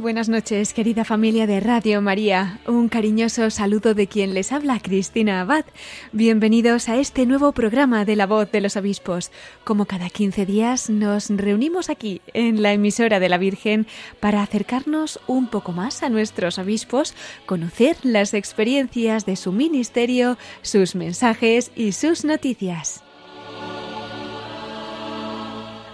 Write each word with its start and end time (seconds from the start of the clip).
Buenas 0.00 0.28
noches, 0.28 0.74
querida 0.74 1.04
familia 1.04 1.46
de 1.46 1.58
Radio 1.60 2.02
María. 2.02 2.60
Un 2.66 2.88
cariñoso 2.88 3.50
saludo 3.50 3.94
de 3.94 4.06
quien 4.06 4.34
les 4.34 4.52
habla, 4.52 4.78
Cristina 4.78 5.40
Abad. 5.40 5.64
Bienvenidos 6.12 6.88
a 6.88 6.96
este 6.96 7.24
nuevo 7.24 7.52
programa 7.52 8.04
de 8.04 8.14
La 8.14 8.26
Voz 8.26 8.50
de 8.52 8.60
los 8.60 8.76
Obispos. 8.76 9.30
Como 9.64 9.86
cada 9.86 10.10
15 10.10 10.44
días 10.44 10.90
nos 10.90 11.30
reunimos 11.30 11.88
aquí 11.88 12.20
en 12.34 12.62
la 12.62 12.72
emisora 12.72 13.20
de 13.20 13.28
la 13.28 13.38
Virgen 13.38 13.86
para 14.20 14.42
acercarnos 14.42 15.18
un 15.26 15.48
poco 15.48 15.72
más 15.72 16.02
a 16.02 16.10
nuestros 16.10 16.58
obispos, 16.58 17.14
conocer 17.46 17.96
las 18.02 18.34
experiencias 18.34 19.24
de 19.24 19.36
su 19.36 19.52
ministerio, 19.52 20.36
sus 20.62 20.94
mensajes 20.94 21.70
y 21.74 21.92
sus 21.92 22.24
noticias. 22.24 23.05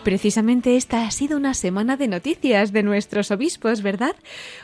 Precisamente 0.04 0.76
esta 0.76 1.06
ha 1.06 1.10
sido 1.12 1.36
una 1.36 1.54
semana 1.54 1.96
de 1.96 2.08
noticias 2.08 2.72
de 2.72 2.82
nuestros 2.82 3.30
obispos, 3.30 3.82
¿verdad? 3.82 4.16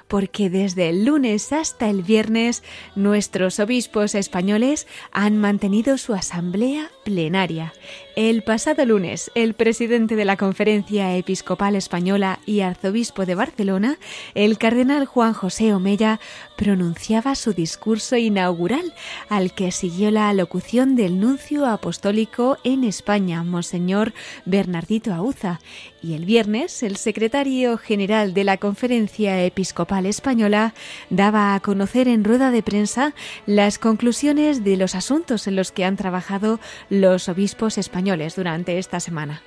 Porque 0.09 0.51
desde 0.51 0.89
el 0.89 1.05
lunes 1.05 1.53
hasta 1.53 1.89
el 1.89 2.03
viernes 2.03 2.65
nuestros 2.97 3.61
obispos 3.61 4.17
españoles 4.17 4.89
han 5.13 5.37
mantenido 5.39 5.97
su 5.97 6.13
asamblea 6.15 6.91
plenaria. 7.05 7.73
El 8.21 8.43
pasado 8.43 8.85
lunes, 8.85 9.31
el 9.37 9.55
presidente 9.55 10.17
de 10.17 10.25
la 10.25 10.37
Conferencia 10.37 11.17
Episcopal 11.17 11.77
Española 11.77 12.41
y 12.47 12.63
arzobispo 12.63 13.27
de 13.27 13.37
Barcelona, 13.37 13.97
el 14.35 14.59
cardenal 14.59 15.07
Juan 15.07 15.35
José 15.35 15.73
Omella, 15.73 16.19
pronunciaba 16.57 17.37
su 17.37 17.53
discurso 17.53 18.17
inaugural, 18.17 18.93
al 19.29 19.53
que 19.55 19.71
siguió 19.71 20.11
la 20.11 20.29
alocución 20.31 20.97
del 20.97 21.21
nuncio 21.21 21.65
apostólico 21.65 22.59
en 22.65 22.83
España, 22.83 23.45
Monseñor 23.45 24.13
Bernardito 24.45 25.15
Auza, 25.15 25.61
y 26.03 26.15
el 26.15 26.25
viernes 26.25 26.83
el 26.83 26.97
secretario 26.97 27.79
general 27.79 28.35
de 28.35 28.45
la 28.45 28.57
Conferencia 28.57 29.45
Episcopal 29.45 30.07
Española 30.07 30.75
daba 31.11 31.55
a 31.55 31.61
conocer 31.61 32.09
en 32.09 32.25
rueda 32.25 32.51
de 32.51 32.63
prensa 32.63 33.15
las 33.47 33.79
conclusiones 33.79 34.65
de 34.65 34.77
los 34.77 34.95
asuntos 34.95 35.47
en 35.47 35.57
los 35.57 35.73
que 35.73 35.85
han 35.85 35.97
trabajado 35.97 36.61
los 36.91 37.29
obispos 37.29 37.79
españoles 37.79 38.37
durante 38.37 38.79
esta 38.79 39.01
semana. 39.01 39.43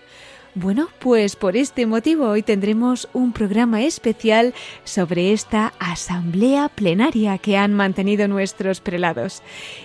Bueno, 0.54 0.90
pues 1.00 1.38
por 1.38 1.56
este 1.56 1.86
motivo 1.86 2.28
hoy 2.28 2.44
tendremos 2.44 3.08
un 3.14 3.32
programa 3.32 3.84
especial 3.84 4.54
sobre 4.84 5.32
esta 5.32 5.72
asamblea 5.80 6.68
plenaria 6.68 7.38
que 7.38 7.56
han 7.56 7.74
mantenido 7.74 8.28
nuestros 8.28 8.82
prelados. 8.82 9.44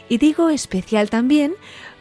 Y 0.08 0.18
digo 0.18 0.50
especial 0.50 1.08
también 1.08 1.54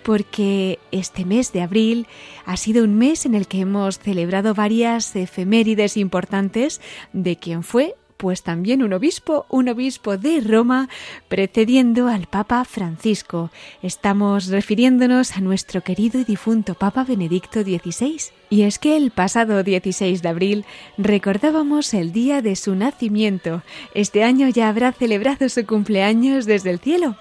porque 0.06 0.78
este 0.92 1.26
mes 1.26 1.52
de 1.52 1.64
abril 1.64 2.06
ha 2.46 2.58
sido 2.58 2.84
un 2.84 2.96
mes 2.96 3.26
en 3.26 3.34
el 3.34 3.48
que 3.48 3.62
hemos 3.62 3.98
celebrado 3.98 4.54
varias 4.54 5.16
efemérides 5.16 5.98
importantes 5.98 6.80
de 7.12 7.38
quien 7.38 7.64
fue 7.64 7.96
pues 8.18 8.44
también 8.44 8.84
un 8.84 8.94
obispo, 8.94 9.46
un 9.50 9.68
obispo 9.68 10.16
de 10.18 10.40
Roma, 10.40 10.90
precediendo 11.28 12.08
al 12.08 12.28
Papa 12.28 12.64
Francisco. 12.64 13.52
Estamos 13.82 14.48
refiriéndonos 14.48 15.36
a 15.36 15.42
nuestro 15.42 15.82
querido 15.82 16.20
y 16.20 16.24
difunto 16.24 16.76
Papa 16.76 17.04
Benedicto 17.04 17.64
XVI. 17.64 18.22
Y 18.50 18.62
es 18.62 18.80
que 18.80 18.96
el 18.96 19.12
pasado 19.12 19.64
16 19.64 20.22
de 20.22 20.30
abril 20.30 20.66
recordábamos 20.98 21.94
el 21.94 22.14
día 22.14 22.42
de 22.42 22.56
su 22.56 22.76
nacimiento. 22.76 23.64
Este 23.94 24.24
año 24.24 24.48
ya 24.48 24.70
habrá 24.70 24.94
celebrado 24.94 25.50
su 25.50 25.66
cumpleaños 25.66 26.46
desde 26.46 26.70
el 26.70 26.80
cielo. 26.80 27.18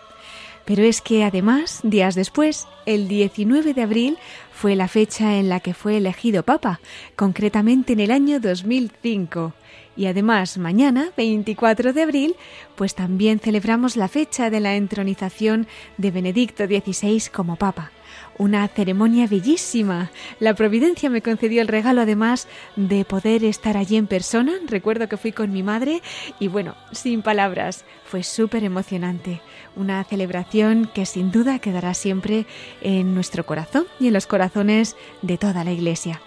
Pero 0.65 0.83
es 0.83 1.01
que 1.01 1.25
además, 1.25 1.81
días 1.83 2.15
después, 2.15 2.67
el 2.87 3.09
19 3.09 3.75
de 3.75 3.83
abril 3.83 4.19
fue 4.53 4.77
la 4.77 4.89
fecha 4.89 5.37
en 5.37 5.49
la 5.49 5.61
que 5.61 5.75
fue 5.75 5.99
elegido 5.99 6.43
Papa, 6.43 6.81
concretamente 7.17 7.93
en 7.93 8.01
el 8.01 8.11
año 8.11 8.41
2005. 8.41 9.53
Y 9.97 10.07
además, 10.07 10.59
mañana, 10.59 11.11
24 11.17 11.93
de 11.93 12.03
abril, 12.03 12.37
pues 12.77 12.95
también 12.95 13.39
celebramos 13.39 13.97
la 13.97 14.09
fecha 14.09 14.51
de 14.51 14.61
la 14.61 14.75
entronización 14.75 15.67
de 15.99 16.11
Benedicto 16.11 16.67
XVI 16.67 17.23
como 17.33 17.57
Papa. 17.57 17.93
Una 18.37 18.67
ceremonia 18.69 19.27
bellísima. 19.27 20.11
La 20.41 20.55
Providencia 20.55 21.09
me 21.09 21.22
concedió 21.22 21.62
el 21.62 21.69
regalo 21.69 22.00
además 22.00 22.49
de 22.75 23.05
poder 23.05 23.45
estar 23.45 23.77
allí 23.77 23.97
en 23.97 24.06
persona. 24.06 24.55
Recuerdo 24.67 25.09
que 25.09 25.17
fui 25.17 25.33
con 25.33 25.53
mi 25.53 25.62
madre 25.62 26.03
y 26.41 26.49
bueno, 26.49 26.75
sin 26.93 27.22
palabras, 27.22 27.84
fue 28.05 28.22
súper 28.22 28.65
emocionante. 28.65 29.41
Una 29.77 30.03
celebración 30.05 30.91
que 30.93 31.06
sin 31.06 31.31
duda 31.31 31.61
quedará 31.61 31.95
siempre 31.95 32.47
en 32.81 33.15
nuestro 33.15 33.47
corazón 33.47 33.87
y 34.00 34.09
en 34.09 34.12
los 34.12 34.27
corazones 34.27 34.97
de 35.22 35.39
toda 35.39 35.62
la 35.62 35.72
Iglesia. 35.72 36.21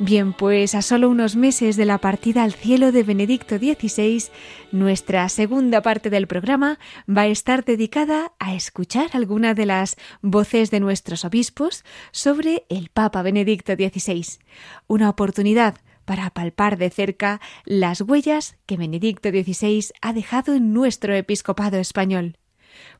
Bien, 0.00 0.32
pues 0.32 0.74
a 0.74 0.82
solo 0.82 1.08
unos 1.08 1.36
meses 1.36 1.76
de 1.76 1.84
la 1.84 1.98
partida 1.98 2.42
al 2.42 2.52
cielo 2.52 2.90
de 2.90 3.04
Benedicto 3.04 3.58
XVI, 3.58 4.24
nuestra 4.72 5.28
segunda 5.28 5.82
parte 5.82 6.10
del 6.10 6.26
programa 6.26 6.80
va 7.08 7.22
a 7.22 7.26
estar 7.28 7.64
dedicada 7.64 8.32
a 8.40 8.54
escuchar 8.54 9.10
alguna 9.12 9.54
de 9.54 9.66
las 9.66 9.96
voces 10.20 10.72
de 10.72 10.80
nuestros 10.80 11.24
obispos 11.24 11.84
sobre 12.10 12.66
el 12.68 12.88
Papa 12.88 13.22
Benedicto 13.22 13.74
XVI. 13.74 14.40
Una 14.88 15.08
oportunidad 15.08 15.76
para 16.04 16.28
palpar 16.30 16.76
de 16.76 16.90
cerca 16.90 17.40
las 17.64 18.00
huellas 18.00 18.56
que 18.66 18.76
Benedicto 18.76 19.30
XVI 19.30 19.92
ha 20.02 20.12
dejado 20.12 20.54
en 20.54 20.72
nuestro 20.72 21.14
episcopado 21.14 21.78
español. 21.78 22.36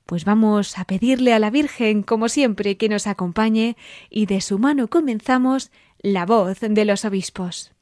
Pues 0.07 0.25
vamos 0.25 0.79
a 0.79 0.85
pedirle 0.85 1.33
a 1.33 1.41
la 1.41 1.51
Virgen, 1.51 2.05
como 2.05 2.29
siempre, 2.29 2.77
que 2.77 2.89
nos 2.89 3.09
acompañe 3.09 3.77
y 4.11 4.27
de 4.27 4.41
su 4.41 4.61
mano 4.61 4.87
comenzamos 4.89 5.73
la 6.05 6.27
voz 6.27 6.61
de 6.61 6.85
los 6.85 7.07
obispos. 7.07 7.74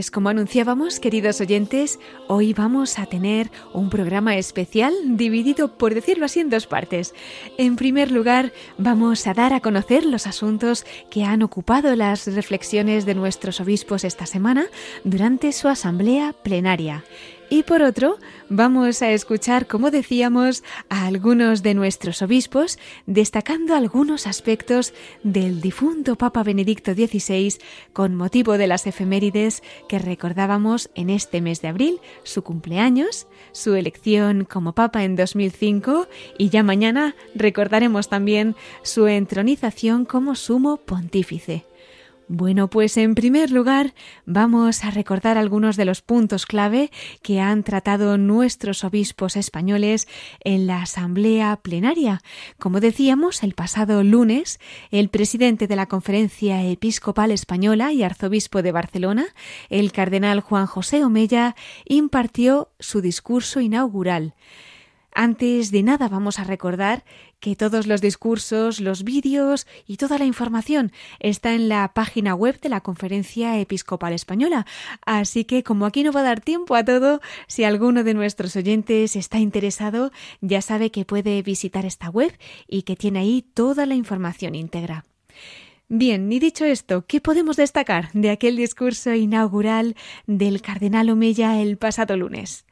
Pues 0.00 0.10
como 0.10 0.30
anunciábamos, 0.30 0.98
queridos 0.98 1.42
oyentes, 1.42 2.00
hoy 2.26 2.54
vamos 2.54 2.98
a 2.98 3.04
tener 3.04 3.50
un 3.74 3.90
programa 3.90 4.34
especial 4.38 4.94
dividido, 5.04 5.76
por 5.76 5.92
decirlo 5.92 6.24
así, 6.24 6.40
en 6.40 6.48
dos 6.48 6.66
partes. 6.66 7.14
En 7.58 7.76
primer 7.76 8.10
lugar, 8.10 8.54
vamos 8.78 9.26
a 9.26 9.34
dar 9.34 9.52
a 9.52 9.60
conocer 9.60 10.06
los 10.06 10.26
asuntos 10.26 10.86
que 11.10 11.24
han 11.24 11.42
ocupado 11.42 11.94
las 11.96 12.26
reflexiones 12.34 13.04
de 13.04 13.14
nuestros 13.14 13.60
obispos 13.60 14.04
esta 14.04 14.24
semana 14.24 14.68
durante 15.04 15.52
su 15.52 15.68
asamblea 15.68 16.32
plenaria. 16.32 17.04
Y 17.52 17.64
por 17.64 17.82
otro, 17.82 18.16
vamos 18.48 19.02
a 19.02 19.10
escuchar, 19.10 19.66
como 19.66 19.90
decíamos, 19.90 20.62
a 20.88 21.06
algunos 21.06 21.64
de 21.64 21.74
nuestros 21.74 22.22
obispos 22.22 22.78
destacando 23.06 23.74
algunos 23.74 24.28
aspectos 24.28 24.94
del 25.24 25.60
difunto 25.60 26.14
Papa 26.14 26.44
Benedicto 26.44 26.94
XVI 26.94 27.54
con 27.92 28.14
motivo 28.14 28.56
de 28.56 28.68
las 28.68 28.86
efemérides 28.86 29.64
que 29.88 29.98
recordábamos 29.98 30.90
en 30.94 31.10
este 31.10 31.40
mes 31.40 31.60
de 31.60 31.66
abril, 31.66 32.00
su 32.22 32.44
cumpleaños, 32.44 33.26
su 33.50 33.74
elección 33.74 34.44
como 34.44 34.72
Papa 34.72 35.02
en 35.02 35.16
2005 35.16 36.06
y 36.38 36.50
ya 36.50 36.62
mañana 36.62 37.16
recordaremos 37.34 38.08
también 38.08 38.54
su 38.84 39.08
entronización 39.08 40.04
como 40.04 40.36
sumo 40.36 40.76
pontífice. 40.76 41.64
Bueno, 42.32 42.70
pues 42.70 42.96
en 42.96 43.16
primer 43.16 43.50
lugar 43.50 43.92
vamos 44.24 44.84
a 44.84 44.92
recordar 44.92 45.36
algunos 45.36 45.76
de 45.76 45.84
los 45.84 46.00
puntos 46.00 46.46
clave 46.46 46.92
que 47.22 47.40
han 47.40 47.64
tratado 47.64 48.18
nuestros 48.18 48.84
obispos 48.84 49.34
españoles 49.34 50.06
en 50.44 50.68
la 50.68 50.82
Asamblea 50.82 51.56
Plenaria. 51.56 52.22
Como 52.56 52.78
decíamos, 52.78 53.42
el 53.42 53.54
pasado 53.54 54.04
lunes, 54.04 54.60
el 54.92 55.08
presidente 55.08 55.66
de 55.66 55.74
la 55.74 55.86
Conferencia 55.86 56.64
Episcopal 56.64 57.32
Española 57.32 57.92
y 57.92 58.04
arzobispo 58.04 58.62
de 58.62 58.70
Barcelona, 58.70 59.26
el 59.68 59.90
cardenal 59.90 60.38
Juan 60.38 60.66
José 60.66 61.02
Omella, 61.02 61.56
impartió 61.84 62.68
su 62.78 63.00
discurso 63.00 63.60
inaugural. 63.60 64.34
Antes 65.12 65.72
de 65.72 65.82
nada 65.82 66.08
vamos 66.08 66.38
a 66.38 66.44
recordar 66.44 67.04
que 67.40 67.56
todos 67.56 67.86
los 67.86 68.00
discursos, 68.00 68.80
los 68.80 69.02
vídeos 69.02 69.66
y 69.86 69.96
toda 69.96 70.18
la 70.18 70.26
información 70.26 70.92
está 71.18 71.54
en 71.54 71.68
la 71.68 71.92
página 71.94 72.34
web 72.34 72.60
de 72.60 72.68
la 72.68 72.82
Conferencia 72.82 73.58
Episcopal 73.58 74.12
Española. 74.12 74.66
Así 75.04 75.44
que 75.44 75.62
como 75.62 75.86
aquí 75.86 76.02
no 76.02 76.12
va 76.12 76.20
a 76.20 76.24
dar 76.24 76.40
tiempo 76.40 76.74
a 76.76 76.84
todo, 76.84 77.20
si 77.48 77.64
alguno 77.64 78.04
de 78.04 78.14
nuestros 78.14 78.54
oyentes 78.56 79.16
está 79.16 79.38
interesado, 79.38 80.12
ya 80.40 80.62
sabe 80.62 80.90
que 80.90 81.04
puede 81.04 81.42
visitar 81.42 81.86
esta 81.86 82.10
web 82.10 82.32
y 82.68 82.82
que 82.82 82.96
tiene 82.96 83.20
ahí 83.20 83.42
toda 83.42 83.86
la 83.86 83.94
información 83.94 84.54
íntegra. 84.54 85.04
Bien, 85.92 86.30
y 86.32 86.38
dicho 86.38 86.64
esto, 86.64 87.04
¿qué 87.04 87.20
podemos 87.20 87.56
destacar 87.56 88.10
de 88.12 88.30
aquel 88.30 88.56
discurso 88.56 89.12
inaugural 89.12 89.96
del 90.28 90.62
cardenal 90.62 91.10
Omeya 91.10 91.60
el 91.60 91.78
pasado 91.78 92.16
lunes? 92.16 92.64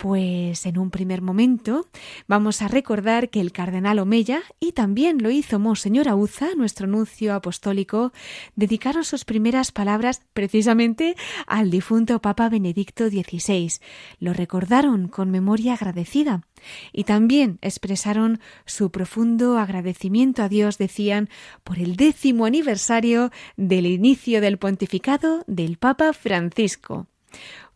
Pues 0.00 0.64
en 0.64 0.78
un 0.78 0.90
primer 0.90 1.20
momento 1.20 1.86
vamos 2.26 2.62
a 2.62 2.68
recordar 2.68 3.28
que 3.28 3.42
el 3.42 3.52
cardenal 3.52 3.98
Omeya 3.98 4.40
y 4.58 4.72
también 4.72 5.22
lo 5.22 5.28
hizo 5.28 5.58
Monseñor 5.58 6.08
Auza, 6.08 6.54
nuestro 6.56 6.86
nuncio 6.86 7.34
apostólico, 7.34 8.10
dedicaron 8.56 9.04
sus 9.04 9.26
primeras 9.26 9.72
palabras 9.72 10.22
precisamente 10.32 11.16
al 11.46 11.70
difunto 11.70 12.18
Papa 12.22 12.48
Benedicto 12.48 13.10
XVI. 13.10 13.72
Lo 14.20 14.32
recordaron 14.32 15.06
con 15.06 15.30
memoria 15.30 15.74
agradecida 15.74 16.46
y 16.94 17.04
también 17.04 17.58
expresaron 17.60 18.40
su 18.64 18.90
profundo 18.90 19.58
agradecimiento 19.58 20.42
a 20.42 20.48
Dios, 20.48 20.78
decían, 20.78 21.28
por 21.62 21.78
el 21.78 21.96
décimo 21.96 22.46
aniversario 22.46 23.30
del 23.58 23.84
inicio 23.84 24.40
del 24.40 24.56
pontificado 24.56 25.44
del 25.46 25.76
Papa 25.76 26.14
Francisco. 26.14 27.06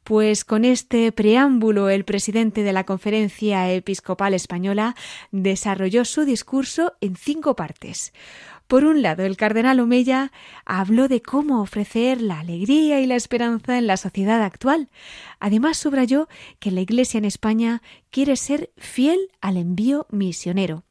Pues 0.04 0.44
con 0.44 0.66
este 0.66 1.12
preámbulo 1.12 1.88
el 1.88 2.04
presidente 2.04 2.62
de 2.62 2.74
la 2.74 2.84
Conferencia 2.84 3.72
Episcopal 3.72 4.34
Española 4.34 4.94
desarrolló 5.30 6.04
su 6.04 6.26
discurso 6.26 6.92
en 7.00 7.16
cinco 7.16 7.56
partes. 7.56 8.12
Por 8.66 8.84
un 8.84 9.00
lado, 9.00 9.24
el 9.24 9.38
cardenal 9.38 9.80
Omeya 9.80 10.30
habló 10.66 11.08
de 11.08 11.22
cómo 11.22 11.62
ofrecer 11.62 12.20
la 12.20 12.40
alegría 12.40 13.00
y 13.00 13.06
la 13.06 13.16
esperanza 13.16 13.78
en 13.78 13.86
la 13.86 13.96
sociedad 13.96 14.42
actual. 14.42 14.90
Además, 15.40 15.78
subrayó 15.78 16.28
que 16.58 16.70
la 16.70 16.82
Iglesia 16.82 17.16
en 17.16 17.24
España 17.24 17.80
quiere 18.10 18.36
ser 18.36 18.72
fiel 18.76 19.30
al 19.40 19.56
envío 19.56 20.06
misionero. 20.10 20.84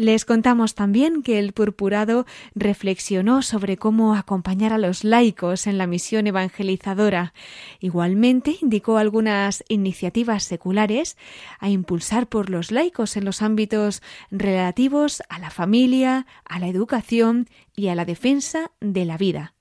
Les 0.00 0.24
contamos 0.24 0.74
también 0.74 1.22
que 1.22 1.38
el 1.38 1.52
purpurado 1.52 2.24
reflexionó 2.54 3.42
sobre 3.42 3.76
cómo 3.76 4.14
acompañar 4.14 4.72
a 4.72 4.78
los 4.78 5.04
laicos 5.04 5.66
en 5.66 5.76
la 5.76 5.86
misión 5.86 6.26
evangelizadora. 6.26 7.34
Igualmente 7.80 8.56
indicó 8.62 8.96
algunas 8.96 9.62
iniciativas 9.68 10.42
seculares 10.42 11.18
a 11.58 11.68
impulsar 11.68 12.28
por 12.30 12.48
los 12.48 12.70
laicos 12.70 13.18
en 13.18 13.26
los 13.26 13.42
ámbitos 13.42 14.00
relativos 14.30 15.22
a 15.28 15.38
la 15.38 15.50
familia, 15.50 16.26
a 16.46 16.60
la 16.60 16.68
educación 16.68 17.46
y 17.76 17.88
a 17.88 17.94
la 17.94 18.06
defensa 18.06 18.70
de 18.80 19.04
la 19.04 19.18
vida. 19.18 19.52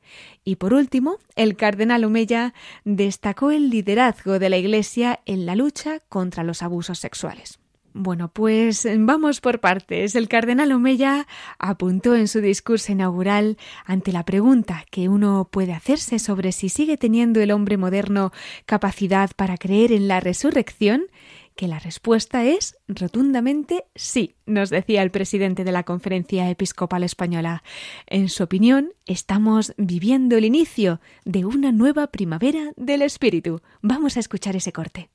Y 0.46 0.56
por 0.56 0.74
último, 0.74 1.18
el 1.36 1.58
cardenal 1.58 2.06
Omeya 2.06 2.54
destacó 2.86 3.52
el 3.52 3.70
liderazgo 3.70 4.40
de 4.40 4.50
la 4.50 4.56
Iglesia 4.56 5.20
en 5.26 5.46
la 5.46 5.58
lucha 5.58 6.00
contra 6.08 6.46
los 6.46 6.64
abusos 6.64 6.98
sexuales. 6.98 7.60
Bueno, 7.94 8.32
pues 8.32 8.88
vamos 8.98 9.42
por 9.42 9.60
partes. 9.60 10.16
El 10.16 10.28
cardenal 10.28 10.72
Omeya 10.72 11.28
apuntó 11.58 12.16
en 12.16 12.28
su 12.28 12.40
discurso 12.40 12.92
inaugural 12.92 13.58
ante 13.86 14.12
la 14.12 14.26
pregunta 14.26 14.86
que 14.92 15.10
uno 15.10 15.50
puede 15.52 15.74
hacerse 15.74 16.20
sobre 16.20 16.52
si 16.52 16.70
sigue 16.70 16.98
teniendo 16.98 17.42
el 17.42 17.52
hombre 17.52 17.78
moderno 17.78 18.32
capacidad 18.66 19.32
para 19.36 19.58
creer 19.58 19.92
en 19.92 20.08
la 20.08 20.20
resurrección, 20.20 21.08
que 21.56 21.68
la 21.68 21.80
respuesta 21.80 22.46
es 22.46 22.78
rotundamente 22.88 23.84
sí, 23.94 24.36
nos 24.46 24.70
decía 24.70 25.02
el 25.02 25.12
presidente 25.12 25.66
de 25.66 25.74
la 25.74 25.84
Conferencia 25.84 26.50
Episcopal 26.50 27.04
Española. 27.04 27.64
En 28.08 28.30
su 28.30 28.44
opinión, 28.44 28.94
estamos 29.08 29.74
viviendo 29.78 30.38
el 30.38 30.46
inicio 30.46 31.02
de 31.26 31.44
una 31.44 31.74
nueva 31.74 32.08
primavera 32.08 32.72
del 32.78 33.02
espíritu. 33.02 33.62
Vamos 33.82 34.16
a 34.16 34.22
escuchar 34.22 34.56
ese 34.56 34.72
corte. 34.72 35.10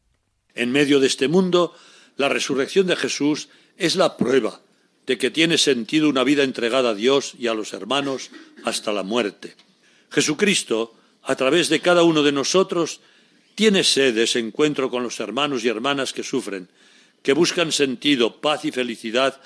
En 0.54 0.70
medio 0.70 1.00
de 1.00 1.06
este 1.06 1.28
mundo, 1.28 1.72
la 2.16 2.28
resurrección 2.28 2.86
de 2.86 2.96
Jesús 2.96 3.48
es 3.76 3.96
la 3.96 4.16
prueba 4.16 4.60
de 5.06 5.18
que 5.18 5.30
tiene 5.30 5.58
sentido 5.58 6.08
una 6.08 6.24
vida 6.24 6.44
entregada 6.44 6.90
a 6.90 6.94
Dios 6.94 7.34
y 7.38 7.48
a 7.48 7.54
los 7.54 7.72
hermanos 7.72 8.30
hasta 8.64 8.92
la 8.92 9.02
muerte. 9.02 9.54
Jesucristo, 10.10 10.94
a 11.22 11.36
través 11.36 11.68
de 11.68 11.80
cada 11.80 12.02
uno 12.02 12.22
de 12.22 12.32
nosotros, 12.32 13.00
tiene 13.54 13.84
sed 13.84 14.16
ese 14.18 14.38
encuentro 14.38 14.90
con 14.90 15.02
los 15.02 15.20
hermanos 15.20 15.64
y 15.64 15.68
hermanas 15.68 16.12
que 16.12 16.22
sufren, 16.22 16.68
que 17.22 17.32
buscan 17.32 17.72
sentido, 17.72 18.40
paz 18.40 18.64
y 18.64 18.72
felicidad, 18.72 19.40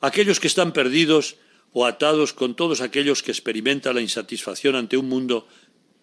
aquellos 0.00 0.40
que 0.40 0.46
están 0.46 0.72
perdidos 0.72 1.36
o 1.72 1.86
atados 1.86 2.32
con 2.32 2.54
todos 2.54 2.80
aquellos 2.80 3.22
que 3.22 3.30
experimentan 3.30 3.94
la 3.94 4.00
insatisfacción 4.00 4.76
ante 4.76 4.96
un 4.96 5.08
mundo 5.08 5.48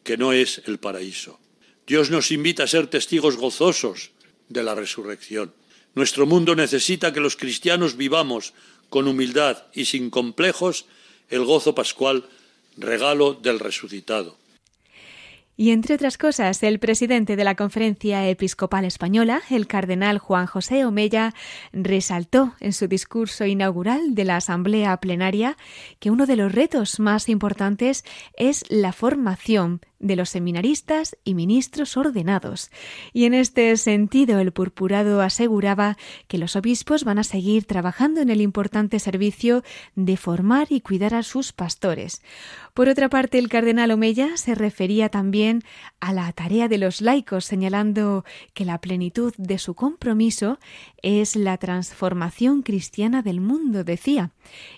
que 0.04 0.18
no 0.18 0.34
es 0.34 0.62
el 0.66 0.80
paraíso. 0.80 1.40
Dios 1.86 2.10
nos 2.10 2.32
invita 2.32 2.64
a 2.64 2.68
ser 2.68 2.88
testigos 2.88 3.38
gozosos 3.38 4.12
de 4.48 4.64
la 4.64 4.76
resurrección. 4.76 5.54
Nuestro 6.00 6.26
mundo 6.26 6.56
necesita 6.56 7.12
que 7.12 7.20
los 7.20 7.36
cristianos 7.36 7.98
vivamos 7.98 8.54
con 8.90 9.10
humildad 9.10 9.66
y 9.74 9.84
sin 9.84 10.10
complejos 10.10 10.86
el 11.30 11.44
gozo 11.44 11.76
pascual, 11.76 12.24
regalo 12.78 13.34
del 13.34 13.60
resucitado. 13.60 14.38
Y 15.58 15.72
entre 15.72 15.96
otras 15.96 16.18
cosas, 16.18 16.64
el 16.64 16.80
presidente 16.80 17.36
de 17.36 17.44
la 17.44 17.56
Conferencia 17.56 18.30
Episcopal 18.30 18.86
Española, 18.86 19.42
el 19.50 19.68
cardenal 19.68 20.20
Juan 20.20 20.46
José 20.46 20.86
Omella, 20.86 21.34
resaltó 21.74 22.54
en 22.62 22.72
su 22.72 22.88
discurso 22.88 23.46
inaugural 23.46 24.16
de 24.16 24.24
la 24.24 24.38
Asamblea 24.38 24.96
Plenaria 25.02 25.58
que 26.00 26.12
uno 26.12 26.26
de 26.28 26.38
los 26.38 26.54
retos 26.54 27.02
más 27.02 27.28
importantes 27.28 28.06
es 28.38 28.64
la 28.70 28.94
formación 28.94 29.82
de 30.00 30.16
los 30.16 30.30
seminaristas 30.30 31.18
y 31.24 31.34
ministros 31.34 31.98
ordenados. 31.98 32.72
Y 33.14 33.26
en 33.26 33.34
este 33.34 33.76
sentido 33.78 34.40
el 34.40 34.52
purpurado 34.52 35.22
aseguraba 35.22 35.98
que 36.28 36.38
los 36.38 36.56
obispos 36.56 37.04
van 37.04 37.20
a 37.20 37.24
seguir 37.24 37.66
trabajando 37.66 38.22
en 38.22 38.30
el 38.30 38.42
importante 38.42 39.00
servicio 39.00 39.64
de 39.96 40.18
formar 40.18 40.68
y 40.70 40.82
cuidar 40.82 41.14
a 41.14 41.24
sus 41.24 41.52
pastores. 41.54 42.22
Por 42.74 42.88
otra 42.88 43.10
parte, 43.10 43.40
el 43.40 43.50
cardenal 43.50 43.92
Omeya 43.92 44.38
se 44.38 44.56
refería 44.56 45.10
también 45.10 45.64
a 46.00 46.14
la 46.14 46.32
tarea 46.32 46.68
de 46.68 46.78
los 46.78 47.02
laicos, 47.02 47.46
señalando 47.46 48.24
que 48.54 48.64
la 48.64 48.80
plenitud 48.80 49.34
de 49.38 49.58
su 49.58 49.74
compromiso 49.74 50.60
es 51.02 51.36
la 51.36 51.58
transformación 51.58 52.62
cristiana 52.62 53.22
del 53.22 53.42
mundo, 53.42 53.84
decía. 53.84 54.32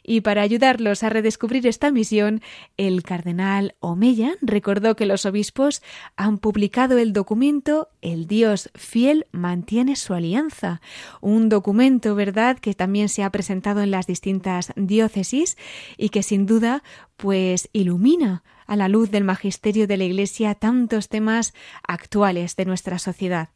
Y 0.04 0.22
para 0.22 0.42
ayudarlos 0.42 1.04
a 1.04 1.10
redescubrir 1.10 1.68
esta 1.68 1.92
misión, 1.92 2.42
el 2.78 3.04
cardenal 3.04 3.76
Omeya 3.80 4.36
recordó 4.42 4.96
que 4.96 5.06
los 5.12 5.26
obispos 5.26 5.82
han 6.16 6.38
publicado 6.38 6.98
el 6.98 7.14
documento 7.14 7.90
El 8.02 8.28
Dios 8.28 8.70
fiel 8.76 9.28
mantiene 9.32 9.96
su 9.96 10.14
alianza, 10.14 10.82
un 11.20 11.50
documento, 11.50 12.16
¿verdad?, 12.16 12.58
que 12.58 12.74
también 12.74 13.10
se 13.10 13.24
ha 13.24 13.30
presentado 13.30 13.82
en 13.82 13.92
las 13.92 14.08
distintas 14.08 14.72
diócesis 14.76 15.58
y 15.98 16.10
que 16.10 16.24
sin 16.24 16.46
duda 16.46 16.84
pues 17.18 17.70
ilumina 17.74 18.44
a 18.66 18.78
la 18.78 18.88
luz 18.88 19.12
del 19.12 19.26
magisterio 19.26 19.86
de 19.86 19.98
la 19.98 20.06
Iglesia 20.06 20.56
tantos 20.56 21.10
temas 21.10 21.54
actuales 21.86 22.56
de 22.56 22.64
nuestra 22.64 23.00
sociedad. 23.00 23.50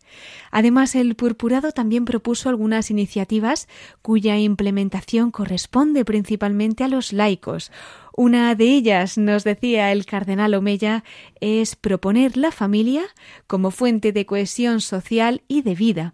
Además, 0.51 0.93
el 0.93 1.15
purpurado 1.15 1.71
también 1.71 2.03
propuso 2.03 2.49
algunas 2.49 2.91
iniciativas 2.91 3.69
cuya 4.01 4.37
implementación 4.37 5.31
corresponde 5.31 6.03
principalmente 6.03 6.83
a 6.83 6.89
los 6.89 7.13
laicos. 7.13 7.71
Una 8.17 8.55
de 8.55 8.63
ellas, 8.63 9.17
nos 9.17 9.43
decía 9.43 9.91
el 9.91 10.05
cardenal 10.05 10.53
Omeya, 10.53 11.03
es 11.41 11.75
proponer 11.75 12.37
la 12.37 12.51
familia 12.51 13.03
como 13.45 13.71
fuente 13.71 14.13
de 14.13 14.25
cohesión 14.25 14.79
social 14.79 15.43
y 15.49 15.63
de 15.63 15.75
vida. 15.75 16.13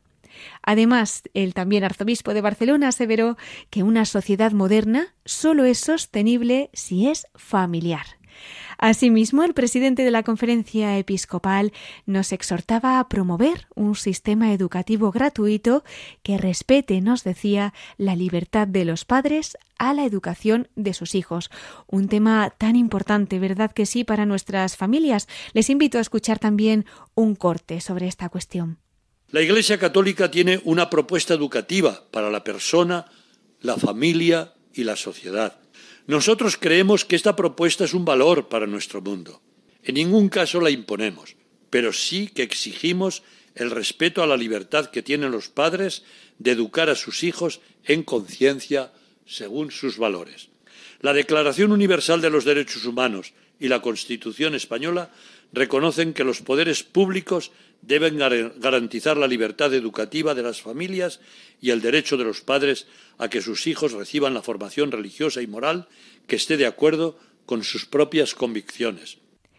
Además, 0.64 1.22
el 1.36 1.54
también 1.54 1.84
arzobispo 1.84 2.34
de 2.34 2.42
Barcelona 2.42 2.88
aseveró 2.88 3.38
que 3.70 3.84
una 3.84 4.06
sociedad 4.06 4.52
moderna 4.52 5.14
solo 5.26 5.64
es 5.64 5.78
sostenible 5.78 6.72
si 6.74 7.08
es 7.08 7.28
familiar. 7.36 8.21
Asimismo, 8.84 9.44
el 9.44 9.54
presidente 9.54 10.04
de 10.04 10.10
la 10.10 10.24
conferencia 10.24 10.98
episcopal 10.98 11.72
nos 12.08 12.32
exhortaba 12.32 13.00
a 13.00 13.08
promover 13.08 13.68
un 13.76 13.94
sistema 13.94 14.54
educativo 14.54 15.12
gratuito 15.12 15.84
que 16.24 16.40
respete, 16.40 17.00
nos 17.00 17.24
decía, 17.24 17.76
la 17.98 18.16
libertad 18.16 18.68
de 18.68 18.84
los 18.84 19.06
padres 19.06 19.56
a 19.78 19.94
la 19.94 20.04
educación 20.04 20.68
de 20.76 20.96
sus 20.96 21.14
hijos. 21.14 21.52
Un 21.86 22.08
tema 22.08 22.56
tan 22.58 22.76
importante, 22.76 23.38
¿verdad 23.38 23.72
que 23.72 23.86
sí, 23.86 24.04
para 24.04 24.26
nuestras 24.26 24.78
familias? 24.78 25.28
Les 25.54 25.70
invito 25.70 26.00
a 26.00 26.02
escuchar 26.02 26.40
también 26.40 26.88
un 27.14 27.36
corte 27.36 27.82
sobre 27.82 28.08
esta 28.08 28.30
cuestión. 28.30 28.80
La 29.30 29.44
Iglesia 29.44 29.78
Católica 29.78 30.32
tiene 30.32 30.60
una 30.64 30.90
propuesta 30.90 31.36
educativa 31.36 32.06
para 32.10 32.32
la 32.32 32.44
persona, 32.44 33.06
la 33.60 33.78
familia 33.78 34.56
y 34.74 34.86
la 34.86 34.96
sociedad. 34.96 35.62
Nosotros 36.12 36.58
creemos 36.58 37.06
que 37.06 37.16
esta 37.16 37.38
propuesta 37.38 37.86
es 37.86 37.94
un 37.94 38.04
valor 38.04 38.50
para 38.50 38.68
nuestro 38.68 39.00
mundo. 39.00 39.42
En 39.82 39.96
ningún 39.96 40.28
caso 40.28 40.60
la 40.60 40.70
imponemos, 40.70 41.38
pero 41.70 41.94
sí 41.94 42.28
que 42.28 42.44
exigimos 42.44 43.24
el 43.56 43.72
respeto 43.72 44.22
a 44.22 44.28
la 44.28 44.36
libertad 44.36 44.88
que 44.88 45.04
tienen 45.04 45.32
los 45.32 45.48
padres 45.48 46.04
de 46.38 46.52
educar 46.52 46.90
a 46.90 46.96
sus 46.96 47.24
hijos 47.24 47.62
en 47.86 48.04
conciencia 48.04 48.92
según 49.26 49.72
sus 49.72 49.98
valores. 49.98 50.50
La 51.00 51.14
Declaración 51.14 51.72
Universal 51.72 52.20
de 52.20 52.30
los 52.30 52.44
Derechos 52.44 52.84
Humanos 52.84 53.32
y 53.58 53.70
la 53.70 53.82
Constitución 53.82 54.54
española 54.54 55.14
reconocen 55.54 56.14
que 56.14 56.26
los 56.26 56.42
poderes 56.42 56.84
públicos 56.84 57.54
deben 57.82 58.18
garantizar 58.18 59.18
la 59.18 59.28
libertad 59.28 59.74
educativa 59.74 60.36
de 60.36 60.44
las 60.44 60.62
familias 60.62 61.20
y 61.60 61.72
el 61.72 61.82
derecho 61.82 62.18
de 62.18 62.24
los 62.24 62.42
padres 62.42 62.88
a 63.18 63.30
que 63.30 63.42
sus 63.42 63.68
hijos 63.68 63.92
reciban 63.94 64.34
la 64.34 64.42
formación 64.42 64.92
religiosa 64.92 65.42
y 65.42 65.48
moral 65.48 65.88
que 66.28 66.36
esté 66.36 66.58
de 66.58 66.68
acuerdo 66.68 67.18
con 67.46 67.64
sus 67.64 67.86
propias 67.86 68.36
convicciones. 68.36 69.18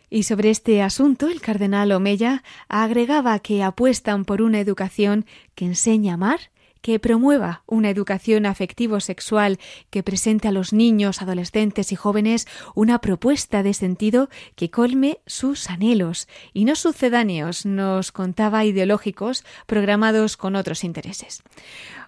Y 0.08 0.24
sobre 0.24 0.50
este 0.50 0.82
asunto, 0.82 1.28
el 1.28 1.40
cardenal 1.40 1.90
Omeya 1.90 2.44
agregaba 2.68 3.38
que 3.38 3.62
apuestan 3.62 4.26
por 4.26 4.42
una 4.42 4.60
educación 4.60 5.24
que 5.54 5.64
enseña 5.64 6.12
a 6.12 6.14
amar, 6.14 6.51
que 6.82 6.98
promueva 6.98 7.62
una 7.66 7.88
educación 7.88 8.44
afectivo-sexual 8.44 9.58
que 9.90 10.02
presente 10.02 10.48
a 10.48 10.52
los 10.52 10.72
niños, 10.72 11.22
adolescentes 11.22 11.92
y 11.92 11.96
jóvenes 11.96 12.46
una 12.74 13.00
propuesta 13.00 13.62
de 13.62 13.72
sentido 13.72 14.28
que 14.56 14.70
colme 14.70 15.20
sus 15.26 15.70
anhelos 15.70 16.28
y 16.52 16.64
no 16.64 16.76
sucedáneos, 16.76 17.64
nos 17.64 18.12
contaba 18.12 18.64
ideológicos 18.64 19.44
programados 19.66 20.36
con 20.36 20.56
otros 20.56 20.84
intereses. 20.84 21.42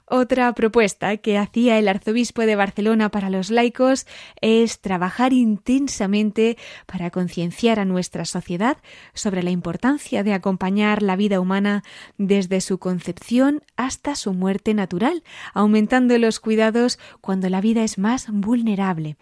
Otra 0.07 0.53
propuesta 0.53 1.17
que 1.17 1.39
hacía 1.39 1.79
el 1.79 1.89
arzobispo 1.89 2.43
de 2.43 2.57
Barcelona 2.57 3.11
para 3.11 3.31
los 3.31 3.51
laicos 3.51 4.07
es 4.43 4.81
trabajar 4.81 5.33
intensamente 5.33 6.59
para 6.85 7.11
concienciar 7.11 7.81
a 7.81 7.87
nuestra 7.87 8.27
sociedad 8.27 8.77
sobre 9.15 9.43
la 9.43 9.51
importancia 9.51 10.23
de 10.23 10.35
acompañar 10.35 11.03
la 11.03 11.17
vida 11.17 11.41
humana 11.41 11.85
desde 12.19 12.61
su 12.61 12.79
concepción 12.79 13.63
hasta 13.77 14.15
su 14.15 14.35
muerte 14.35 14.75
natural, 14.75 15.23
aumentando 15.55 16.19
los 16.19 16.39
cuidados 16.39 16.99
cuando 17.23 17.49
la 17.49 17.63
vida 17.63 17.83
es 17.83 17.97
más 17.97 18.27
vulnerable. 18.31 19.17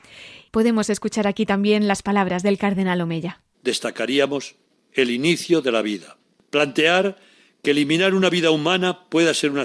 Podemos 0.51 0.91
escuchar 0.91 1.29
aquí 1.29 1.47
también 1.47 1.87
las 1.87 2.03
palabras 2.03 2.43
del 2.43 2.59
cardenal 2.59 3.01
Omeya. 3.01 3.41
Destacaríamos 3.62 4.57
el 4.93 5.11
inicio 5.11 5.62
de 5.62 5.71
la 5.71 5.83
vida. 5.83 6.19
Plantear 6.51 7.17
que 7.62 7.71
eliminar 7.71 8.14
una 8.14 8.28
vida 8.28 8.50
humana 8.50 9.09
pueda 9.09 9.33
ser 9.35 9.52
una, 9.52 9.64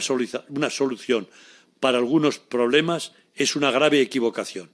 solución 0.70 1.28
para 1.80 1.98
algunos 1.98 2.38
problemas 2.38 3.14
es 3.34 3.56
una 3.56 3.72
grave 3.72 4.02
equivocación, 4.02 4.70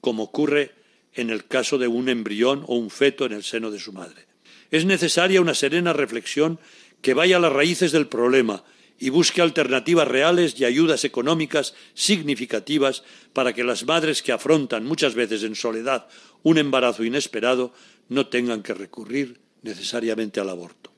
como 0.00 0.24
ocurre 0.24 0.72
en 1.14 1.30
el 1.30 1.46
caso 1.46 1.78
de 1.78 1.86
un 1.86 2.08
embrión 2.08 2.64
o 2.66 2.76
un 2.76 2.90
feto 2.90 3.26
en 3.26 3.32
el 3.32 3.44
seno 3.44 3.70
de 3.70 3.78
su 3.78 3.92
madre. 3.92 4.26
Es 4.72 4.84
necesaria 4.84 5.40
una 5.40 5.54
serena 5.54 5.92
reflexión 5.92 6.58
que 7.00 7.14
vaya 7.14 7.36
a 7.36 7.40
las 7.40 7.52
raíces 7.52 7.92
del 7.92 8.08
problema 8.08 8.64
y 8.98 9.10
busque 9.10 9.40
alternativas 9.40 10.08
reales 10.08 10.58
y 10.58 10.64
ayudas 10.64 11.04
económicas 11.04 11.74
significativas 11.94 13.04
para 13.32 13.52
que 13.52 13.62
las 13.62 13.84
madres 13.84 14.22
que 14.22 14.32
afrontan 14.32 14.84
muchas 14.84 15.14
veces 15.14 15.44
en 15.44 15.54
soledad 15.54 16.08
un 16.42 16.58
embarazo 16.58 17.04
inesperado 17.04 17.72
no 18.08 18.26
tengan 18.26 18.62
que 18.62 18.74
recurrir 18.74 19.40
necesariamente 19.62 20.40
al 20.40 20.50
aborto. 20.50 20.93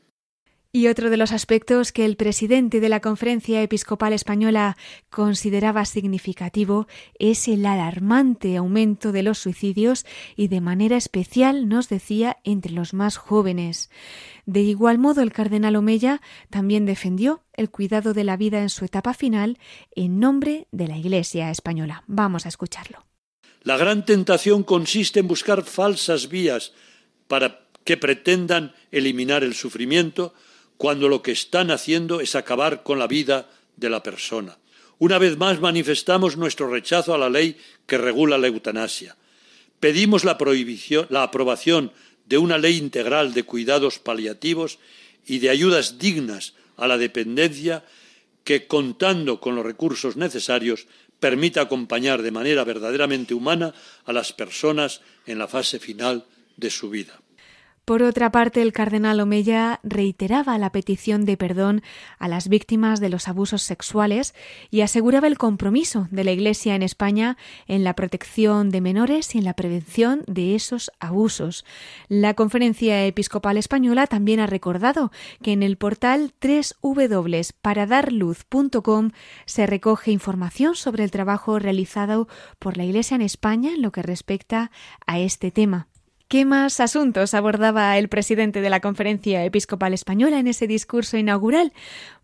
Y 0.77 0.89
otro 0.89 1.09
de 1.09 1.17
los 1.17 1.33
aspectos 1.33 1.91
que 1.91 2.05
el 2.05 2.17
presidente 2.17 2.81
de 2.81 2.91
la 2.91 3.01
Conferencia 3.01 3.63
Episcopal 3.63 4.13
Española 4.13 4.77
consideraba 5.09 5.87
significativo 5.87 6.87
es 7.19 7.49
el 7.49 7.65
alarmante 7.65 8.59
aumento 8.59 9.11
de 9.11 9.23
los 9.23 9.39
suicidios 9.39 10.05
y 10.37 10.49
de 10.49 10.61
manera 10.61 10.99
especial, 10.99 11.67
nos 11.67 11.89
decía, 11.89 12.37
entre 12.45 12.73
los 12.73 12.93
más 12.93 13.17
jóvenes. 13.17 13.89
De 14.45 14.61
igual 14.61 14.99
modo, 14.99 15.23
el 15.23 15.33
cardenal 15.33 15.77
Omeya 15.77 16.21
también 16.51 16.85
defendió 16.85 17.43
el 17.55 17.71
cuidado 17.71 18.13
de 18.13 18.25
la 18.25 18.37
vida 18.37 18.61
en 18.61 18.69
su 18.69 18.85
etapa 18.85 19.15
final 19.15 19.59
en 19.93 20.21
nombre 20.21 20.69
de 20.73 20.89
la 20.89 20.99
Iglesia 20.99 21.51
española. 21.51 22.05
Vamos 22.07 22.45
a 22.45 22.51
escucharlo. 22.51 23.07
La 23.63 23.79
gran 23.79 24.05
tentación 24.05 24.63
consiste 24.63 25.21
en 25.21 25.29
buscar 25.29 25.65
falsas 25.65 26.29
vías 26.29 26.75
para 27.29 27.67
que 27.85 27.97
pretendan 27.97 28.75
eliminar 28.91 29.43
el 29.43 29.55
sufrimiento 29.55 30.35
cuando 30.77 31.09
lo 31.09 31.23
que 31.23 31.33
están 31.33 31.71
haciendo 31.71 32.21
es 32.21 32.35
acabar 32.35 32.83
con 32.83 32.99
la 32.99 33.07
vida 33.07 33.49
de 33.77 33.91
la 33.91 34.03
persona. 34.03 34.59
Una 34.99 35.19
vez 35.19 35.37
más 35.37 35.61
manifestamos 35.61 36.37
nuestro 36.37 36.71
rechazo 36.71 37.15
a 37.15 37.19
la 37.19 37.29
ley 37.29 37.57
que 37.87 37.99
regula 37.99 38.39
la 38.39 38.47
eutanasia. 38.47 39.17
Pedimos 39.81 40.25
la, 40.25 40.39
prohibición, 40.39 41.07
la 41.11 41.23
aprobación 41.23 41.93
de 42.25 42.39
una 42.39 42.59
ley 42.59 42.77
integral 42.79 43.35
de 43.35 43.43
cuidados 43.43 43.99
paliativos 43.99 44.79
y 45.27 45.39
de 45.39 45.51
ayudas 45.51 45.99
dignas 45.99 46.55
a 46.77 46.87
la 46.87 46.97
dependencia 46.97 47.85
que, 48.45 48.67
contando 48.67 49.41
con 49.41 49.55
los 49.55 49.67
recursos 49.67 50.17
necesarios, 50.17 50.87
permita 51.21 51.63
acompañar 51.63 52.23
de 52.23 52.31
manera 52.31 52.65
verdaderamente 52.65 53.35
humana 53.35 53.75
a 54.05 54.13
las 54.13 54.33
personas 54.33 55.01
en 55.27 55.39
la 55.39 55.49
fase 55.49 55.79
final 55.79 56.25
de 56.57 56.71
su 56.71 56.89
vida. 56.91 57.21
Por 57.87 58.03
otra 58.03 58.31
parte, 58.33 58.61
el 58.63 58.73
cardenal 58.73 59.21
Omeya 59.21 59.79
reiteraba 59.85 60.59
la 60.59 60.73
petición 60.73 61.25
de 61.25 61.37
perdón 61.37 61.83
a 62.19 62.27
las 62.27 62.49
víctimas 62.49 62.99
de 62.99 63.11
los 63.11 63.29
abusos 63.29 63.63
sexuales 63.63 64.35
y 64.73 64.81
aseguraba 64.81 65.29
el 65.29 65.39
compromiso 65.39 66.09
de 66.11 66.25
la 66.25 66.33
Iglesia 66.33 66.75
en 66.75 66.83
España 66.83 67.37
en 67.69 67.85
la 67.85 67.95
protección 67.95 68.71
de 68.71 68.81
menores 68.81 69.37
y 69.37 69.39
en 69.39 69.45
la 69.45 69.55
prevención 69.55 70.25
de 70.27 70.57
esos 70.57 70.91
abusos. 70.99 71.65
La 72.09 72.35
Conferencia 72.35 73.07
Episcopal 73.07 73.57
Española 73.57 74.09
también 74.09 74.41
ha 74.41 74.49
recordado 74.49 75.13
que 75.41 75.53
en 75.53 75.63
el 75.63 75.77
portal 75.77 76.35
www.paradarluz.com 76.43 79.11
se 79.45 79.65
recoge 79.65 80.11
información 80.11 80.75
sobre 80.75 81.05
el 81.05 81.13
trabajo 81.13 81.61
realizado 81.61 82.27
por 82.59 82.79
la 82.79 82.85
Iglesia 82.85 83.15
en 83.15 83.23
España 83.23 83.75
en 83.75 83.83
lo 83.83 83.93
que 83.93 84.03
respecta 84.03 84.73
a 85.07 85.21
este 85.21 85.53
tema. 85.53 85.87
¿Qué 86.29 86.45
más 86.45 86.81
asuntos 86.81 87.35
abordaba 87.35 87.97
el 87.99 88.09
presidente 88.09 88.61
de 88.61 88.69
la 88.69 88.81
Conferencia 88.81 89.45
Episcopal 89.45 89.95
Española 89.95 90.41
en 90.41 90.49
ese 90.49 90.67
discurso 90.67 91.17
inaugural? 91.17 91.73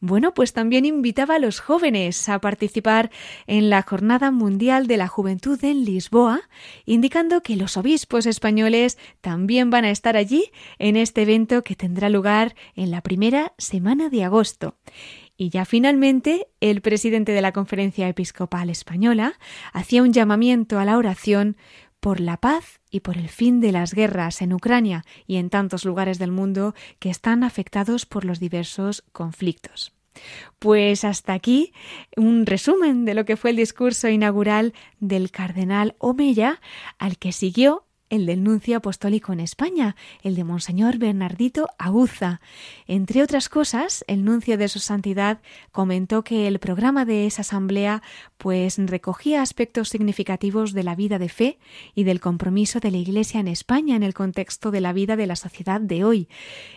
Bueno, 0.01 0.35
pues 0.35 0.53
también 0.53 0.85
invitaba 0.85 1.37
a 1.37 1.39
los 1.39 1.61
jóvenes 1.61 2.29
a 2.29 2.41
participar 2.41 3.13
en 3.47 3.71
la 3.71 3.83
Jornada 3.83 4.33
Mundial 4.33 4.89
de 4.89 4.97
la 4.97 5.07
Juventud 5.07 5.57
en 5.63 5.85
Lisboa, 5.85 6.41
indicando 6.85 7.45
que 7.45 7.55
los 7.55 7.77
obispos 7.77 8.27
españoles 8.27 8.99
también 9.21 9.71
van 9.71 9.85
a 9.85 9.91
estar 9.91 10.17
allí 10.17 10.51
en 10.81 10.97
este 10.97 11.23
evento 11.23 11.63
que 11.63 11.77
tendrá 11.77 12.09
lugar 12.09 12.57
en 12.75 12.91
la 12.91 13.03
primera 13.03 13.55
semana 13.57 14.09
de 14.09 14.25
agosto. 14.25 14.75
Y 15.37 15.51
ya 15.51 15.65
finalmente, 15.65 16.49
el 16.61 16.81
presidente 16.81 17.31
de 17.31 17.41
la 17.41 17.53
Conferencia 17.53 18.09
Episcopal 18.09 18.69
Española 18.69 19.35
hacía 19.73 20.03
un 20.03 20.13
llamamiento 20.13 20.81
a 20.81 20.85
la 20.85 20.99
oración 20.99 21.57
por 22.03 22.19
la 22.19 22.37
paz 22.37 22.81
y 22.91 22.99
por 23.01 23.17
el 23.17 23.29
fin 23.29 23.61
de 23.61 23.71
las 23.71 23.95
guerras 23.95 24.43
en 24.43 24.53
Ucrania 24.53 25.05
y 25.29 25.37
en 25.37 25.51
tantos 25.51 25.85
lugares 25.85 26.19
del 26.19 26.33
mundo 26.33 26.75
que 26.99 27.11
están 27.11 27.45
afectados 27.45 28.07
por 28.07 28.25
los 28.25 28.41
diversos 28.41 29.05
conflictos. 29.13 29.93
Pues 30.59 31.05
hasta 31.05 31.33
aquí 31.33 31.73
un 32.17 32.45
resumen 32.45 33.05
de 33.05 33.15
lo 33.15 33.25
que 33.25 33.37
fue 33.37 33.51
el 33.51 33.57
discurso 33.57 34.09
inaugural 34.09 34.75
del 34.99 35.31
cardenal 35.31 35.95
Omeya, 36.01 36.61
al 36.99 37.19
que 37.19 37.31
siguió 37.31 37.87
el 38.13 38.27
del 38.27 38.45
nuncio 38.45 38.77
apostólico 38.77 39.33
en 39.33 39.41
España, 39.41 39.97
el 40.23 40.35
de 40.35 40.45
Monseñor 40.45 40.99
Bernardito 40.99 41.71
Aguza. 41.79 42.43
Entre 42.87 43.23
otras 43.23 43.49
cosas, 43.49 44.05
el 44.07 44.23
nuncio 44.23 44.59
de 44.59 44.69
su 44.69 44.81
santidad 44.81 45.41
comentó 45.73 46.23
que 46.23 46.47
el 46.47 46.59
programa 46.59 47.07
de 47.07 47.25
esa 47.25 47.41
asamblea 47.41 48.03
pues 48.37 48.77
recogía 48.77 49.41
aspectos 49.41 49.89
significativos 49.89 50.75
de 50.75 50.83
la 50.83 50.95
vida 50.95 51.19
de 51.19 51.31
fe 51.31 51.59
y 51.95 52.05
del 52.05 52.21
compromiso 52.21 52.81
de 52.81 52.91
la 52.91 52.99
Iglesia 52.99 53.41
en 53.41 53.49
España 53.49 53.97
en 53.97 54.03
el 54.03 54.13
contexto 54.13 54.71
de 54.71 54.83
la 54.83 54.93
vida 54.93 55.17
de 55.17 55.27
la 55.27 55.37
sociedad 55.37 55.81
de 55.81 56.05
hoy. 56.05 56.29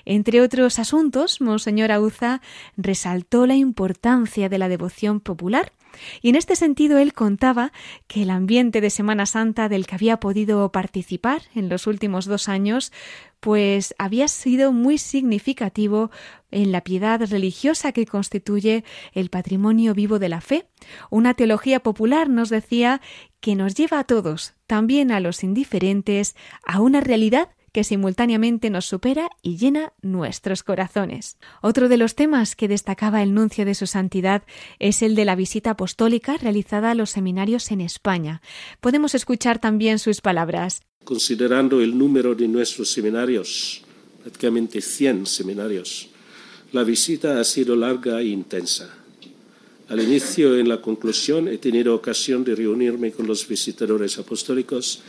Entre 0.06 0.40
otros 0.40 0.80
asuntos, 0.80 1.42
Monseñor 1.42 1.92
Auza 1.92 2.40
resaltó 2.78 3.46
la 3.46 3.56
importancia 3.56 4.48
de 4.48 4.58
la 4.58 4.70
devoción 4.70 5.20
popular 5.20 5.74
Y 6.22 6.30
en 6.30 6.36
este 6.36 6.56
sentido 6.56 6.98
él 6.98 7.14
contaba 7.14 7.72
que 8.08 8.24
el 8.24 8.30
ambiente 8.30 8.82
de 8.82 8.90
Semana 8.90 9.26
Santa 9.26 9.70
del 9.70 9.88
que 9.88 9.96
había 9.96 10.20
podido 10.20 10.72
participar 10.72 11.42
en 11.54 11.70
los 11.70 11.88
últimos 11.88 12.26
dos 12.26 12.50
años 12.50 12.92
pues 13.40 13.94
había 14.00 14.28
sido 14.28 14.72
muy 14.72 14.98
significativo 14.98 16.10
en 16.50 16.72
la 16.72 16.82
piedad 16.82 17.22
religiosa 17.30 17.92
que 17.92 18.08
constituye 18.08 18.84
el 19.14 19.30
patrimonio 19.30 19.94
vivo 19.94 20.18
de 20.18 20.30
la 20.30 20.42
fe. 20.42 20.68
Una 21.12 21.36
teología 21.36 21.82
popular 21.82 22.28
nos 22.28 22.50
decía 22.50 23.02
que 23.42 23.56
nos 23.56 23.76
lleva 23.76 24.00
a 24.00 24.04
todos, 24.04 24.56
también 24.66 25.12
a 25.12 25.20
los 25.20 25.44
indiferentes, 25.44 26.36
a 26.66 26.82
una 26.82 27.02
realidad 27.02 27.50
que 27.76 27.84
simultáneamente 27.84 28.70
nos 28.70 28.86
supera 28.86 29.30
y 29.42 29.58
llena 29.58 29.92
nuestros 30.02 30.64
corazones. 30.64 31.36
Otro 31.62 31.90
de 31.90 31.98
los 31.98 32.16
temas 32.16 32.56
que 32.56 32.70
destacaba 32.70 33.22
el 33.22 33.34
nuncio 33.34 33.66
de 33.66 33.76
su 33.76 33.86
santidad 33.86 34.44
es 34.80 35.02
el 35.02 35.14
de 35.14 35.26
la 35.26 35.36
visita 35.36 35.72
apostólica 35.72 36.38
realizada 36.38 36.92
a 36.92 36.96
los 36.96 37.10
seminarios 37.10 37.72
en 37.72 37.82
España. 37.82 38.42
Podemos 38.80 39.14
escuchar 39.14 39.60
también 39.60 40.00
sus 40.00 40.22
palabras. 40.22 40.84
Considerando 41.04 41.82
el 41.82 41.98
número 41.98 42.34
de 42.34 42.48
nuestros 42.48 42.90
seminarios, 42.92 43.84
prácticamente 44.22 44.80
100 44.80 45.26
seminarios, 45.26 46.08
la 46.72 46.86
visita 46.86 47.42
ha 47.42 47.44
sido 47.44 47.76
larga 47.76 48.22
e 48.22 48.28
intensa. 48.28 48.88
Al 49.90 50.00
inicio 50.00 50.56
y 50.56 50.62
en 50.62 50.70
la 50.70 50.82
conclusión 50.82 51.50
he 51.50 51.58
tenido 51.58 51.94
ocasión 51.94 52.46
de 52.46 52.56
reunirme 52.56 53.12
con 53.12 53.28
los 53.28 53.46
visitadores 53.46 54.18
apostólicos 54.18 55.02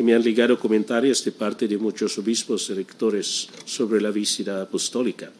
y 0.00 0.02
me 0.02 0.14
han 0.14 0.24
ligado 0.24 0.58
comentarios 0.58 1.22
de 1.22 1.30
parte 1.30 1.68
de 1.68 1.76
muchos 1.76 2.16
obispos 2.16 2.70
y 2.70 2.72
rectores 2.72 3.50
sobre 3.66 4.00
la 4.00 4.10
visita 4.10 4.62
apostólica. 4.62 5.30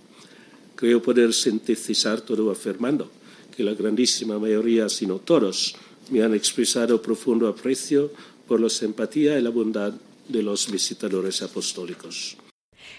Creo 0.76 1.00
poder 1.00 1.32
sintetizar 1.32 2.20
todo 2.20 2.50
afirmando 2.50 3.10
que 3.56 3.64
la 3.64 3.72
grandísima 3.72 4.38
mayoría, 4.38 4.90
si 4.90 5.06
no 5.06 5.16
todos, 5.16 5.74
me 6.10 6.22
han 6.22 6.34
expresado 6.34 7.00
profundo 7.00 7.48
aprecio 7.48 8.12
por 8.46 8.60
la 8.60 8.68
simpatía 8.68 9.38
y 9.38 9.42
la 9.42 9.48
bondad 9.48 9.94
de 10.28 10.42
los 10.42 10.70
visitadores 10.70 11.40
apostólicos. 11.40 12.36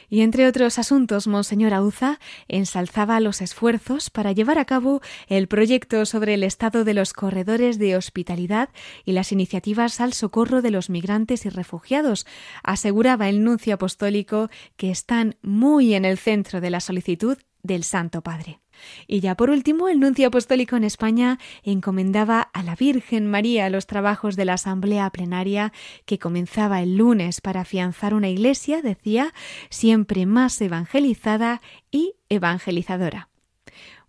Y 0.09 0.21
entre 0.21 0.47
otros 0.47 0.79
asuntos, 0.79 1.27
Monseñor 1.27 1.73
Auza 1.73 2.19
ensalzaba 2.47 3.19
los 3.19 3.41
esfuerzos 3.41 4.09
para 4.09 4.31
llevar 4.31 4.57
a 4.57 4.65
cabo 4.65 5.01
el 5.27 5.47
proyecto 5.47 6.05
sobre 6.05 6.33
el 6.33 6.43
estado 6.43 6.83
de 6.83 6.93
los 6.93 7.13
corredores 7.13 7.79
de 7.79 7.95
hospitalidad 7.95 8.69
y 9.05 9.13
las 9.13 9.31
iniciativas 9.31 10.01
al 10.01 10.13
socorro 10.13 10.61
de 10.61 10.71
los 10.71 10.89
migrantes 10.89 11.45
y 11.45 11.50
refugiados. 11.50 12.25
Aseguraba 12.63 13.29
el 13.29 13.43
nuncio 13.43 13.75
apostólico 13.75 14.50
que 14.77 14.91
están 14.91 15.35
muy 15.41 15.93
en 15.93 16.05
el 16.05 16.17
centro 16.17 16.61
de 16.61 16.69
la 16.69 16.79
solicitud 16.79 17.38
del 17.63 17.84
Santo 17.84 18.22
Padre. 18.22 18.60
Y 19.08 19.20
ya 19.20 19.36
por 19.36 19.50
último, 19.50 19.89
el 19.89 20.00
nuncio 20.00 20.27
apostólico 20.27 20.75
en 20.75 20.84
España 20.84 21.39
encomendaba 21.63 22.41
a 22.41 22.63
la 22.63 22.75
Virgen 22.75 23.27
María 23.30 23.70
los 23.70 23.88
trabajos 23.88 24.36
de 24.36 24.46
la 24.46 24.53
Asamblea 24.53 25.10
Plenaria 25.10 25.72
que 26.06 26.20
comenzaba 26.20 26.82
el 26.82 26.98
lunes 26.98 27.41
para 27.41 27.62
afianzar 27.62 28.13
una 28.13 28.30
iglesia, 28.30 28.82
decía, 28.82 29.34
siempre 29.70 30.25
más 30.25 30.60
evangelizada 30.62 31.62
y 31.91 32.15
evangelizadora. 32.30 33.30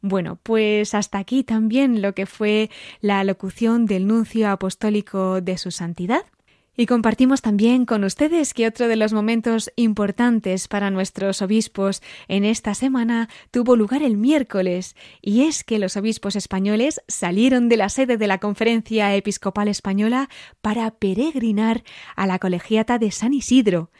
Bueno, 0.01 0.39
pues 0.43 0.95
hasta 0.95 1.19
aquí 1.19 1.45
también 1.45 2.03
lo 2.03 2.13
que 2.13 2.27
fue 2.27 2.71
la 3.01 3.23
locución 3.23 3.87
del 3.87 4.09
nuncio 4.09 4.51
apostólico 4.51 5.41
de 5.41 5.57
su 5.59 5.71
santidad. 5.71 6.25
Y 6.75 6.87
compartimos 6.87 7.43
también 7.43 7.85
con 7.85 8.02
ustedes 8.02 8.55
que 8.55 8.67
otro 8.67 8.88
de 8.88 8.97
los 8.97 9.12
momentos 9.12 9.71
importantes 9.76 10.69
para 10.69 10.91
nuestros 10.91 11.43
obispos 11.43 12.00
en 12.29 12.47
esta 12.47 12.73
semana 12.73 13.29
tuvo 13.50 13.76
lugar 13.76 14.02
el 14.02 14.17
miércoles, 14.17 14.97
y 15.21 15.43
es 15.43 15.64
que 15.64 15.79
los 15.79 15.99
obispos 15.99 16.35
españoles 16.35 17.03
salieron 17.09 17.68
de 17.68 17.77
la 17.77 17.90
sede 17.90 18.16
de 18.16 18.27
la 18.27 18.38
Conferencia 18.38 19.14
Episcopal 19.14 19.68
Española 19.68 20.31
para 20.62 20.90
peregrinar 20.92 21.83
a 22.16 22.27
la 22.27 22.38
colegiata 22.38 22.99
de 22.99 23.11
San 23.11 23.35
Isidro, 23.35 23.90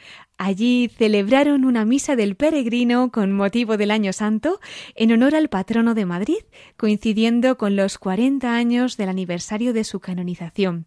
Allí 0.45 0.91
celebraron 0.97 1.63
una 1.63 1.85
misa 1.85 2.17
del 2.17 2.35
peregrino 2.35 3.11
con 3.11 3.31
motivo 3.31 3.77
del 3.77 3.91
Año 3.91 4.11
Santo 4.11 4.59
en 4.93 5.13
honor 5.13 5.35
al 5.35 5.47
patrono 5.47 5.93
de 5.93 6.05
Madrid, 6.05 6.39
coincidiendo 6.75 7.57
con 7.57 7.77
los 7.77 7.97
40 7.97 8.53
años 8.53 8.97
del 8.97 9.07
aniversario 9.07 9.71
de 9.71 9.85
su 9.85 10.01
canonización. 10.01 10.85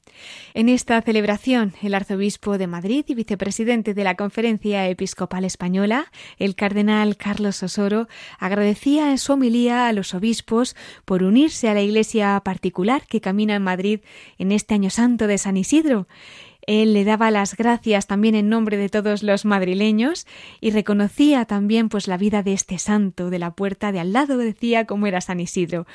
En 0.52 0.68
esta 0.68 1.00
celebración, 1.00 1.72
el 1.80 1.94
arzobispo 1.94 2.58
de 2.58 2.66
Madrid 2.66 3.06
y 3.08 3.14
vicepresidente 3.14 3.94
de 3.94 4.04
la 4.04 4.14
Conferencia 4.14 4.86
Episcopal 4.90 5.46
Española, 5.46 6.12
el 6.38 6.54
cardenal 6.54 7.16
Carlos 7.16 7.62
Osoro, 7.62 8.08
agradecía 8.38 9.10
en 9.10 9.16
su 9.16 9.32
homilía 9.32 9.88
a 9.88 9.94
los 9.94 10.12
obispos 10.12 10.76
por 11.06 11.22
unirse 11.22 11.70
a 11.70 11.74
la 11.74 11.80
iglesia 11.80 12.38
particular 12.44 13.06
que 13.06 13.22
camina 13.22 13.54
en 13.54 13.62
Madrid 13.62 14.00
en 14.36 14.52
este 14.52 14.74
Año 14.74 14.90
Santo 14.90 15.26
de 15.26 15.38
San 15.38 15.56
Isidro 15.56 16.06
él 16.66 16.92
le 16.92 17.04
daba 17.04 17.30
las 17.30 17.56
gracias 17.56 18.06
también 18.06 18.34
en 18.34 18.48
nombre 18.48 18.76
de 18.76 18.88
todos 18.88 19.22
los 19.22 19.44
madrileños 19.44 20.26
y 20.60 20.70
reconocía 20.70 21.44
también 21.44 21.88
pues 21.88 22.08
la 22.08 22.16
vida 22.16 22.42
de 22.42 22.52
este 22.52 22.78
santo 22.78 23.30
de 23.30 23.38
la 23.38 23.52
puerta 23.52 23.92
de 23.92 24.00
al 24.00 24.12
lado 24.12 24.36
decía 24.36 24.84
cómo 24.84 25.06
era 25.06 25.20
San 25.20 25.40
Isidro, 25.40 25.86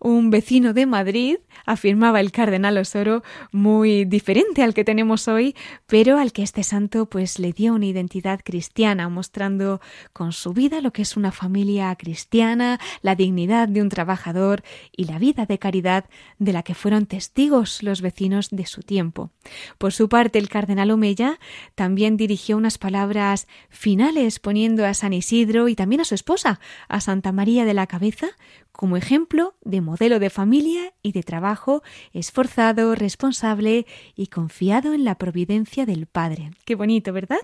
un 0.00 0.30
vecino 0.30 0.74
de 0.74 0.86
Madrid, 0.86 1.36
afirmaba 1.64 2.20
el 2.20 2.30
cardenal 2.30 2.78
Osoro, 2.78 3.22
muy 3.52 4.04
diferente 4.04 4.62
al 4.62 4.74
que 4.74 4.84
tenemos 4.84 5.28
hoy, 5.28 5.56
pero 5.86 6.18
al 6.18 6.32
que 6.32 6.42
este 6.42 6.62
santo 6.62 7.06
pues 7.06 7.38
le 7.38 7.52
dio 7.52 7.74
una 7.74 7.86
identidad 7.86 8.40
cristiana, 8.44 9.08
mostrando 9.08 9.80
con 10.12 10.32
su 10.32 10.52
vida 10.52 10.80
lo 10.80 10.92
que 10.92 11.02
es 11.02 11.16
una 11.16 11.32
familia 11.32 11.94
cristiana, 11.96 12.78
la 13.02 13.14
dignidad 13.14 13.68
de 13.68 13.82
un 13.82 13.88
trabajador 13.88 14.62
y 14.96 15.04
la 15.04 15.18
vida 15.18 15.46
de 15.46 15.58
caridad 15.58 16.04
de 16.38 16.52
la 16.52 16.62
que 16.62 16.74
fueron 16.74 17.06
testigos 17.06 17.82
los 17.82 18.02
vecinos 18.02 18.50
de 18.50 18.66
su 18.66 18.82
tiempo. 18.82 19.30
Por 19.78 19.92
su 19.92 20.08
el 20.26 20.48
cardenal 20.48 20.90
Omeya 20.90 21.38
también 21.74 22.16
dirigió 22.16 22.56
unas 22.56 22.78
palabras 22.78 23.46
finales 23.68 24.40
poniendo 24.40 24.84
a 24.84 24.94
San 24.94 25.12
Isidro 25.12 25.68
y 25.68 25.76
también 25.76 26.00
a 26.00 26.04
su 26.04 26.14
esposa, 26.14 26.60
a 26.88 27.00
Santa 27.00 27.32
María 27.32 27.64
de 27.64 27.74
la 27.74 27.86
Cabeza, 27.86 28.28
como 28.72 28.96
ejemplo 28.96 29.54
de 29.62 29.80
modelo 29.80 30.18
de 30.18 30.30
familia 30.30 30.92
y 31.02 31.12
de 31.12 31.22
trabajo 31.22 31.82
esforzado, 32.12 32.94
responsable 32.94 33.86
y 34.16 34.26
confiado 34.28 34.92
en 34.92 35.04
la 35.04 35.16
providencia 35.16 35.86
del 35.86 36.06
Padre. 36.06 36.50
Qué 36.64 36.74
bonito, 36.74 37.12
¿verdad? 37.12 37.40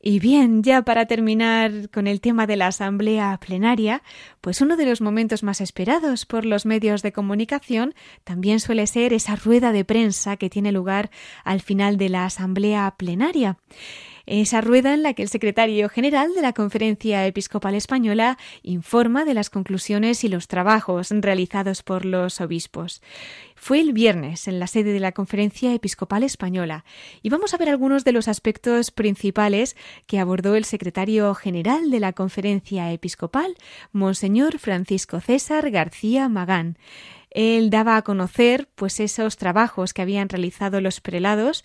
Y 0.00 0.20
bien, 0.20 0.62
ya 0.62 0.82
para 0.82 1.06
terminar 1.06 1.90
con 1.90 2.06
el 2.06 2.20
tema 2.20 2.46
de 2.46 2.56
la 2.56 2.68
asamblea 2.68 3.38
plenaria, 3.38 4.02
pues 4.40 4.60
uno 4.60 4.76
de 4.76 4.86
los 4.86 5.00
momentos 5.00 5.42
más 5.42 5.60
esperados 5.60 6.24
por 6.24 6.44
los 6.44 6.66
medios 6.66 7.02
de 7.02 7.12
comunicación 7.12 7.94
también 8.22 8.60
suele 8.60 8.86
ser 8.86 9.12
esa 9.12 9.34
rueda 9.34 9.72
de 9.72 9.84
prensa 9.84 10.36
que 10.36 10.50
tiene 10.50 10.70
lugar 10.70 11.10
al 11.44 11.60
final 11.60 11.96
de 11.96 12.10
la 12.10 12.26
asamblea 12.26 12.94
plenaria 12.96 13.58
esa 14.28 14.60
rueda 14.60 14.92
en 14.92 15.02
la 15.02 15.14
que 15.14 15.22
el 15.22 15.28
secretario 15.28 15.88
general 15.88 16.34
de 16.34 16.42
la 16.42 16.52
Conferencia 16.52 17.26
Episcopal 17.26 17.74
Española 17.74 18.36
informa 18.62 19.24
de 19.24 19.32
las 19.32 19.48
conclusiones 19.48 20.22
y 20.22 20.28
los 20.28 20.48
trabajos 20.48 21.08
realizados 21.10 21.82
por 21.82 22.04
los 22.04 22.40
obispos. 22.42 23.00
Fue 23.60 23.80
el 23.80 23.92
viernes 23.92 24.46
en 24.46 24.60
la 24.60 24.68
sede 24.68 24.92
de 24.92 25.00
la 25.00 25.12
Conferencia 25.12 25.74
Episcopal 25.74 26.22
Española 26.22 26.84
y 27.22 27.28
vamos 27.28 27.52
a 27.52 27.56
ver 27.56 27.68
algunos 27.68 28.04
de 28.04 28.12
los 28.12 28.28
aspectos 28.28 28.92
principales 28.92 29.76
que 30.06 30.20
abordó 30.20 30.54
el 30.54 30.64
secretario 30.64 31.34
general 31.34 31.90
de 31.90 32.00
la 32.00 32.12
Conferencia 32.12 32.90
Episcopal, 32.92 33.56
Monseñor 33.92 34.58
Francisco 34.58 35.20
César 35.20 35.70
García 35.70 36.28
Magán. 36.28 36.78
Él 37.30 37.68
daba 37.68 37.96
a 37.96 38.02
conocer 38.02 38.68
pues 38.74 39.00
esos 39.00 39.36
trabajos 39.36 39.92
que 39.92 40.02
habían 40.02 40.28
realizado 40.28 40.80
los 40.80 41.00
prelados 41.00 41.64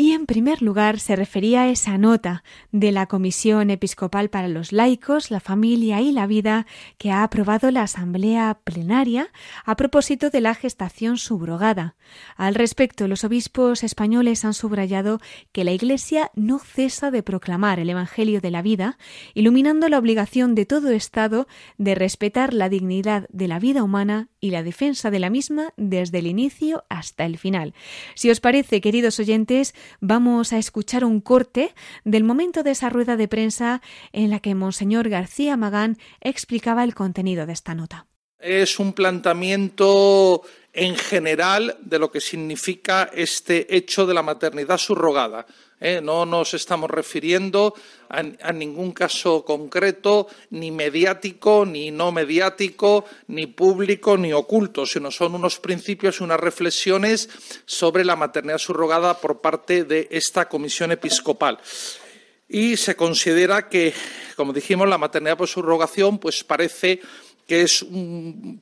y 0.00 0.12
en 0.12 0.24
primer 0.24 0.62
lugar 0.62 0.98
se 0.98 1.14
refería 1.14 1.64
a 1.64 1.68
esa 1.68 1.98
nota 1.98 2.42
de 2.72 2.90
la 2.90 3.04
Comisión 3.04 3.68
Episcopal 3.68 4.30
para 4.30 4.48
los 4.48 4.72
Laicos, 4.72 5.30
la 5.30 5.40
Familia 5.40 6.00
y 6.00 6.10
la 6.10 6.26
Vida 6.26 6.66
que 6.96 7.10
ha 7.10 7.22
aprobado 7.22 7.70
la 7.70 7.82
Asamblea 7.82 8.60
Plenaria 8.64 9.30
a 9.66 9.76
propósito 9.76 10.30
de 10.30 10.40
la 10.40 10.54
gestación 10.54 11.18
subrogada. 11.18 11.96
Al 12.36 12.54
respecto, 12.54 13.08
los 13.08 13.24
obispos 13.24 13.84
españoles 13.84 14.46
han 14.46 14.54
subrayado 14.54 15.20
que 15.52 15.64
la 15.64 15.72
Iglesia 15.72 16.30
no 16.34 16.60
cesa 16.60 17.10
de 17.10 17.22
proclamar 17.22 17.78
el 17.78 17.90
Evangelio 17.90 18.40
de 18.40 18.50
la 18.50 18.62
vida, 18.62 18.96
iluminando 19.34 19.86
la 19.90 19.98
obligación 19.98 20.54
de 20.54 20.64
todo 20.64 20.92
Estado 20.92 21.46
de 21.76 21.94
respetar 21.94 22.54
la 22.54 22.70
dignidad 22.70 23.26
de 23.28 23.48
la 23.48 23.58
vida 23.58 23.82
humana 23.82 24.30
y 24.40 24.50
la 24.50 24.62
defensa 24.62 25.10
de 25.10 25.18
la 25.18 25.28
misma 25.28 25.74
desde 25.76 26.20
el 26.20 26.26
inicio 26.26 26.84
hasta 26.88 27.26
el 27.26 27.36
final. 27.36 27.74
Si 28.14 28.30
os 28.30 28.40
parece, 28.40 28.80
queridos 28.80 29.20
oyentes, 29.20 29.74
vamos 30.00 30.52
a 30.52 30.58
escuchar 30.58 31.04
un 31.04 31.20
corte 31.20 31.74
del 32.04 32.24
momento 32.24 32.62
de 32.62 32.72
esa 32.72 32.90
rueda 32.90 33.16
de 33.16 33.28
prensa 33.28 33.82
en 34.12 34.30
la 34.30 34.40
que 34.40 34.54
Monseñor 34.54 35.08
García 35.08 35.56
Magán 35.56 35.98
explicaba 36.20 36.84
el 36.84 36.94
contenido 36.94 37.46
de 37.46 37.52
esta 37.52 37.74
nota. 37.74 38.06
Es 38.38 38.78
un 38.78 38.94
planteamiento 38.94 40.42
en 40.72 40.96
general 40.96 41.76
de 41.80 41.98
lo 41.98 42.10
que 42.10 42.20
significa 42.20 43.10
este 43.12 43.74
hecho 43.74 44.06
de 44.06 44.14
la 44.14 44.22
maternidad 44.22 44.78
subrogada. 44.78 45.46
¿eh? 45.80 46.00
No 46.02 46.24
nos 46.26 46.54
estamos 46.54 46.90
refiriendo 46.90 47.74
a, 48.08 48.52
ningún 48.52 48.92
caso 48.92 49.44
concreto, 49.44 50.28
ni 50.50 50.70
mediático, 50.70 51.64
ni 51.66 51.90
no 51.90 52.12
mediático, 52.12 53.04
ni 53.28 53.46
público, 53.46 54.16
ni 54.16 54.32
oculto, 54.32 54.86
sino 54.86 55.10
son 55.10 55.34
unos 55.34 55.58
principios 55.58 56.20
y 56.20 56.24
unas 56.24 56.40
reflexiones 56.40 57.28
sobre 57.64 58.04
la 58.04 58.16
maternidad 58.16 58.58
subrogada 58.58 59.18
por 59.18 59.40
parte 59.40 59.84
de 59.84 60.08
esta 60.10 60.48
comisión 60.48 60.92
episcopal. 60.92 61.58
Y 62.48 62.76
se 62.76 62.96
considera 62.96 63.68
que, 63.68 63.94
como 64.34 64.52
dijimos, 64.52 64.88
la 64.88 64.98
maternidad 64.98 65.38
por 65.38 65.46
subrogación 65.46 66.18
pues 66.18 66.42
parece 66.42 67.00
que 67.50 67.66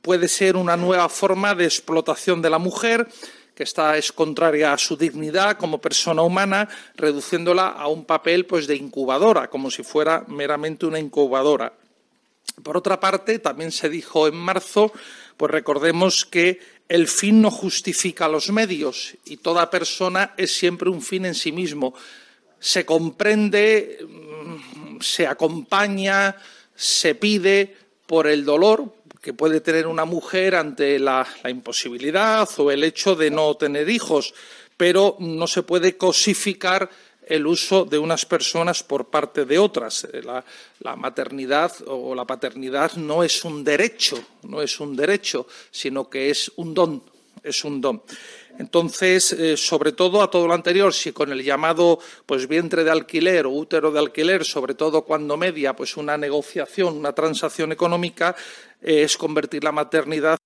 puede 0.01 0.27
ser 0.27 0.57
una 0.57 0.75
nueva 0.75 1.07
forma 1.09 1.53
de 1.53 1.65
explotación 1.65 2.41
de 2.41 2.49
la 2.49 2.57
mujer, 2.57 3.07
que 3.53 3.61
está, 3.61 3.95
es 3.97 4.11
contraria 4.11 4.73
a 4.73 4.79
su 4.79 4.97
dignidad 4.97 5.57
como 5.57 5.79
persona 5.79 6.23
humana, 6.23 6.67
reduciéndola 6.95 7.67
a 7.67 7.85
un 7.85 8.03
papel 8.03 8.47
pues, 8.47 8.65
de 8.65 8.75
incubadora, 8.75 9.47
como 9.47 9.69
si 9.69 9.83
fuera 9.83 10.25
meramente 10.27 10.87
una 10.87 10.97
incubadora. 10.97 11.71
Por 12.63 12.77
otra 12.77 12.99
parte, 12.99 13.37
también 13.37 13.71
se 13.71 13.89
dijo 13.89 14.27
en 14.27 14.33
marzo, 14.33 14.91
pues 15.37 15.51
recordemos 15.51 16.25
que 16.25 16.59
el 16.87 17.07
fin 17.07 17.43
no 17.43 17.51
justifica 17.51 18.27
los 18.27 18.49
medios 18.49 19.13
y 19.23 19.37
toda 19.37 19.69
persona 19.69 20.33
es 20.35 20.51
siempre 20.51 20.89
un 20.89 21.03
fin 21.03 21.27
en 21.27 21.35
sí 21.35 21.51
mismo. 21.51 21.93
Se 22.59 22.87
comprende, 22.87 23.99
mm, 24.01 24.99
se 24.99 25.27
acompaña, 25.27 26.35
se 26.73 27.13
pide 27.13 27.88
por 28.09 28.25
el 28.25 28.43
dolor, 28.43 28.91
que 29.21 29.35
puede 29.35 29.61
tener 29.61 29.85
una 29.85 30.03
mujer 30.03 30.55
ante 30.55 30.97
la, 30.97 31.27
imposibilidad 31.47 32.49
o 32.57 32.71
el 32.71 32.83
hecho 32.83 33.15
de 33.15 33.29
no 33.29 33.53
tener 33.53 33.87
hijos, 33.87 34.33
pero 34.75 35.15
no 35.19 35.45
se 35.45 35.61
puede 35.61 35.95
cosificar 35.95 36.89
el 37.27 37.45
uso 37.45 37.85
de 37.85 37.99
unas 37.99 38.25
personas 38.25 38.81
por 38.81 39.11
parte 39.11 39.45
de 39.45 39.59
otras. 39.59 40.07
Eh, 40.11 40.23
la, 40.23 40.43
la, 40.79 40.95
maternidad 40.95 41.71
o 41.85 42.15
la 42.15 42.25
paternidad 42.25 42.93
no 42.93 43.23
es 43.23 43.45
un 43.45 43.63
derecho, 43.63 44.19
no 44.41 44.63
es 44.63 44.79
un 44.79 44.95
derecho, 44.95 45.45
sino 45.69 46.09
que 46.09 46.31
es 46.31 46.51
un 46.55 46.73
don, 46.73 47.03
es 47.43 47.63
un 47.63 47.81
don. 47.81 48.03
Entonces, 48.57 49.31
eh, 49.33 49.55
sobre 49.55 49.93
todo 49.93 50.21
a 50.21 50.29
todo 50.29 50.47
lo 50.47 50.53
anterior, 50.53 50.93
si 50.93 51.11
con 51.11 51.31
el 51.31 51.43
llamado 51.43 51.99
pues 52.25 52.47
vientre 52.47 52.83
de 52.83 52.91
alquiler 52.91 53.45
o 53.45 53.51
útero 53.51 53.91
de 53.91 53.99
alquiler, 53.99 54.43
sobre 54.43 54.73
todo 54.73 55.03
cuando 55.03 55.37
media 55.37 55.75
pues 55.75 55.95
una 55.95 56.17
negociación, 56.17 56.97
una 56.97 57.13
transacción 57.13 57.71
económica, 57.71 58.35
eh, 58.81 59.03
es 59.03 59.17
convertir 59.17 59.63
la 59.63 59.71
maternidad 59.71 60.37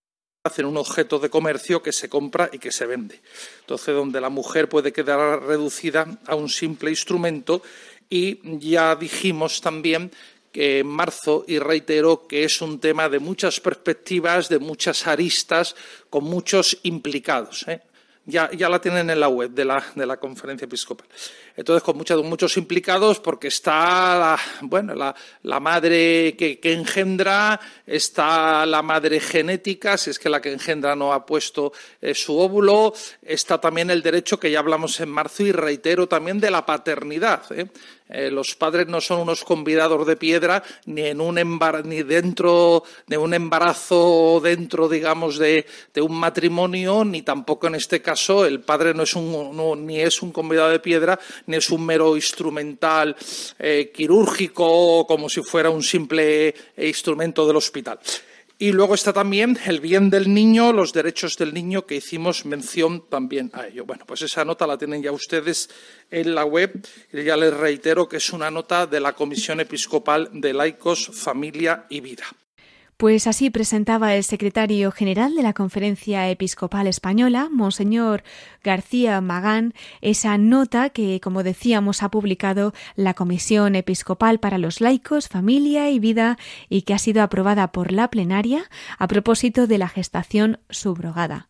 en 0.58 0.65
un 0.65 0.78
objeto 0.78 1.19
de 1.19 1.30
comercio 1.30 1.82
que 1.82 1.93
se 1.93 2.10
compra 2.10 2.50
y 2.52 2.60
que 2.60 2.72
se 2.72 2.86
vende. 2.86 3.22
Entonces, 3.62 3.96
donde 3.96 4.19
la 4.19 4.30
mujer 4.30 4.67
puede 4.67 4.91
quedar 4.91 5.41
reducida 5.41 6.19
a 6.28 6.36
un 6.36 6.50
simple 6.50 6.89
instrumento 6.89 7.62
y 8.10 8.60
ya 8.60 8.96
dijimos 8.96 9.62
también 9.62 10.12
en 10.54 10.88
marzo 10.88 11.46
y 11.48 11.60
reitero 11.60 12.28
que 12.28 12.44
es 12.44 12.62
un 12.62 12.80
tema 12.80 13.10
de 13.10 13.20
muchas 13.20 13.60
perspectivas, 13.60 14.50
de 14.50 14.60
muchas 14.60 15.08
aristas, 15.08 15.76
con 16.10 16.24
muchos 16.24 16.78
implicados. 16.84 17.66
¿eh? 17.68 17.82
ya, 18.26 18.50
la 18.70 18.80
tienen 18.80 19.10
en 19.10 19.20
la 19.20 19.28
web 19.28 19.52
de 19.52 19.66
la 19.66 20.18
conferencia 20.18 20.66
episcopal. 20.66 21.08
Entonces, 21.56 21.84
con 21.84 21.98
muchos, 21.98 22.24
muchos 22.24 22.58
implicados, 22.58 23.20
porque 23.20 23.50
está 23.50 24.18
la, 24.18 24.39
bueno, 24.62 24.96
la, 24.96 25.16
la 25.44 25.60
madre 25.60 26.36
que, 26.36 26.60
engendra, 26.63 27.60
está 27.86 28.66
la 28.66 28.82
madre 28.82 29.20
genética, 29.20 29.98
si 29.98 30.10
es 30.10 30.18
que 30.18 30.30
la 30.30 30.42
que 30.42 30.52
engendra 30.52 30.96
no 30.96 31.13
ha 31.13 31.26
puesto 31.26 31.72
eh, 32.02 32.16
su 32.16 32.38
óvulo, 32.38 32.94
está 33.22 33.62
también 33.62 33.92
el 33.92 34.02
derecho 34.02 34.39
que 34.39 34.50
ya 34.50 34.60
hablamos 34.60 35.00
en 35.00 35.10
marzo 35.10 35.44
y 35.44 35.52
reitero 35.52 36.08
también 36.08 36.39
de 36.39 36.50
la 36.50 36.66
paternidad. 36.66 37.44
¿eh? 37.52 37.68
Eh, 38.10 38.30
los 38.30 38.54
padres 38.56 38.88
no 38.88 39.02
son 39.02 39.22
unos 39.22 39.44
convidados 39.44 40.06
de 40.06 40.18
piedra 40.18 40.62
ni 40.86 41.02
en 41.02 41.22
un 41.22 41.36
ni 41.86 42.04
dentro 42.04 42.84
de 43.08 43.18
un 43.18 43.34
embarazo 43.34 44.42
dentro 44.44 44.89
digamos 44.89 45.39
de, 45.39 45.66
un 46.02 46.20
matrimonio 46.20 47.06
ni 47.06 47.22
tampoco 47.24 47.68
en 47.68 47.76
este 47.76 48.02
caso 48.02 48.46
el 48.46 48.60
padre 48.60 48.94
no 48.94 49.04
es 49.04 49.16
un 49.16 49.88
ni 49.88 50.00
es 50.00 50.22
un 50.22 50.32
convidado 50.32 50.70
de 50.70 50.80
piedra 50.80 51.18
ni 51.47 51.58
es 51.58 51.69
un 51.69 51.86
mero 51.86 52.15
instrumental 52.15 53.15
eh, 53.60 53.91
quirúrgico 53.93 55.06
como 55.08 55.29
si 55.29 55.41
fuera 55.41 55.69
un 55.69 55.84
simple 55.84 56.47
eh, 56.47 56.88
instrumento 56.88 57.45
del 57.47 57.58
hospital. 57.58 57.99
Y 58.60 58.71
luego 58.71 58.93
está 58.93 59.12
también 59.12 59.58
el 59.65 59.82
bien 59.82 60.10
del 60.10 60.34
niño, 60.34 60.71
los 60.71 60.93
derechos 60.93 61.36
del 61.38 61.53
niño, 61.53 61.86
que 61.86 61.95
hicimos 61.95 62.45
mención 62.45 63.03
también 63.10 63.51
a 63.53 63.67
ello. 63.67 63.84
Bueno, 63.84 64.06
pues 64.06 64.21
esa 64.21 64.45
nota 64.45 64.67
la 64.67 64.77
tienen 64.77 65.03
ya 65.03 65.12
ustedes 65.12 65.69
en 66.10 66.34
la 66.34 66.45
web 66.45 66.71
y 67.12 67.23
ya 67.23 67.36
les 67.36 67.53
reitero 67.53 68.08
que 68.08 68.17
es 68.17 68.32
una 68.32 68.49
nota 68.51 68.86
de 68.86 68.99
la 68.99 69.13
Comisión 69.13 69.60
Episcopal 69.60 70.29
de 70.32 70.53
Laicos, 70.53 71.10
Familia 71.13 71.88
y 71.89 71.99
Vida. 71.99 72.25
Pues 73.04 73.28
así 73.28 73.50
presentaba 73.50 74.16
el 74.16 74.24
secretario 74.24 74.89
general 74.89 75.36
de 75.36 75.44
la 75.44 75.52
Conferencia 75.52 76.30
Episcopal 76.30 76.88
Española, 76.88 77.50
Monseñor 77.52 78.24
García 78.63 79.20
Magán, 79.20 79.74
esa 80.00 80.38
nota 80.38 80.89
que, 80.89 81.20
como 81.20 81.44
decíamos, 81.44 82.02
ha 82.02 82.08
publicado 82.08 82.74
la 82.96 83.13
Comisión 83.13 83.76
Episcopal 83.76 84.39
para 84.39 84.58
los 84.58 84.80
Laicos, 84.80 85.28
Familia 85.28 85.89
y 85.89 86.00
Vida 86.00 86.38
y 86.70 86.84
que 86.84 86.94
ha 86.94 86.98
sido 86.98 87.24
aprobada 87.24 87.74
por 87.74 87.92
la 87.92 88.10
plenaria 88.10 88.70
a 88.98 89.10
propósito 89.10 89.68
de 89.68 89.80
la 89.80 89.89
gestación 89.89 90.60
subrogada 90.70 91.50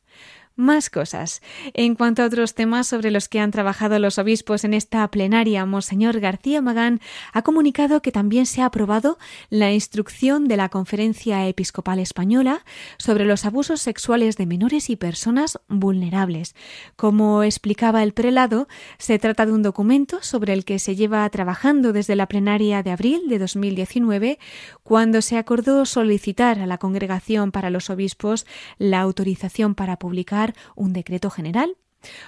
más 0.55 0.89
cosas. 0.89 1.41
En 1.73 1.95
cuanto 1.95 2.21
a 2.21 2.25
otros 2.25 2.53
temas 2.53 2.87
sobre 2.87 3.11
los 3.11 3.27
que 3.27 3.39
han 3.39 3.51
trabajado 3.51 3.97
los 3.99 4.19
obispos 4.19 4.63
en 4.63 4.73
esta 4.73 5.07
plenaria, 5.09 5.65
Monseñor 5.65 6.19
García 6.19 6.61
Magán 6.61 7.01
ha 7.31 7.41
comunicado 7.41 8.01
que 8.01 8.11
también 8.11 8.45
se 8.45 8.61
ha 8.61 8.65
aprobado 8.65 9.17
la 9.49 9.71
instrucción 9.71 10.47
de 10.47 10.57
la 10.57 10.69
Conferencia 10.69 11.47
Episcopal 11.47 11.99
Española 11.99 12.65
sobre 12.97 13.25
los 13.25 13.45
abusos 13.45 13.81
sexuales 13.81 14.37
de 14.37 14.45
menores 14.45 14.89
y 14.89 14.95
personas 14.95 15.59
vulnerables. 15.67 16.55
Como 16.95 17.43
explicaba 17.43 18.03
el 18.03 18.13
prelado, 18.13 18.67
se 18.97 19.19
trata 19.19 19.45
de 19.45 19.53
un 19.53 19.63
documento 19.63 20.21
sobre 20.21 20.53
el 20.53 20.65
que 20.65 20.79
se 20.79 20.95
lleva 20.95 21.27
trabajando 21.29 21.93
desde 21.93 22.15
la 22.15 22.27
plenaria 22.27 22.83
de 22.83 22.91
abril 22.91 23.27
de 23.27 23.39
2019, 23.39 24.39
cuando 24.83 25.21
se 25.21 25.37
acordó 25.37 25.85
solicitar 25.85 26.59
a 26.59 26.67
la 26.67 26.77
Congregación 26.77 27.51
para 27.51 27.69
los 27.69 27.89
Obispos 27.89 28.45
la 28.77 29.01
autorización 29.01 29.75
para 29.75 29.97
publicar 29.97 30.42
un 30.75 30.93
decreto 30.93 31.29
general 31.29 31.77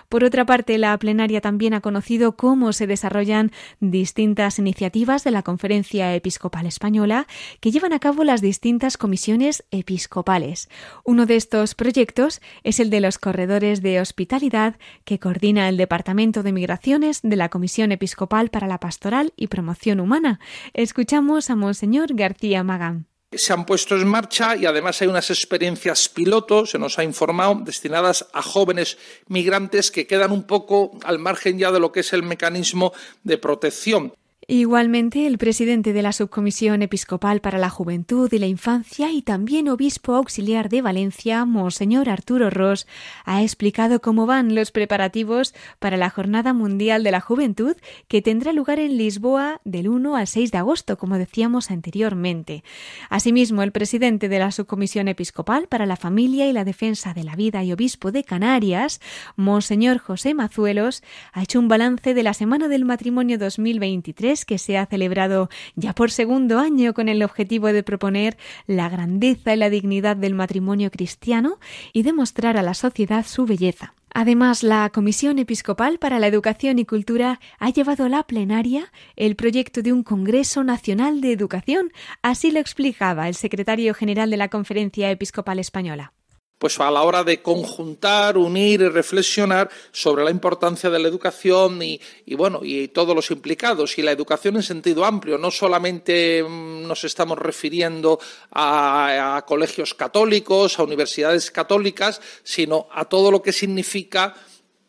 por 0.10 0.23
otra 0.23 0.45
parte, 0.45 0.78
la 0.78 0.97
plenaria 0.97 1.41
también 1.41 1.73
ha 1.73 1.82
conocido 1.82 2.36
cómo 2.36 2.73
se 2.73 2.88
desarrollan 2.88 3.51
distintas 3.80 4.60
iniciativas 4.60 5.23
de 5.23 5.32
la 5.32 5.43
Conferencia 5.43 6.13
Episcopal 6.15 6.65
Española 6.65 7.28
que 7.60 7.71
llevan 7.71 7.93
a 7.93 7.99
cabo 7.99 8.23
las 8.23 8.41
distintas 8.41 8.97
comisiones 8.97 9.63
episcopales. 9.71 10.69
Uno 11.04 11.25
de 11.25 11.36
estos 11.36 11.75
proyectos 11.75 12.41
es 12.63 12.80
el 12.80 12.89
de 12.89 13.01
los 13.01 13.17
corredores 13.17 13.82
de 13.82 13.99
hospitalidad 13.99 14.78
que 15.04 15.19
coordina 15.19 15.69
el 15.69 15.78
Departamento 15.78 16.43
de 16.43 16.54
Migraciones 16.54 17.21
de 17.21 17.36
la 17.36 17.49
Comisión 17.49 17.91
Episcopal 17.91 18.49
para 18.49 18.67
la 18.67 18.80
Pastoral 18.80 19.34
y 19.36 19.47
Promoción 19.47 19.99
Humana. 19.99 20.39
Escuchamos 20.73 21.49
a 21.49 21.56
Monseñor 21.56 22.13
García 22.13 22.63
Magán 22.63 23.08
se 23.38 23.54
han 23.54 23.65
puesto 23.65 23.95
en 23.95 24.08
marcha 24.08 24.56
y 24.56 24.65
además 24.65 25.02
hay 25.02 25.08
unas 25.08 25.30
experiencias 25.30 26.10
piloto, 26.10 26.65
se 26.65 26.80
nos 26.80 27.00
ha 27.00 27.04
informado, 27.04 27.56
destinadas 27.63 28.28
a 28.34 28.41
jóvenes 28.41 28.98
migrantes 29.28 29.91
que 29.91 30.08
quedan 30.08 30.32
un 30.32 30.43
poco 30.43 30.91
al 31.04 31.19
margen 31.19 31.58
ya 31.58 31.71
de 31.71 31.80
lo 31.80 31.91
que 31.91 32.02
es 32.02 32.13
el 32.13 32.24
mecanismo 32.24 32.93
de 33.24 33.38
protección. 33.38 34.13
Igualmente, 34.48 35.26
el 35.26 35.40
presidente 35.40 35.92
de 35.92 36.04
la 36.04 36.12
Subcomisión 36.12 36.84
Episcopal 36.84 37.42
para 37.42 37.58
la 37.58 37.72
Juventud 37.72 38.32
y 38.32 38.38
la 38.38 38.46
Infancia 38.46 39.12
y 39.12 39.24
también 39.24 39.68
obispo 39.70 40.14
auxiliar 40.14 40.70
de 40.70 40.84
Valencia, 40.84 41.46
Monseñor 41.46 42.10
Arturo 42.10 42.52
Ross, 42.52 42.86
ha 43.24 43.42
explicado 43.42 44.02
cómo 44.02 44.28
van 44.28 44.54
los 44.54 44.70
preparativos 44.70 45.56
para 45.80 45.98
la 45.98 46.12
Jornada 46.12 46.54
Mundial 46.54 47.04
de 47.04 47.10
la 47.10 47.22
Juventud 47.22 47.76
que 48.08 48.22
tendrá 48.22 48.54
lugar 48.54 48.78
en 48.78 49.00
Lisboa 49.00 49.62
del 49.64 49.88
1 49.88 50.16
al 50.16 50.28
6 50.28 50.52
de 50.52 50.60
agosto, 50.60 50.96
como 51.00 51.18
decíamos 51.18 51.72
anteriormente. 51.72 52.64
Asimismo, 53.10 53.64
el 53.64 53.72
presidente 53.72 54.30
de 54.30 54.38
la 54.38 54.52
Subcomisión 54.52 55.08
Episcopal 55.08 55.68
para 55.68 55.88
la 55.88 55.96
Familia 55.96 56.48
y 56.48 56.54
la 56.54 56.66
Defensa 56.66 57.16
de 57.16 57.24
la 57.24 57.36
Vida 57.36 57.64
y 57.64 57.72
obispo 57.72 58.12
de 58.12 58.24
Canarias, 58.24 59.02
Monseñor 59.38 59.98
José 59.98 60.36
Mazuelos, 60.36 61.02
ha 61.34 61.42
hecho 61.42 61.58
un 61.58 61.68
balance 61.68 62.14
de 62.14 62.22
la 62.22 62.36
Semana 62.36 62.68
del 62.68 62.86
Matrimonio 62.86 63.40
2023 63.40 64.35
que 64.43 64.58
se 64.58 64.78
ha 64.78 64.86
celebrado 64.88 65.50
ya 65.76 65.95
por 65.95 66.12
segundo 66.12 66.60
año 66.60 66.93
con 66.93 67.08
el 67.08 67.24
objetivo 67.24 67.67
de 67.67 67.84
proponer 67.84 68.38
la 68.67 68.89
grandeza 68.89 69.54
y 69.54 69.58
la 69.58 69.69
dignidad 69.69 70.17
del 70.17 70.34
matrimonio 70.34 70.91
cristiano 70.91 71.60
y 71.93 72.04
demostrar 72.04 72.58
a 72.58 72.63
la 72.63 72.74
sociedad 72.74 73.26
su 73.26 73.45
belleza. 73.45 73.93
Además, 74.17 74.63
la 74.63 74.89
Comisión 74.91 75.39
Episcopal 75.39 76.00
para 76.00 76.19
la 76.19 76.28
Educación 76.28 76.80
y 76.80 76.86
Cultura 76.86 77.41
ha 77.60 77.69
llevado 77.69 78.06
a 78.06 78.10
la 78.10 78.24
plenaria 78.24 78.91
el 79.17 79.36
proyecto 79.36 79.82
de 79.82 79.91
un 79.91 80.04
Congreso 80.04 80.63
Nacional 80.63 81.19
de 81.19 81.34
Educación. 81.34 81.91
Así 82.21 82.50
lo 82.52 82.62
explicaba 82.62 83.28
el 83.28 83.36
secretario 83.36 83.93
general 83.93 84.30
de 84.30 84.38
la 84.38 84.48
Conferencia 84.48 85.12
Episcopal 85.12 85.60
Española 85.60 86.14
pues 86.58 86.80
a 86.80 86.89
la 86.89 87.04
hora 87.04 87.24
de 87.24 87.41
conjuntar, 87.41 88.38
unir 88.38 88.82
y 88.82 88.89
reflexionar 88.89 89.70
sobre 89.91 90.24
la 90.24 90.32
importancia 90.32 90.89
de 90.89 91.00
la 91.00 91.08
educación 91.08 91.82
y, 91.82 92.00
bueno 92.36 92.62
y 92.63 92.88
todos 92.89 93.15
los 93.15 93.30
implicados 93.32 93.98
y 93.98 94.02
la 94.02 94.12
educación 94.12 94.56
en 94.56 94.63
sentido 94.63 95.06
amplio. 95.06 95.38
No 95.38 95.52
solamente 95.52 96.44
mm, 96.44 96.88
nos 96.88 97.04
estamos 97.04 97.38
refiriendo 97.38 98.20
a 98.52 99.44
colegios 99.48 99.94
católicos, 99.94 100.80
a 100.80 100.84
universidades 100.84 101.52
católicas, 101.52 102.22
sino 102.44 102.88
a 102.91 103.06
todo 103.06 103.32
lo 103.32 103.41
que 103.41 103.52
significa 103.52 104.34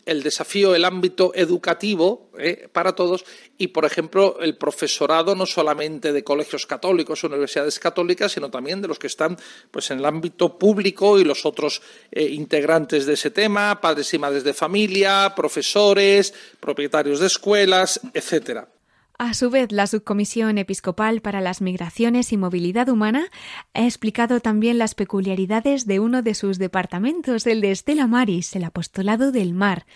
el 0.06 0.22
desafío, 0.22 0.74
el 0.74 0.84
ámbito 0.84 1.32
educativo 1.34 2.30
eh, 2.38 2.68
para 2.72 2.94
todos 2.94 3.24
y, 3.58 3.68
por 3.68 3.84
ejemplo, 3.84 4.38
el 4.40 4.56
profesorado 4.56 5.34
no 5.34 5.44
solamente 5.44 6.12
de 6.12 6.24
colegios 6.24 6.66
católicos, 6.66 7.24
universidades 7.24 7.78
católicas, 7.78 8.32
sino 8.32 8.50
también 8.50 8.80
de 8.80 8.88
los 8.88 8.98
que 8.98 9.08
están 9.08 9.36
pues, 9.70 9.90
en 9.90 9.98
el 9.98 10.04
ámbito 10.04 10.58
público 10.58 11.18
y 11.18 11.24
los 11.24 11.44
otros 11.44 11.82
eh, 12.12 12.22
integrantes 12.22 13.04
de 13.04 13.14
ese 13.14 13.30
tema, 13.30 13.80
padres 13.80 14.14
y 14.14 14.18
madres 14.18 14.44
de 14.44 14.54
familia, 14.54 15.34
profesores, 15.34 16.32
propietarios 16.60 17.20
de 17.20 17.26
escuelas, 17.26 18.00
etcétera. 18.14 18.68
A 19.18 19.32
su 19.32 19.48
vez, 19.48 19.72
la 19.72 19.86
Subcomisión 19.86 20.58
Episcopal 20.58 21.22
para 21.22 21.40
las 21.40 21.62
Migraciones 21.62 22.32
y 22.32 22.36
Movilidad 22.36 22.90
Humana 22.90 23.28
ha 23.72 23.84
explicado 23.84 24.40
también 24.40 24.76
las 24.76 24.94
peculiaridades 24.94 25.86
de 25.86 26.00
uno 26.00 26.20
de 26.20 26.34
sus 26.34 26.58
departamentos, 26.58 27.46
el 27.46 27.62
de 27.62 27.70
Estela 27.70 28.06
Maris, 28.06 28.54
el 28.56 28.64
Apostolado 28.64 29.32
del 29.32 29.54
Mar. 29.54 29.86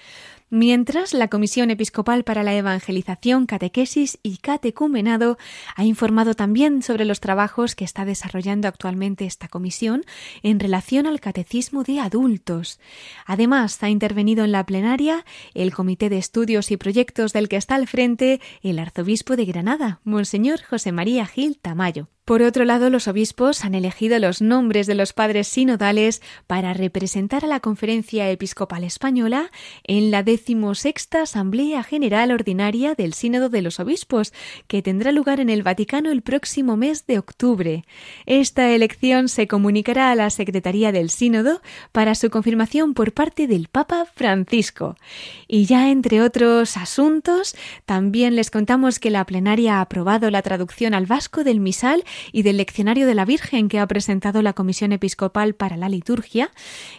Mientras, 0.53 1.15
la 1.15 1.29
Comisión 1.29 1.71
Episcopal 1.71 2.25
para 2.25 2.43
la 2.43 2.53
Evangelización, 2.53 3.47
Catequesis 3.47 4.19
y 4.25 4.39
Catecumenado 4.39 5.39
ha 5.77 5.85
informado 5.85 6.35
también 6.35 6.83
sobre 6.83 7.05
los 7.05 7.21
trabajos 7.21 7.77
que 7.77 7.85
está 7.85 8.05
desarrollando 8.05 8.67
actualmente 8.67 9.27
esta 9.27 9.47
comisión 9.47 10.05
en 10.43 10.59
relación 10.59 11.07
al 11.07 11.21
catecismo 11.21 11.85
de 11.85 12.01
adultos. 12.01 12.81
Además, 13.27 13.81
ha 13.85 13.91
intervenido 13.91 14.45
en 14.45 14.51
la 14.51 14.67
plenaria 14.67 15.25
el 15.55 15.73
Comité 15.73 16.09
de 16.09 16.19
Estudios 16.19 16.73
y 16.73 16.77
Proyectos 16.77 17.33
del 17.33 17.49
que 17.49 17.57
está 17.57 17.77
al 17.77 17.87
frente 17.87 18.41
el 18.61 18.81
arzobispo 18.81 19.37
de 19.37 19.45
Granada, 19.45 20.01
Monseñor 20.03 20.61
José 20.63 20.91
María 20.91 21.27
Gil 21.27 21.61
Tamayo. 21.63 22.09
Por 22.31 22.43
otro 22.43 22.65
lado, 22.65 22.91
los 22.91 23.09
obispos 23.09 23.65
han 23.65 23.75
elegido 23.75 24.17
los 24.21 24.41
nombres 24.41 24.87
de 24.87 24.95
los 24.95 25.13
padres 25.13 25.49
sinodales 25.49 26.23
para 26.47 26.73
representar 26.73 27.45
a 27.45 27.49
la 27.49 27.59
Conferencia 27.59 28.31
Episcopal 28.31 28.85
Española 28.85 29.51
en 29.83 30.13
la 30.13 30.23
decimosexta 30.23 31.23
Asamblea 31.23 31.83
General 31.83 32.31
Ordinaria 32.31 32.95
del 32.95 33.15
Sínodo 33.15 33.49
de 33.49 33.63
los 33.63 33.81
Obispos, 33.81 34.33
que 34.69 34.81
tendrá 34.81 35.11
lugar 35.11 35.41
en 35.41 35.51
el 35.51 35.65
Vaticano 35.65 36.13
el 36.13 36.23
próximo 36.23 36.77
mes 36.77 37.05
de 37.09 37.19
octubre. 37.19 37.85
Esta 38.27 38.71
elección 38.71 39.29
se 39.29 39.49
comunicará 39.49 40.13
a 40.13 40.15
la 40.15 40.31
Secretaría 40.31 40.93
del 40.93 41.11
Sínodo 41.11 41.61
para 41.91 42.15
su 42.15 42.31
confirmación 42.31 42.95
por 42.95 43.11
parte 43.11 43.49
del 43.49 43.67
Papa 43.67 44.07
Francisco. 44.15 44.95
Y 45.49 45.65
ya 45.65 45.91
entre 45.91 46.23
otros 46.23 46.77
asuntos, 46.77 47.57
también 47.87 48.37
les 48.37 48.53
contamos 48.53 49.01
que 49.01 49.11
la 49.11 49.27
plenaria 49.27 49.79
ha 49.79 49.81
aprobado 49.81 50.31
la 50.31 50.43
traducción 50.43 50.95
al 50.95 51.07
vasco 51.07 51.43
del 51.43 51.59
misal 51.59 52.05
y 52.33 52.43
del 52.43 52.57
leccionario 52.57 53.07
de 53.07 53.15
la 53.15 53.25
Virgen 53.25 53.69
que 53.69 53.79
ha 53.79 53.87
presentado 53.87 54.43
la 54.43 54.53
Comisión 54.53 54.93
Episcopal 54.93 55.55
para 55.55 55.77
la 55.77 55.89
Liturgia, 55.89 56.51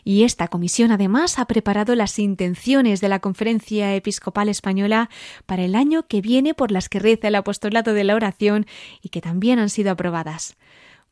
y 0.03 0.23
esta 0.23 0.47
comisión 0.47 0.91
además 0.91 1.39
ha 1.39 1.45
preparado 1.45 1.95
las 1.95 2.17
intenciones 2.19 3.01
de 3.01 3.09
la 3.09 3.19
Conferencia 3.19 3.95
Episcopal 3.95 4.49
Española 4.49 5.09
para 5.45 5.63
el 5.63 5.75
año 5.75 6.07
que 6.07 6.21
viene 6.21 6.53
por 6.53 6.71
las 6.71 6.89
que 6.89 6.99
reza 6.99 7.27
el 7.27 7.35
apostolado 7.35 7.93
de 7.93 8.03
la 8.03 8.15
oración 8.15 8.65
y 9.01 9.09
que 9.09 9.21
también 9.21 9.59
han 9.59 9.69
sido 9.69 9.91
aprobadas. 9.91 10.55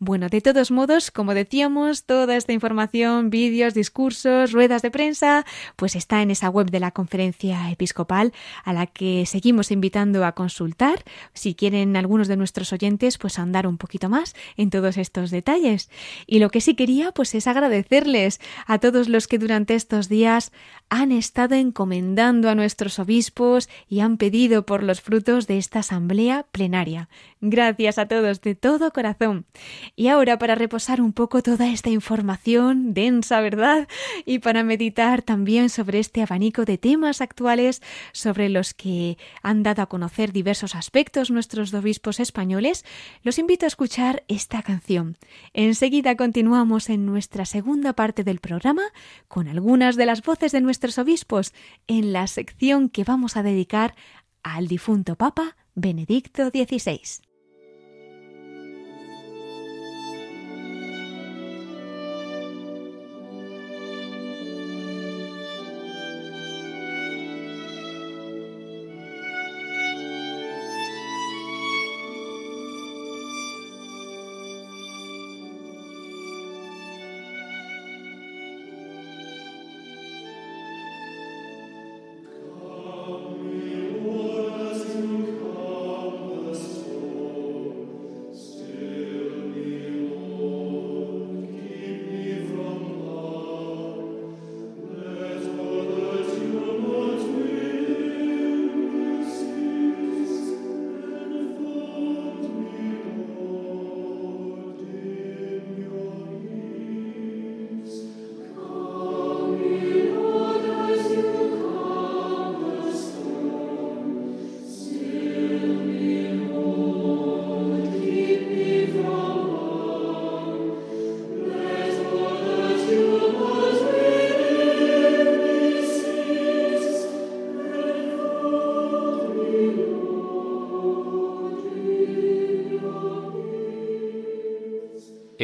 Bueno, 0.02 0.30
de 0.30 0.40
todos 0.40 0.72
modos, 0.72 1.12
como 1.12 1.34
decíamos, 1.34 2.06
toda 2.06 2.38
esta 2.38 2.54
información, 2.54 3.30
vídeos, 3.30 3.74
discursos, 3.74 4.54
ruedas 4.54 4.82
de 4.82 4.92
prensa, 4.92 5.46
pues 5.76 5.94
está 5.98 6.22
en 6.22 6.32
esa 6.32 6.50
web 6.50 6.72
de 6.72 6.80
la 6.80 6.92
conferencia 6.92 7.70
episcopal 7.70 8.32
a 8.64 8.72
la 8.72 8.88
que 8.88 9.26
seguimos 9.26 9.72
invitando 9.72 10.24
a 10.24 10.32
consultar 10.32 11.04
si 11.34 11.54
quieren 11.54 11.98
algunos 11.98 12.30
de 12.30 12.38
nuestros 12.38 12.72
oyentes 12.72 13.18
pues 13.18 13.40
andar 13.40 13.68
un 13.68 13.78
poquito 13.78 14.08
más 14.08 14.36
en 14.56 14.70
todos 14.70 14.98
estos 14.98 15.32
detalles. 15.32 15.90
Y 16.28 16.40
lo 16.40 16.50
que 16.50 16.62
sí 16.62 16.76
quería 16.76 17.12
pues 17.12 17.36
es 17.36 17.46
agradecerles 17.46 18.40
a 18.68 18.80
todos 18.80 19.10
los 19.10 19.28
que 19.28 19.38
durante 19.38 19.76
estos 19.76 20.08
días 20.08 20.54
han 20.88 21.12
estado 21.12 21.56
encomendando 21.56 22.50
a 22.50 22.56
nuestros 22.56 23.00
obispos 23.00 23.68
y 23.90 24.00
han 24.00 24.16
pedido 24.16 24.66
por 24.66 24.82
los 24.82 25.02
frutos 25.02 25.46
de 25.46 25.58
esta 25.58 25.80
asamblea 25.80 26.46
plenaria. 26.54 27.10
Gracias 27.42 27.98
a 27.98 28.08
todos 28.08 28.40
de 28.40 28.56
todo 28.56 28.92
corazón. 28.92 29.46
Y 29.96 30.08
ahora 30.08 30.38
para 30.38 30.56
reposar 30.56 31.02
un 31.02 31.14
poco 31.14 31.42
toda 31.42 31.70
esta 31.70 31.90
información 31.90 32.94
densa, 32.94 33.42
¿verdad? 33.42 33.88
Y 34.26 34.40
para 34.40 34.64
meditar 34.64 35.22
también 35.22 35.70
sobre 35.70 36.00
este 36.00 36.22
abanico 36.22 36.66
de 36.66 36.78
temas 36.78 37.22
actuales 37.22 37.82
sobre 38.12 38.50
los 38.50 38.74
que 38.74 39.18
han 39.42 39.64
dado 39.64 39.82
a 39.82 39.90
conocer 39.90 40.32
diversos 40.32 40.76
aspectos 40.76 41.32
nuestros 41.32 41.74
obispos 41.74 42.20
españoles, 42.20 42.86
los 43.24 43.40
invito 43.40 43.66
a 43.66 43.68
escuchar 43.68 44.24
esta 44.28 44.62
canción. 44.62 45.18
Enseguida 45.54 46.16
continuamos 46.16 46.90
en 46.90 47.06
nuestra 47.06 47.46
segunda 47.46 47.94
parte 47.94 48.24
del 48.24 48.40
programa 48.40 48.84
con 49.28 49.48
algunas 49.48 49.96
de 49.96 50.06
las 50.06 50.22
voces 50.22 50.52
de 50.52 50.62
nuestros 50.62 50.98
obispos 50.98 51.54
en 51.88 52.14
la 52.14 52.28
sección 52.28 52.90
que 52.90 53.04
vamos 53.04 53.38
a 53.38 53.44
dedicar 53.44 53.96
al 54.44 54.68
difunto 54.68 55.16
Papa 55.16 55.56
Benedicto 55.76 56.50
XVI. 56.50 57.29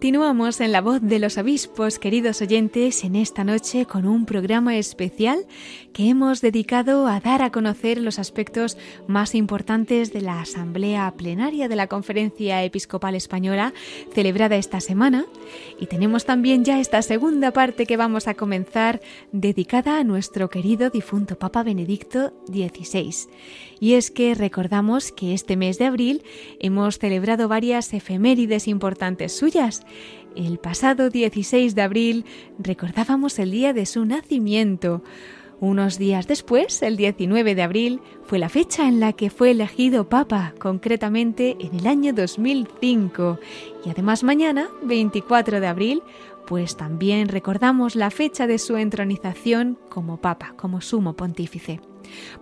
Continuamos 0.00 0.62
en 0.62 0.72
la 0.72 0.80
voz 0.80 1.02
de 1.02 1.18
los 1.18 1.36
obispos, 1.36 1.98
queridos 1.98 2.40
oyentes, 2.40 3.04
en 3.04 3.16
esta 3.16 3.44
noche 3.44 3.84
con 3.84 4.06
un 4.06 4.24
programa 4.24 4.78
especial 4.78 5.44
hemos 6.08 6.40
dedicado 6.40 7.06
a 7.06 7.20
dar 7.20 7.42
a 7.42 7.50
conocer 7.50 8.00
los 8.00 8.18
aspectos 8.18 8.78
más 9.06 9.34
importantes 9.34 10.12
de 10.12 10.20
la 10.20 10.40
Asamblea 10.40 11.12
Plenaria 11.16 11.68
de 11.68 11.76
la 11.76 11.88
Conferencia 11.88 12.64
Episcopal 12.64 13.14
Española 13.14 13.74
celebrada 14.14 14.56
esta 14.56 14.80
semana. 14.80 15.26
Y 15.78 15.86
tenemos 15.86 16.24
también 16.24 16.64
ya 16.64 16.80
esta 16.80 17.02
segunda 17.02 17.52
parte 17.52 17.86
que 17.86 17.96
vamos 17.96 18.28
a 18.28 18.34
comenzar 18.34 19.00
dedicada 19.32 19.98
a 19.98 20.04
nuestro 20.04 20.48
querido 20.48 20.90
difunto 20.90 21.38
Papa 21.38 21.62
Benedicto 21.62 22.32
XVI. 22.46 23.28
Y 23.80 23.94
es 23.94 24.10
que 24.10 24.34
recordamos 24.34 25.12
que 25.12 25.34
este 25.34 25.56
mes 25.56 25.78
de 25.78 25.86
abril 25.86 26.22
hemos 26.60 26.98
celebrado 26.98 27.48
varias 27.48 27.92
efemérides 27.92 28.68
importantes 28.68 29.36
suyas. 29.36 29.84
El 30.36 30.58
pasado 30.58 31.10
16 31.10 31.74
de 31.74 31.82
abril 31.82 32.24
recordábamos 32.58 33.38
el 33.38 33.50
día 33.50 33.72
de 33.72 33.86
su 33.86 34.04
nacimiento. 34.04 35.02
Unos 35.60 35.98
días 35.98 36.26
después, 36.26 36.80
el 36.80 36.96
19 36.96 37.54
de 37.54 37.60
abril, 37.60 38.00
fue 38.24 38.38
la 38.38 38.48
fecha 38.48 38.88
en 38.88 38.98
la 38.98 39.12
que 39.12 39.28
fue 39.28 39.50
elegido 39.50 40.08
Papa, 40.08 40.54
concretamente 40.58 41.58
en 41.60 41.78
el 41.78 41.86
año 41.86 42.14
2005. 42.14 43.38
Y 43.84 43.90
además 43.90 44.24
mañana, 44.24 44.70
24 44.82 45.60
de 45.60 45.66
abril, 45.66 46.02
pues 46.46 46.78
también 46.78 47.28
recordamos 47.28 47.94
la 47.94 48.10
fecha 48.10 48.46
de 48.46 48.56
su 48.56 48.78
entronización 48.78 49.78
como 49.90 50.16
Papa, 50.16 50.54
como 50.56 50.80
sumo 50.80 51.12
pontífice. 51.12 51.80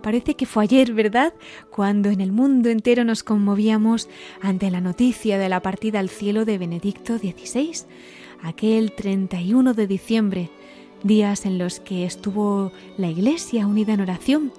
Parece 0.01 0.35
que 0.35 0.45
fue 0.45 0.63
ayer, 0.63 0.93
¿verdad?, 0.93 1.33
cuando 1.69 2.09
en 2.09 2.21
el 2.21 2.31
mundo 2.31 2.69
entero 2.69 3.03
nos 3.03 3.23
conmovíamos 3.23 4.07
ante 4.39 4.71
la 4.71 4.79
noticia 4.79 5.37
de 5.37 5.49
la 5.49 5.61
partida 5.61 5.99
al 5.99 6.07
cielo 6.07 6.45
de 6.45 6.57
Benedicto 6.57 7.17
XVI, 7.17 7.85
aquel 8.41 8.93
31 8.93 9.73
de 9.73 9.87
diciembre, 9.87 10.49
días 11.03 11.45
en 11.45 11.57
los 11.57 11.79
que 11.79 12.05
estuvo 12.05 12.71
la 12.97 13.07
Iglesia 13.07 13.67
unida 13.67 13.93
en 13.93 14.01
oración. 14.01 14.51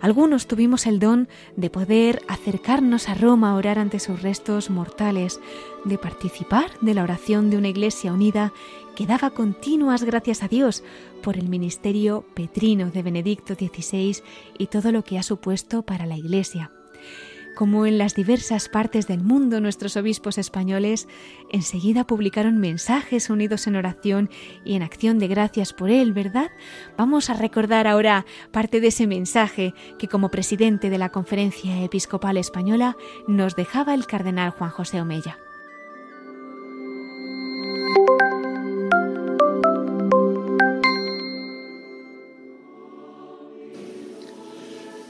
Algunos 0.00 0.46
tuvimos 0.46 0.86
el 0.86 0.98
don 0.98 1.28
de 1.56 1.70
poder 1.70 2.22
acercarnos 2.28 3.08
a 3.08 3.14
Roma 3.14 3.50
a 3.50 3.54
orar 3.54 3.78
ante 3.78 4.00
sus 4.00 4.22
restos 4.22 4.70
mortales, 4.70 5.40
de 5.84 5.98
participar 5.98 6.70
de 6.80 6.94
la 6.94 7.02
oración 7.02 7.50
de 7.50 7.58
una 7.58 7.68
Iglesia 7.68 8.12
unida 8.12 8.52
que 8.94 9.06
daba 9.06 9.30
continuas 9.30 10.04
gracias 10.04 10.42
a 10.42 10.48
Dios 10.48 10.82
por 11.22 11.36
el 11.36 11.48
ministerio 11.48 12.24
petrino 12.34 12.90
de 12.90 13.02
Benedicto 13.02 13.54
XVI 13.54 14.22
y 14.58 14.66
todo 14.66 14.92
lo 14.92 15.04
que 15.04 15.18
ha 15.18 15.22
supuesto 15.22 15.82
para 15.82 16.06
la 16.06 16.16
Iglesia. 16.16 16.70
Como 17.56 17.86
en 17.86 17.96
las 17.96 18.14
diversas 18.14 18.68
partes 18.68 19.06
del 19.06 19.22
mundo 19.24 19.62
nuestros 19.62 19.96
obispos 19.96 20.36
españoles 20.36 21.08
enseguida 21.50 22.06
publicaron 22.06 22.58
mensajes 22.58 23.30
unidos 23.30 23.66
en 23.66 23.76
oración 23.76 24.28
y 24.62 24.74
en 24.74 24.82
acción 24.82 25.18
de 25.18 25.26
gracias 25.26 25.72
por 25.72 25.88
él, 25.88 26.12
¿verdad? 26.12 26.50
Vamos 26.98 27.30
a 27.30 27.34
recordar 27.34 27.86
ahora 27.86 28.26
parte 28.52 28.78
de 28.82 28.88
ese 28.88 29.06
mensaje 29.06 29.72
que 29.98 30.06
como 30.06 30.30
presidente 30.30 30.90
de 30.90 30.98
la 30.98 31.08
Conferencia 31.08 31.82
Episcopal 31.82 32.36
Española 32.36 32.94
nos 33.26 33.56
dejaba 33.56 33.94
el 33.94 34.06
cardenal 34.06 34.50
Juan 34.50 34.68
José 34.68 35.00
Omella. 35.00 35.38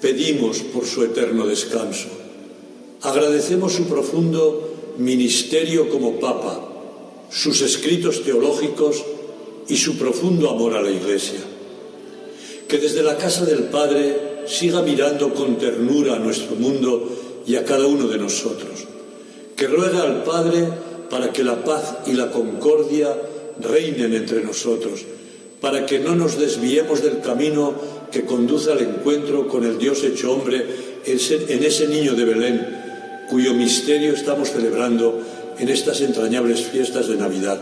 Pedimos 0.00 0.61
por 0.61 0.85
su 0.85 1.02
eterno 1.02 1.44
descanso. 1.44 2.25
Agradecemos 3.06 3.72
su 3.72 3.84
profundo 3.84 4.94
ministerio 4.98 5.88
como 5.88 6.18
Papa, 6.18 6.60
sus 7.30 7.62
escritos 7.62 8.24
teológicos 8.24 9.04
y 9.68 9.76
su 9.76 9.96
profundo 9.96 10.50
amor 10.50 10.74
a 10.74 10.82
la 10.82 10.90
Iglesia. 10.90 11.38
Que 12.66 12.78
desde 12.78 13.04
la 13.04 13.16
casa 13.16 13.44
del 13.44 13.64
Padre 13.64 14.42
siga 14.48 14.82
mirando 14.82 15.32
con 15.34 15.56
ternura 15.56 16.16
a 16.16 16.18
nuestro 16.18 16.56
mundo 16.56 17.08
y 17.46 17.54
a 17.54 17.64
cada 17.64 17.86
uno 17.86 18.08
de 18.08 18.18
nosotros. 18.18 18.88
Que 19.54 19.68
ruega 19.68 20.02
al 20.02 20.24
Padre 20.24 20.68
para 21.08 21.32
que 21.32 21.44
la 21.44 21.62
paz 21.62 21.98
y 22.08 22.12
la 22.14 22.32
concordia 22.32 23.16
reinen 23.60 24.14
entre 24.14 24.42
nosotros, 24.42 25.04
para 25.60 25.86
que 25.86 26.00
no 26.00 26.16
nos 26.16 26.40
desviemos 26.40 27.04
del 27.04 27.20
camino 27.20 27.72
que 28.10 28.24
conduce 28.24 28.72
al 28.72 28.80
encuentro 28.80 29.46
con 29.46 29.64
el 29.64 29.78
Dios 29.78 30.02
hecho 30.02 30.32
hombre 30.32 30.66
en 31.06 31.64
ese 31.64 31.86
niño 31.86 32.14
de 32.14 32.24
Belén, 32.24 32.75
cuyo 33.28 33.54
misterio 33.54 34.12
estamos 34.12 34.50
celebrando 34.50 35.20
en 35.58 35.68
estas 35.68 36.00
entrañables 36.00 36.62
fiestas 36.62 37.08
de 37.08 37.16
Navidad. 37.16 37.60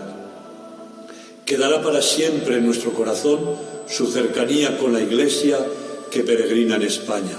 Quedará 1.44 1.82
para 1.82 2.02
siempre 2.02 2.56
en 2.56 2.66
nuestro 2.66 2.92
corazón 2.92 3.40
su 3.88 4.06
cercanía 4.06 4.78
con 4.78 4.92
la 4.92 5.00
Iglesia 5.00 5.58
que 6.10 6.22
peregrina 6.22 6.76
en 6.76 6.82
España. 6.82 7.38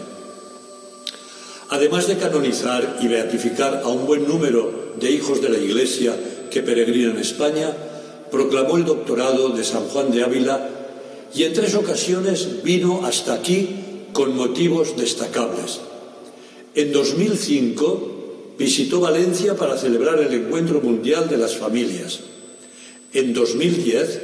Además 1.69 2.07
de 2.07 2.17
canonizar 2.17 2.99
y 3.01 3.07
beatificar 3.07 3.81
a 3.83 3.88
un 3.88 4.05
buen 4.05 4.27
número 4.27 4.93
de 4.99 5.11
hijos 5.11 5.41
de 5.41 5.49
la 5.49 5.57
Iglesia 5.57 6.15
que 6.51 6.61
peregrinan 6.61 7.15
en 7.15 7.21
España, 7.21 7.73
proclamó 8.31 8.77
el 8.77 8.85
doctorado 8.85 9.49
de 9.49 9.63
San 9.63 9.85
Juan 9.85 10.11
de 10.11 10.23
Ávila 10.23 10.69
y 11.33 11.43
en 11.43 11.53
tres 11.53 11.75
ocasiones 11.75 12.63
vino 12.63 13.05
hasta 13.05 13.33
aquí 13.33 14.07
con 14.13 14.35
motivos 14.35 14.95
destacables. 14.95 15.79
En 16.75 16.91
2005 16.91 18.14
visitó 18.57 18.99
Valencia 18.99 19.55
para 19.55 19.77
celebrar 19.77 20.19
el 20.19 20.33
Encuentro 20.33 20.81
Mundial 20.81 21.29
de 21.29 21.37
las 21.37 21.55
Familias. 21.55 22.19
En 23.13 23.33
2010 23.33 24.21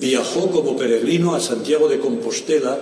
viajó 0.00 0.50
como 0.50 0.76
peregrino 0.76 1.34
a 1.34 1.40
Santiago 1.40 1.88
de 1.88 1.98
Compostela 1.98 2.78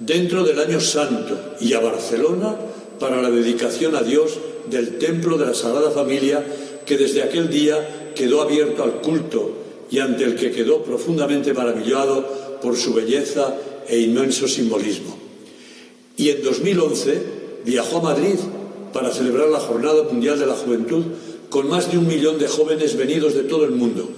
dentro 0.00 0.44
del 0.44 0.60
Año 0.60 0.80
Santo 0.80 1.38
y 1.60 1.72
a 1.72 1.80
Barcelona 1.80 2.56
para 2.98 3.22
la 3.22 3.30
dedicación 3.30 3.96
a 3.96 4.02
Dios 4.02 4.38
del 4.70 4.98
Templo 4.98 5.38
de 5.38 5.46
la 5.46 5.54
Sagrada 5.54 5.90
Familia 5.90 6.44
que 6.84 6.96
desde 6.96 7.22
aquel 7.22 7.50
día 7.50 8.12
quedó 8.14 8.42
abierto 8.42 8.82
al 8.82 9.00
culto 9.00 9.52
y 9.90 9.98
ante 9.98 10.24
el 10.24 10.36
que 10.36 10.50
quedó 10.50 10.82
profundamente 10.82 11.52
maravillado 11.52 12.58
por 12.62 12.76
su 12.76 12.94
belleza 12.94 13.54
e 13.88 14.00
inmenso 14.00 14.48
simbolismo. 14.48 15.16
Y 16.16 16.30
en 16.30 16.42
2011 16.42 17.22
viajó 17.64 17.98
a 17.98 18.02
Madrid 18.02 18.36
para 18.96 19.12
celebrar 19.12 19.50
la 19.50 19.60
Jornada 19.60 20.04
Mundial 20.04 20.38
de 20.38 20.46
la 20.46 20.54
Juventud 20.54 21.04
con 21.50 21.68
más 21.68 21.92
de 21.92 21.98
un 21.98 22.08
millón 22.08 22.38
de 22.38 22.48
jóvenes 22.48 22.96
venidos 22.96 23.34
de 23.34 23.42
todo 23.42 23.66
el 23.66 23.72
mundo. 23.72 24.08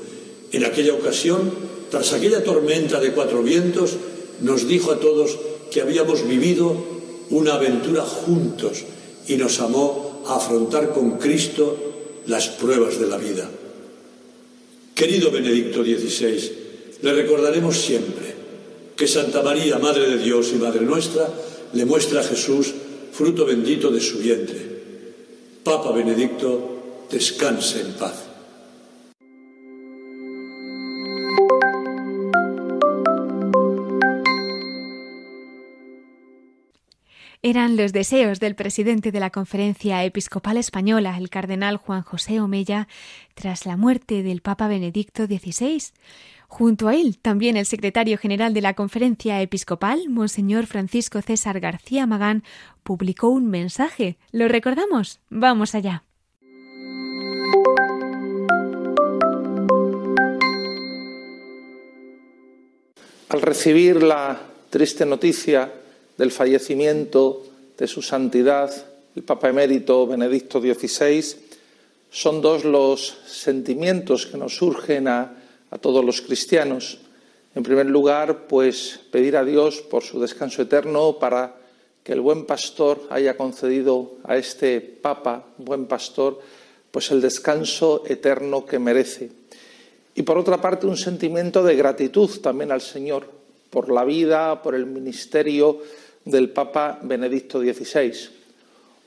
En 0.53 0.65
aquella 0.65 0.95
ocasión, 0.95 1.51
tras 1.91 2.13
aquella 2.13 2.45
tormenta 2.45 3.01
de 3.01 3.11
cuatro 3.11 3.43
vientos, 3.43 3.97
nos 4.41 4.69
dijo 4.69 4.93
a 4.93 5.01
todos 5.01 5.37
que 5.73 5.81
habíamos 5.81 6.29
vivido 6.29 6.77
una 7.31 7.55
aventura 7.55 8.03
juntos 8.03 8.85
y 9.27 9.35
nos 9.35 9.59
amó 9.59 10.23
a 10.29 10.37
afrontar 10.37 10.91
con 10.91 11.19
Cristo 11.19 11.77
las 12.29 12.47
pruebas 12.47 13.01
de 13.01 13.09
la 13.09 13.17
vida. 13.17 13.51
Querido 14.95 15.33
Benedicto 15.33 15.83
XVI, 15.83 16.53
le 17.03 17.13
recordaremos 17.15 17.77
siempre 17.79 18.33
que 18.95 19.09
Santa 19.09 19.43
María, 19.43 19.81
Madre 19.81 20.09
de 20.09 20.19
Dios 20.19 20.53
y 20.53 20.57
Madre 20.57 20.83
nuestra, 20.83 21.29
le 21.73 21.85
muestra 21.85 22.21
a 22.21 22.25
Jesús 22.25 22.75
fruto 23.19 23.45
bendito 23.45 23.91
de 23.91 24.01
su 24.01 24.19
vientre. 24.19 24.61
Papa 25.65 25.91
Benedicto, 25.91 27.07
descanse 27.11 27.81
en 27.81 27.93
paz. 27.95 28.29
Eran 37.43 37.77
los 37.77 37.93
deseos 37.93 38.39
del 38.39 38.55
presidente 38.55 39.11
de 39.11 39.19
la 39.19 39.31
Conferencia 39.31 40.05
Episcopal 40.05 40.57
Española, 40.57 41.17
el 41.19 41.29
cardenal 41.29 41.77
Juan 41.77 42.03
José 42.03 42.41
Omella, 42.41 42.87
tras 43.35 43.67
la 43.67 43.77
muerte 43.77 44.23
del 44.23 44.43
Papa 44.43 44.69
Benedicto 44.69 45.27
XVI. 45.27 45.83
Junto 46.51 46.89
a 46.89 46.97
él, 46.97 47.19
también 47.19 47.59
el 47.59 47.67
secretario 47.67 48.17
general 48.17 48.55
de 48.55 48.63
la 48.63 48.73
Conferencia 48.73 49.41
Episcopal, 49.43 50.09
Monseñor 50.09 50.65
Francisco 50.65 51.21
César 51.21 51.61
García 51.61 52.07
Magán, 52.07 52.43
publicó 52.83 53.29
un 53.29 53.49
mensaje. 53.51 54.17
¿Lo 54.33 54.49
recordamos? 54.49 55.21
Vamos 55.29 55.75
allá. 55.75 56.05
Al 63.29 63.43
recibir 63.43 64.03
la 64.03 64.41
triste 64.71 65.05
noticia 65.05 65.71
del 66.17 66.33
fallecimiento 66.33 67.45
de 67.77 67.87
su 67.87 68.01
santidad, 68.01 68.73
el 69.15 69.23
Papa 69.23 69.51
emérito 69.51 70.07
Benedicto 70.07 70.61
XVI, 70.63 71.23
son 72.11 72.41
dos 72.41 72.65
los 72.65 73.19
sentimientos 73.27 74.25
que 74.25 74.39
nos 74.39 74.57
surgen 74.57 75.09
a 75.09 75.38
a 75.71 75.79
todos 75.79 76.05
los 76.05 76.21
cristianos. 76.21 76.99
En 77.55 77.63
primer 77.63 77.87
lugar, 77.87 78.47
pues 78.47 79.01
pedir 79.11 79.37
a 79.37 79.45
Dios 79.45 79.81
por 79.81 80.03
su 80.03 80.21
descanso 80.21 80.63
eterno 80.63 81.19
para 81.19 81.57
que 82.03 82.13
el 82.13 82.21
buen 82.21 82.47
pastor 82.47 83.03
haya 83.11 83.37
concedido 83.37 84.13
a 84.25 84.37
este 84.37 84.81
Papa, 84.81 85.45
buen 85.59 85.87
pastor, 85.87 86.41
pues 86.91 87.11
el 87.11 87.21
descanso 87.21 88.03
eterno 88.07 88.65
que 88.65 88.79
merece. 88.79 89.31
y 90.15 90.23
por 90.23 90.37
otra 90.37 90.61
parte 90.61 90.87
un 90.87 90.97
sentimiento 90.97 91.63
de 91.63 91.77
gratitud 91.77 92.29
también 92.41 92.73
al 92.73 92.81
Señor 92.81 93.31
por 93.71 93.91
la 93.93 94.05
vida, 94.05 94.63
por 94.63 94.75
el 94.75 94.87
ministerio 94.87 95.81
del 96.25 96.51
Papa 96.51 96.99
Benedicto 97.03 97.61
XVI. 97.61 98.13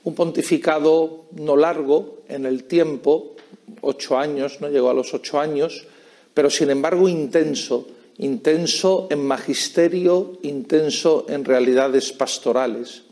Un 0.04 0.14
pontificado 0.14 1.26
no 1.32 1.56
largo 1.56 2.22
en 2.28 2.46
el 2.46 2.64
tiempo, 2.64 3.36
ocho 3.82 4.18
años, 4.18 4.60
no 4.60 4.68
llegó 4.68 4.90
a 4.90 4.94
los 4.94 5.12
ocho 5.14 5.38
años, 5.38 5.86
pero 6.34 6.50
sin 6.50 6.70
embargo 6.70 7.08
intenso, 7.08 7.86
intenso 8.18 9.08
en 9.10 9.24
magisterio, 9.24 10.38
intenso 10.42 11.26
en 11.28 11.44
realidades 11.44 12.12
pastorales. 12.12 13.02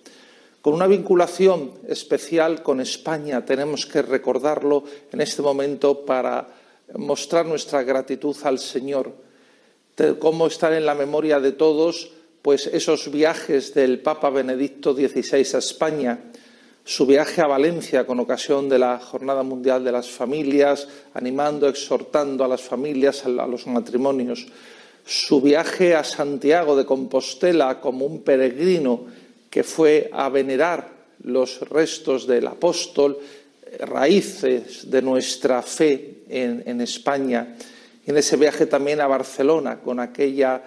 Con 0.63 0.75
una 0.75 0.87
vinculación 0.87 1.73
especial 1.89 2.63
con 2.63 2.81
España, 2.81 3.45
tenemos 3.45 3.87
que 3.87 4.03
recordarlo 4.03 4.85
en 5.11 5.21
este 5.21 5.41
momento 5.41 6.05
para 6.05 6.49
mostrar 6.97 7.47
nuestra 7.47 7.83
gratitud 7.83 8.37
al 8.43 8.59
Señor, 8.59 9.13
cómo 10.19 10.47
están 10.47 10.75
en 10.75 10.87
la 10.87 10.95
memoria 10.95 11.41
de 11.41 11.53
todos 11.53 12.13
pues 12.43 12.67
esos 12.67 13.11
viajes 13.11 13.75
del 13.75 14.01
Papa 14.01 14.31
Benedicto 14.31 14.95
XVI 14.95 15.47
a 15.55 15.59
España, 15.59 16.19
su 16.85 17.07
viaje 17.07 17.41
a 17.41 17.47
Valencia 17.47 18.07
con 18.07 18.21
ocasión 18.21 18.69
de 18.69 18.79
la 18.79 18.99
Jornada 18.99 19.43
Mundial 19.43 19.85
de 19.85 19.93
las 19.93 20.09
Familias, 20.09 20.89
animando, 21.15 21.69
exhortando 21.69 22.45
a 22.45 22.49
las 22.49 22.63
familias, 22.63 23.25
a 23.25 23.29
los 23.29 23.67
matrimonios, 23.67 24.47
su 25.05 25.41
viaje 25.41 25.95
a 25.95 26.05
Santiago 26.05 26.77
de 26.77 26.85
Compostela 26.85 27.81
como 27.81 28.07
un 28.07 28.23
peregrino 28.23 29.07
que 29.49 29.65
fue 29.65 30.11
a 30.13 30.29
venerar 30.29 30.89
los 31.25 31.61
restos 31.69 32.27
del 32.27 32.47
apóstol, 32.47 33.19
raíces 33.81 34.91
de 34.91 35.03
nuestra 35.03 35.63
fe 35.63 36.23
en, 36.29 36.81
España, 36.81 37.57
y 38.07 38.11
en 38.11 38.17
ese 38.17 38.37
viaje 38.37 38.67
también 38.67 39.01
a 39.01 39.07
Barcelona 39.07 39.81
con 39.81 40.01
aquella 40.01 40.63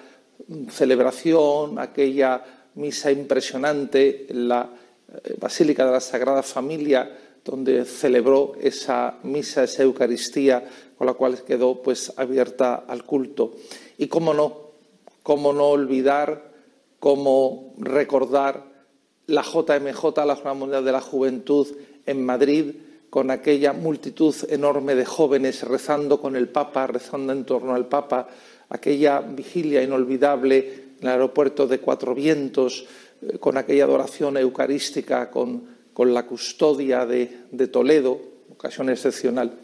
celebración, 0.70 1.80
aquella 1.80 2.43
misa 2.76 3.11
impresionante 3.11 4.28
la 4.30 4.64
eh, 4.64 4.83
Basílica 5.39 5.86
de 5.86 5.91
la 5.91 5.99
Sagrada 5.99 6.43
Familia, 6.43 7.18
donde 7.43 7.86
celebró 7.86 8.53
esa 8.61 9.20
misa, 9.24 9.64
esa 9.64 9.84
Eucaristía, 9.84 10.64
con 10.97 11.07
la 11.07 11.14
cual 11.14 11.43
quedó 11.43 11.82
pues 11.82 12.14
abierta 12.18 12.84
al 12.88 13.03
culto. 13.03 13.53
Y 13.97 14.07
cómo 14.07 14.34
no, 14.34 14.72
cómo 15.24 15.53
no 15.53 15.66
olvidar, 15.66 16.51
cómo 16.99 17.74
recordar 17.78 18.64
la 19.28 19.41
JMJ, 19.41 20.03
la 20.26 20.36
Jornada 20.36 20.53
Mundial 20.53 20.86
de 20.86 20.91
la 20.91 21.01
Juventud, 21.01 21.68
en 22.05 22.26
Madrid, 22.26 22.76
con 23.09 23.30
aquella 23.30 23.74
multitud 23.74 24.36
enorme 24.49 24.95
de 24.95 25.05
jóvenes 25.05 25.61
rezando 25.64 26.20
con 26.20 26.36
el 26.36 26.49
Papa, 26.49 26.88
rezando 26.88 27.32
en 27.32 27.45
torno 27.45 27.76
al 27.76 27.88
Papa, 27.88 28.28
aquella 28.70 29.22
vigilia 29.22 29.84
inolvidable 29.84 30.57
en 30.99 31.03
el 31.03 31.09
aeropuerto 31.09 31.68
de 31.68 31.80
Cuatro 31.80 32.16
Vientos, 32.16 32.82
eh, 32.82 32.88
con 33.40 33.58
aquella 33.58 33.86
adoración 33.86 34.38
eucarística, 34.38 35.30
con, 35.30 35.72
la 35.98 36.26
custodia 36.26 37.06
de, 37.06 37.46
de, 37.52 37.68
Toledo, 37.68 38.20
ocasión 38.52 38.90
excepcional. 38.90 39.60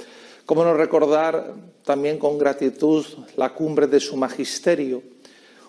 ¿Cómo 0.45 0.63
no 0.63 0.73
recordar 0.73 1.53
también 1.83 2.17
con 2.17 2.37
gratitud 2.37 3.05
la 3.35 3.53
cumbre 3.53 3.87
de 3.87 3.99
su 3.99 4.15
magisterio? 4.15 5.01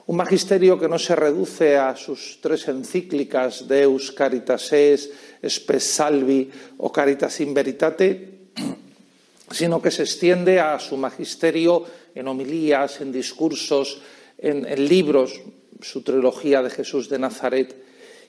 Un 0.07 0.17
magisterio 0.17 0.79
que 0.79 0.89
no 0.89 0.99
se 0.99 1.15
reduce 1.15 1.77
a 1.77 1.95
sus 1.95 2.39
tres 2.41 2.67
encíclicas, 2.67 3.69
Deus 3.69 4.11
Caritas 4.11 4.73
Es, 4.73 5.09
Spes 5.47 5.85
Salvi 5.85 6.51
o 6.79 6.91
Caritas 6.91 7.41
in 7.41 7.55
Veritate, 7.55 8.51
sino 9.51 9.81
que 9.81 9.93
se 9.93 10.03
extiende 10.03 10.59
a 10.59 10.79
su 10.81 10.97
magisterio 10.97 11.85
en 12.15 12.27
homilías, 12.27 13.01
en 13.01 13.13
discursos, 13.13 14.03
en, 14.37 14.65
libros, 14.89 15.41
su 15.83 16.03
trilogía 16.03 16.63
de 16.63 16.71
Jesús 16.71 17.09
de 17.09 17.19
Nazaret, 17.19 17.77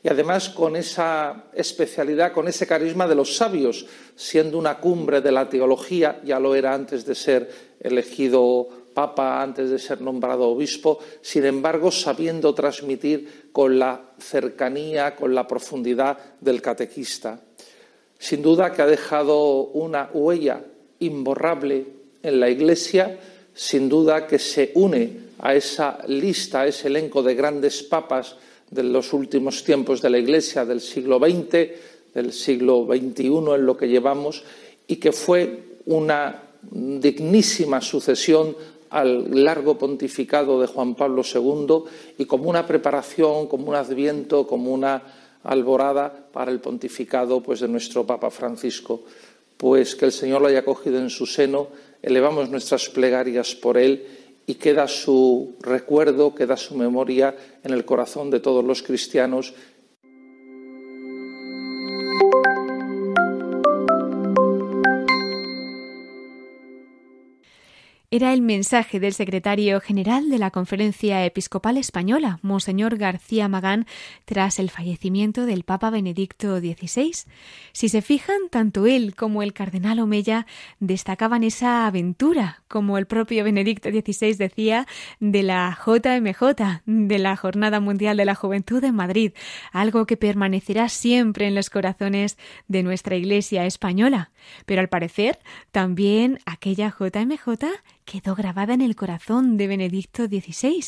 y 0.04 0.10
además 0.10 0.50
con 0.50 0.76
esa 0.76 1.46
especialidad, 1.54 2.32
con 2.32 2.48
ese 2.48 2.66
carisma 2.66 3.08
de 3.08 3.16
los 3.16 3.36
sabios, 3.36 3.86
siendo 4.16 4.58
una 4.58 4.80
cumbre 4.80 5.22
de 5.22 5.32
la 5.32 5.48
teología, 5.48 6.20
ya 6.24 6.40
lo 6.40 6.56
era 6.56 6.74
antes 6.74 7.06
de 7.06 7.14
ser 7.14 7.50
elegido 7.80 8.68
papa, 8.94 9.42
antes 9.42 9.70
de 9.70 9.80
ser 9.80 10.02
nombrado 10.02 10.50
obispo, 10.50 11.00
sin 11.22 11.46
embargo 11.46 11.92
sabiendo 11.92 12.54
transmitir 12.54 13.50
con 13.52 13.78
la 13.78 14.12
cercanía, 14.20 15.16
con 15.16 15.36
la 15.36 15.48
profundidad 15.48 16.18
del 16.40 16.62
catequista. 16.62 17.40
Sin 18.18 18.42
duda 18.42 18.72
que 18.72 18.82
ha 18.82 18.88
dejado 18.88 19.66
una 19.66 20.10
huella 20.14 20.64
imborrable 21.00 21.86
en 22.24 22.40
la 22.40 22.50
Iglesia, 22.50 23.20
sin 23.54 23.90
duda 23.90 24.28
que 24.28 24.40
se 24.40 24.72
une 24.76 25.31
a 25.42 25.56
esa 25.56 26.00
lista, 26.08 26.62
a 26.62 26.68
ese 26.68 26.88
elenco 26.88 27.22
de 27.22 27.34
grandes 27.34 27.82
papas 27.84 28.36
de 28.70 28.84
los 28.84 29.12
últimos 29.12 29.64
tiempos 29.64 30.02
de 30.02 30.10
la 30.10 30.20
Iglesia, 30.20 30.66
del 30.66 30.80
siglo 30.80 31.20
XX, 31.20 32.14
del 32.14 32.32
siglo 32.32 32.86
XXI 32.86 33.26
en 33.56 33.66
lo 33.66 33.76
que 33.76 33.88
llevamos, 33.88 34.44
y 34.88 34.98
que 34.98 35.12
fue 35.12 35.80
una 35.88 36.44
dignísima 36.70 37.82
sucesión 37.82 38.56
al 38.92 39.44
largo 39.44 39.78
pontificado 39.78 40.62
de 40.62 40.68
Juan 40.68 40.96
Pablo 40.96 41.24
II 41.24 41.90
y 42.18 42.26
como 42.26 42.50
una 42.50 42.68
preparación, 42.68 43.48
como 43.48 43.70
un 43.70 43.76
adviento, 43.76 44.46
como 44.46 44.72
una 44.72 45.02
alborada 45.44 46.14
para 46.32 46.52
el 46.52 46.60
pontificado 46.60 47.42
pues, 47.42 47.62
de 47.62 47.68
nuestro 47.68 48.06
Papa 48.06 48.30
Francisco. 48.30 49.02
Pues 49.58 49.96
que 49.96 50.06
el 50.06 50.12
Señor 50.12 50.42
lo 50.42 50.50
haya 50.50 50.66
cogido 50.66 51.00
en 51.00 51.10
su 51.10 51.26
seno 51.26 51.68
elevamos 52.02 52.50
nuestras 52.50 52.90
plegarias 52.90 53.56
por 53.56 53.78
él 53.78 54.06
y 54.52 54.56
queda 54.56 54.90
su 54.90 55.56
recuerdo, 55.62 56.36
queda 56.36 56.58
su 56.58 56.76
memoria 56.76 57.34
en 57.64 57.72
el 57.72 57.86
corazón 57.86 58.30
de 58.30 58.42
todos 58.42 58.66
los 58.66 58.84
cristianos 58.84 59.54
Era 68.14 68.34
el 68.34 68.42
mensaje 68.42 69.00
del 69.00 69.14
secretario 69.14 69.80
general 69.80 70.30
de 70.30 70.38
la 70.38 70.52
Conferencia 70.52 71.26
Episcopal 71.26 71.78
Española, 71.78 72.40
Monseñor 72.42 72.98
García 72.98 73.48
Magán, 73.48 73.88
tras 74.26 74.60
el 74.60 74.70
fallecimiento 74.70 75.46
del 75.46 75.64
Papa 75.64 75.90
Benedicto 75.92 76.60
XVI. 76.60 77.14
Si 77.72 77.88
se 77.88 78.02
fijan, 78.02 78.50
tanto 78.50 78.86
él 78.86 79.16
como 79.16 79.44
el 79.44 79.54
cardenal 79.54 80.02
Omeya 80.02 80.46
destacaban 80.82 81.46
esa 81.46 81.88
aventura, 81.88 82.64
como 82.68 82.98
el 82.98 83.06
propio 83.06 83.46
Benedicto 83.46 83.88
XVI 83.90 84.34
decía, 84.34 84.88
de 85.22 85.44
la 85.44 85.80
JMJ, 85.82 86.82
de 86.86 87.18
la 87.18 87.38
Jornada 87.38 87.80
Mundial 87.80 88.18
de 88.18 88.26
la 88.26 88.36
Juventud 88.36 88.84
en 88.84 88.96
Madrid, 88.96 89.32
algo 89.72 90.06
que 90.06 90.18
permanecerá 90.18 90.90
siempre 90.90 91.48
en 91.48 91.56
los 91.56 91.70
corazones 91.70 92.38
de 92.68 92.84
nuestra 92.84 93.16
Iglesia 93.16 93.66
española. 93.66 94.32
Pero 94.66 94.82
al 94.82 94.90
parecer, 94.90 95.40
también 95.72 96.40
aquella 96.46 96.94
JMJ 97.00 97.70
quedó 98.06 98.36
grabada 98.36 98.74
en 98.74 98.82
el 98.82 98.96
corazón 98.96 99.58
de 99.58 99.68
Benedicto 99.68 100.26
XVI. 100.26 100.84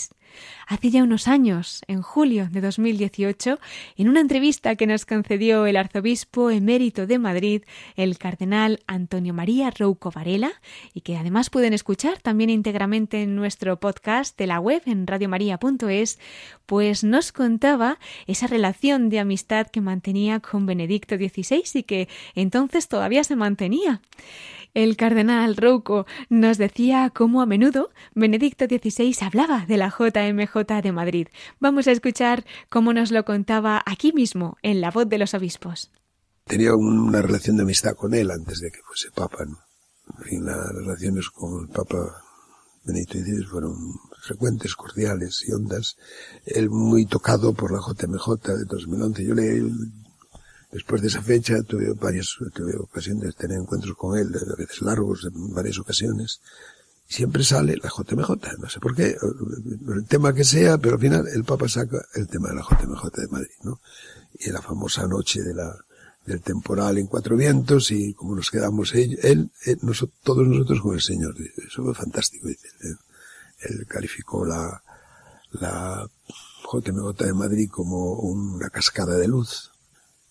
Hace 0.68 0.90
ya 0.92 1.04
unos 1.04 1.28
años, 1.28 1.84
en 1.88 2.02
julio 2.02 2.48
de 2.50 2.62
2018, 2.62 3.60
en 3.98 4.10
una 4.10 4.22
entrevista 4.22 4.76
que 4.76 4.88
nos 4.88 5.06
concedió 5.06 5.66
el 5.66 5.76
arzobispo 5.76 6.50
emérito 6.50 7.06
de 7.06 7.20
Madrid, 7.20 7.64
el 7.96 8.18
cardenal 8.18 8.82
Antonio 8.88 9.34
María 9.34 9.72
Rouco 9.72 10.12
Varela, 10.12 10.52
y 10.94 11.02
que 11.02 11.18
además 11.18 11.50
pueden 11.50 11.74
escuchar 11.74 12.20
también 12.20 12.50
íntegramente 12.50 13.24
en 13.24 13.36
nuestro 13.36 13.80
podcast 13.80 14.38
de 14.38 14.48
la 14.48 14.60
web 14.60 14.82
en 14.86 15.06
radiomaria.es, 15.06 16.20
pues 16.66 17.04
nos 17.04 17.32
contaba 17.32 18.00
esa 18.28 18.48
relación 18.48 19.10
de 19.10 19.20
amistad 19.20 19.68
que 19.68 19.82
mantenía 19.82 20.40
con 20.40 20.66
Benedicto 20.66 21.18
XVI 21.18 21.64
y 21.74 21.84
que 21.84 22.08
entonces 22.36 22.88
todavía 22.88 23.24
se 23.24 23.36
mantenía. 23.36 24.02
El 24.74 24.98
cardenal 24.98 25.56
Rouco 25.56 26.08
nos 26.30 26.58
decía 26.58 27.12
cómo 27.14 27.44
a 27.44 27.46
menudo 27.46 27.92
Benedicto 28.16 28.66
XVI 28.66 29.16
hablaba 29.22 29.66
de 29.68 29.78
la 29.78 29.92
JMJ 30.14 30.82
de 30.82 30.92
Madrid. 30.92 31.28
Vamos 31.60 31.88
a 31.88 31.92
escuchar 31.92 32.46
cómo 32.70 32.94
nos 32.94 33.12
lo 33.12 33.26
contaba 33.26 33.82
aquí 33.86 34.14
mismo, 34.14 34.58
en 34.62 34.82
la 34.82 34.92
voz 34.92 35.10
de 35.10 35.18
los 35.18 35.34
obispos. 35.34 35.92
Tenía 36.46 36.76
una 36.76 37.22
relación 37.22 37.58
de 37.58 37.64
amistad 37.64 37.94
con 37.96 38.14
él 38.14 38.30
antes 38.32 38.60
de 38.60 38.72
que 38.72 38.80
fuese 38.86 39.10
papa. 39.12 39.44
En 39.44 40.24
fin, 40.24 40.46
las 40.46 40.74
relaciones 40.74 41.30
con 41.30 41.64
el 41.64 41.70
papa 41.70 41.98
Benedicto 42.84 43.18
XVI 43.20 43.44
fueron 43.46 43.76
frecuentes, 44.22 44.76
cordiales 44.76 45.44
y 45.48 45.54
hondas. 45.54 45.96
Él 46.46 46.70
muy 46.70 47.06
tocado 47.06 47.54
por 47.54 47.72
la 47.72 47.80
JMJ 47.80 48.58
de 48.58 48.66
2011. 48.66 49.26
Yo 49.26 49.34
le 49.34 49.72
Después 50.74 51.04
de 51.04 51.08
esa 51.08 51.22
fecha 51.22 51.62
tuve 51.62 51.94
varias, 51.94 52.36
tuve 52.52 52.76
ocasiones 52.78 53.26
de 53.26 53.34
tener 53.34 53.60
encuentros 53.60 53.96
con 53.96 54.18
él, 54.18 54.34
a 54.36 54.56
veces 54.56 54.82
largos, 54.82 55.24
en 55.24 55.54
varias 55.54 55.78
ocasiones. 55.78 56.42
Siempre 57.08 57.44
sale 57.44 57.78
la 57.78 57.90
JMJ, 57.90 58.60
no 58.60 58.70
sé 58.70 58.80
por 58.80 58.96
qué, 58.96 59.16
el 59.96 60.06
tema 60.06 60.34
que 60.34 60.44
sea, 60.44 60.78
pero 60.78 60.96
al 60.96 61.02
final 61.02 61.28
el 61.28 61.44
Papa 61.44 61.68
saca 61.68 62.04
el 62.16 62.28
tema 62.28 62.50
de 62.50 62.56
la 62.56 62.64
JMJ 62.64 63.12
de 63.16 63.28
Madrid, 63.28 63.56
¿no? 63.64 63.82
Y 64.40 64.50
la 64.50 64.62
famosa 64.62 65.06
noche 65.08 65.42
de 65.42 65.54
la 65.54 65.76
del 66.26 66.42
temporal 66.42 66.98
en 66.98 67.08
Cuatro 67.08 67.36
Vientos 67.36 67.92
y 67.92 68.14
como 68.14 68.36
nos 68.36 68.50
quedamos 68.50 68.94
él, 68.96 69.20
él, 69.24 69.52
todos 70.24 70.48
nosotros 70.48 70.82
con 70.82 70.96
el 70.96 71.02
Señor. 71.02 71.36
Eso 71.68 71.84
fue 71.84 71.94
fantástico. 71.94 72.48
Él, 72.48 73.88
calificó 73.88 74.46
la, 74.46 74.82
la 75.54 76.08
JMJ 76.72 77.26
de 77.26 77.34
Madrid 77.34 77.70
como 77.70 78.14
una 78.16 78.70
cascada 78.70 79.18
de 79.18 79.28
luz 79.28 79.72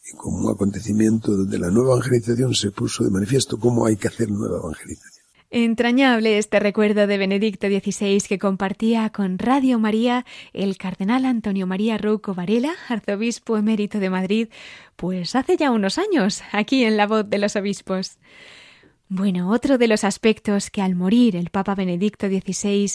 y 0.05 0.17
como 0.17 0.39
un 0.39 0.55
acontecimiento 0.55 1.33
donde 1.33 1.59
la 1.59 1.71
nueva 1.71 1.95
evangelización 1.95 2.55
se 2.55 2.71
puso 2.71 3.05
de 3.05 3.11
manifiesto 3.11 3.59
cómo 3.59 3.87
hay 3.87 3.97
que 3.97 4.09
hacer 4.09 4.31
nueva 4.31 4.59
evangelización. 4.59 5.22
Entrañable 5.55 6.39
este 6.39 6.61
recuerdo 6.61 7.07
de 7.07 7.19
Benedicto 7.19 7.67
XVI 7.67 8.23
que 8.27 8.39
compartía 8.39 9.11
con 9.11 9.39
Radio 9.39 9.79
María 9.79 10.25
el 10.55 10.79
cardenal 10.79 11.27
Antonio 11.27 11.67
María 11.67 11.99
Rouco 11.99 12.33
Varela, 12.33 12.73
arzobispo 12.89 13.59
emérito 13.59 13.99
de 13.99 14.09
Madrid, 14.09 14.49
pues 14.97 15.37
hace 15.37 15.59
ya 15.59 15.71
unos 15.71 15.99
años, 15.99 16.43
aquí 16.53 16.85
en 16.85 16.97
la 16.97 17.07
voz 17.07 17.29
de 17.29 17.37
los 17.37 17.55
obispos. 17.55 18.17
Bueno, 19.11 19.51
otro 19.51 19.77
de 19.77 19.89
los 19.89 20.05
aspectos 20.05 20.71
que 20.71 20.81
al 20.81 20.95
morir 20.95 21.37
el 21.37 21.51
Papa 21.51 21.75
Benedicto 21.75 22.29
XVI 22.29 22.93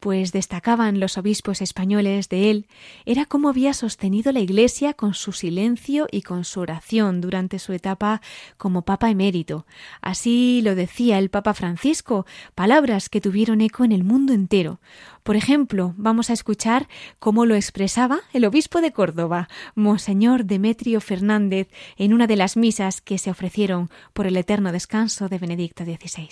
pues 0.00 0.32
destacaban 0.32 1.00
los 1.00 1.18
obispos 1.18 1.60
españoles 1.60 2.28
de 2.28 2.50
él, 2.50 2.66
era 3.04 3.26
cómo 3.26 3.48
había 3.48 3.74
sostenido 3.74 4.32
la 4.32 4.40
Iglesia 4.40 4.94
con 4.94 5.14
su 5.14 5.32
silencio 5.32 6.06
y 6.10 6.22
con 6.22 6.44
su 6.44 6.60
oración 6.60 7.20
durante 7.20 7.58
su 7.58 7.72
etapa 7.72 8.20
como 8.56 8.82
Papa 8.82 9.10
emérito. 9.10 9.66
Así 10.00 10.60
lo 10.62 10.74
decía 10.74 11.18
el 11.18 11.30
Papa 11.30 11.54
Francisco, 11.54 12.26
palabras 12.54 13.08
que 13.08 13.20
tuvieron 13.20 13.60
eco 13.60 13.84
en 13.84 13.92
el 13.92 14.04
mundo 14.04 14.32
entero. 14.32 14.80
Por 15.22 15.36
ejemplo, 15.36 15.94
vamos 15.96 16.30
a 16.30 16.32
escuchar 16.32 16.88
cómo 17.18 17.44
lo 17.44 17.54
expresaba 17.54 18.20
el 18.32 18.44
obispo 18.44 18.80
de 18.80 18.92
Córdoba, 18.92 19.48
Monseñor 19.74 20.44
Demetrio 20.44 21.00
Fernández, 21.00 21.68
en 21.96 22.14
una 22.14 22.26
de 22.26 22.36
las 22.36 22.56
misas 22.56 23.00
que 23.00 23.18
se 23.18 23.30
ofrecieron 23.30 23.90
por 24.12 24.26
el 24.26 24.36
eterno 24.36 24.72
descanso 24.72 25.28
de 25.28 25.38
Benedicto 25.38 25.84
XVI. 25.84 26.28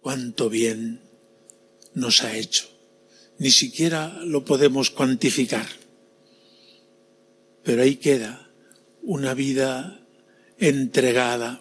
Cuánto 0.00 0.48
bien 0.48 1.02
nos 1.94 2.22
ha 2.22 2.34
hecho 2.34 2.81
ni 3.42 3.50
siquiera 3.50 4.22
lo 4.24 4.44
podemos 4.44 4.90
cuantificar. 4.90 5.66
Pero 7.64 7.82
ahí 7.82 7.96
queda 7.96 8.48
una 9.02 9.34
vida 9.34 10.06
entregada 10.58 11.60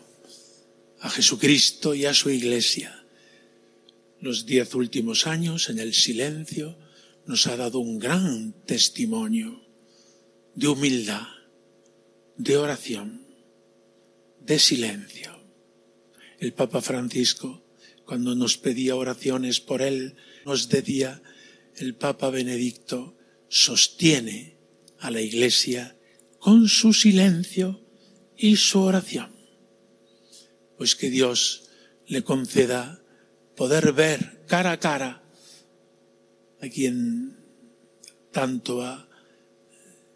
a 0.99 1.09
Jesucristo 1.09 1.95
y 1.95 2.05
a 2.05 2.13
su 2.13 2.29
Iglesia. 2.29 3.03
Los 4.19 4.45
diez 4.45 4.75
últimos 4.75 5.25
años 5.25 5.71
en 5.71 5.79
el 5.79 5.95
silencio 5.95 6.77
nos 7.25 7.47
ha 7.47 7.57
dado 7.57 7.79
un 7.79 7.97
gran 7.97 8.53
testimonio 8.67 9.65
de 10.53 10.67
humildad, 10.67 11.25
de 12.37 12.57
oración, 12.57 13.25
de 14.39 14.59
silencio. 14.59 15.35
El 16.37 16.53
Papa 16.53 16.81
Francisco, 16.81 17.65
cuando 18.05 18.35
nos 18.35 18.57
pedía 18.57 18.95
oraciones 18.95 19.59
por 19.59 19.81
él, 19.81 20.15
nos 20.45 20.69
decía, 20.69 21.23
el 21.77 21.95
Papa 21.95 22.29
Benedicto 22.29 23.17
sostiene 23.49 24.57
a 24.99 25.11
la 25.11 25.21
Iglesia 25.21 25.97
con 26.39 26.67
su 26.67 26.93
silencio 26.93 27.81
y 28.37 28.55
su 28.55 28.81
oración. 28.81 29.31
Pues 30.77 30.95
que 30.95 31.09
Dios 31.09 31.69
le 32.07 32.23
conceda 32.23 33.03
poder 33.55 33.93
ver 33.93 34.43
cara 34.47 34.73
a 34.73 34.79
cara 34.79 35.23
a 36.61 36.69
quien 36.69 37.37
tanto 38.31 38.81
ha 38.81 39.07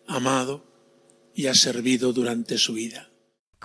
amado 0.08 0.66
y 1.34 1.48
ha 1.48 1.56
servido 1.56 2.14
durante 2.14 2.58
su 2.58 2.74
vida 2.74 3.12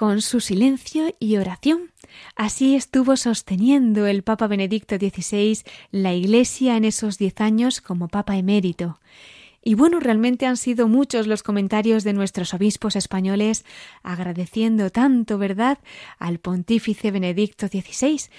con 0.01 0.22
su 0.22 0.41
silencio 0.41 1.14
y 1.18 1.36
oración. 1.36 1.89
Así 2.37 2.75
estuvo 2.77 3.17
sosteniendo 3.17 4.07
el 4.07 4.23
Papa 4.23 4.47
Benedicto 4.47 4.97
XVI 4.97 5.63
la 5.91 6.15
Iglesia 6.15 6.77
en 6.77 6.85
esos 6.85 7.19
diez 7.19 7.41
años 7.41 7.81
como 7.81 8.09
Papa 8.09 8.37
emérito. 8.37 8.99
Y 9.63 9.75
bueno, 9.75 10.01
realmente 10.01 10.47
han 10.47 10.57
sido 10.57 10.89
muchos 10.89 11.27
los 11.27 11.43
comentarios 11.43 12.03
de 12.03 12.15
nuestros 12.15 12.55
obispos 12.55 12.97
españoles 12.97 13.67
agradeciendo 14.03 14.89
tanto, 14.89 15.37
¿verdad?, 15.37 15.79
al 16.19 16.39
pontífice 16.39 17.11
Benedicto 17.11 17.69
XVI. 17.69 18.31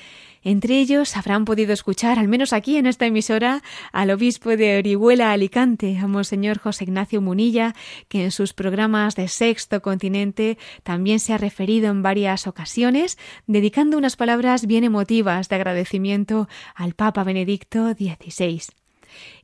Entre 0.44 0.80
ellos 0.80 1.16
habrán 1.16 1.46
podido 1.46 1.74
escuchar, 1.74 2.18
al 2.18 2.28
menos 2.28 2.54
aquí 2.54 2.78
en 2.78 2.88
esta 2.88 3.06
emisora, 3.06 3.62
al 3.92 4.10
obispo 4.10 4.50
de 4.58 4.80
Orihuela 4.80 5.32
Alicante, 5.32 6.00
a 6.00 6.08
Monseñor 6.08 6.58
José 6.58 6.86
Ignacio 6.86 7.22
Munilla, 7.22 7.76
que 8.08 8.24
en 8.24 8.32
sus 8.32 8.54
programas 8.54 9.16
de 9.16 9.28
Sexto 9.28 9.84
Continente 9.84 10.58
también 10.82 11.20
se 11.20 11.34
ha 11.34 11.38
referido 11.38 11.92
en 11.92 12.02
varias 12.02 12.48
ocasiones, 12.48 13.20
dedicando 13.46 14.00
unas 14.00 14.16
palabras 14.16 14.66
bien 14.66 14.84
emotivas 14.84 15.50
de 15.50 15.58
agradecimiento 15.58 16.50
al 16.74 16.96
Papa 16.96 17.24
Benedicto 17.24 17.94
XVI. 17.94 18.81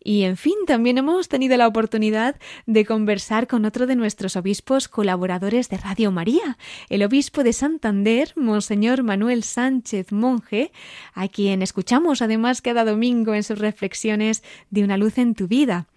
Y 0.03 0.23
en 0.23 0.37
fin, 0.37 0.55
también 0.65 0.97
hemos 0.97 1.27
tenido 1.27 1.57
la 1.57 1.67
oportunidad 1.67 2.37
de 2.65 2.85
conversar 2.85 3.47
con 3.47 3.65
otro 3.65 3.87
de 3.87 3.95
nuestros 3.95 4.35
obispos 4.35 4.87
colaboradores 4.87 5.69
de 5.69 5.77
Radio 5.77 6.11
María, 6.11 6.57
el 6.89 7.03
obispo 7.03 7.43
de 7.43 7.53
Santander, 7.53 8.33
Monseñor 8.35 9.03
Manuel 9.03 9.43
Sánchez 9.43 10.11
Monje, 10.11 10.71
a 11.13 11.27
quien 11.27 11.61
escuchamos 11.61 12.21
además 12.21 12.61
cada 12.61 12.85
domingo 12.85 13.33
en 13.33 13.43
sus 13.43 13.59
reflexiones 13.59 14.43
de 14.69 14.83
una 14.83 14.97
luz 14.97 15.17
en 15.17 15.35
tu 15.35 15.47
vida. 15.47 15.87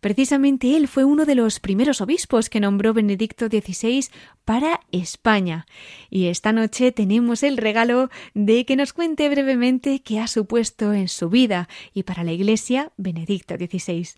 Precisamente 0.00 0.76
él 0.76 0.88
fue 0.88 1.04
uno 1.04 1.24
de 1.24 1.34
los 1.34 1.60
primeros 1.60 2.00
obispos 2.00 2.50
que 2.50 2.60
nombró 2.60 2.92
Benedicto 2.92 3.46
XVI 3.46 4.06
para 4.44 4.80
España. 4.92 5.66
Y 6.10 6.26
esta 6.26 6.52
noche 6.52 6.92
tenemos 6.92 7.42
el 7.42 7.56
regalo 7.56 8.10
de 8.34 8.66
que 8.66 8.76
nos 8.76 8.92
cuente 8.92 9.28
brevemente 9.28 10.00
qué 10.00 10.20
ha 10.20 10.26
supuesto 10.26 10.92
en 10.92 11.08
su 11.08 11.30
vida 11.30 11.68
y 11.94 12.02
para 12.02 12.24
la 12.24 12.32
Iglesia 12.32 12.92
Benedicto 12.96 13.56
XVI. 13.56 14.08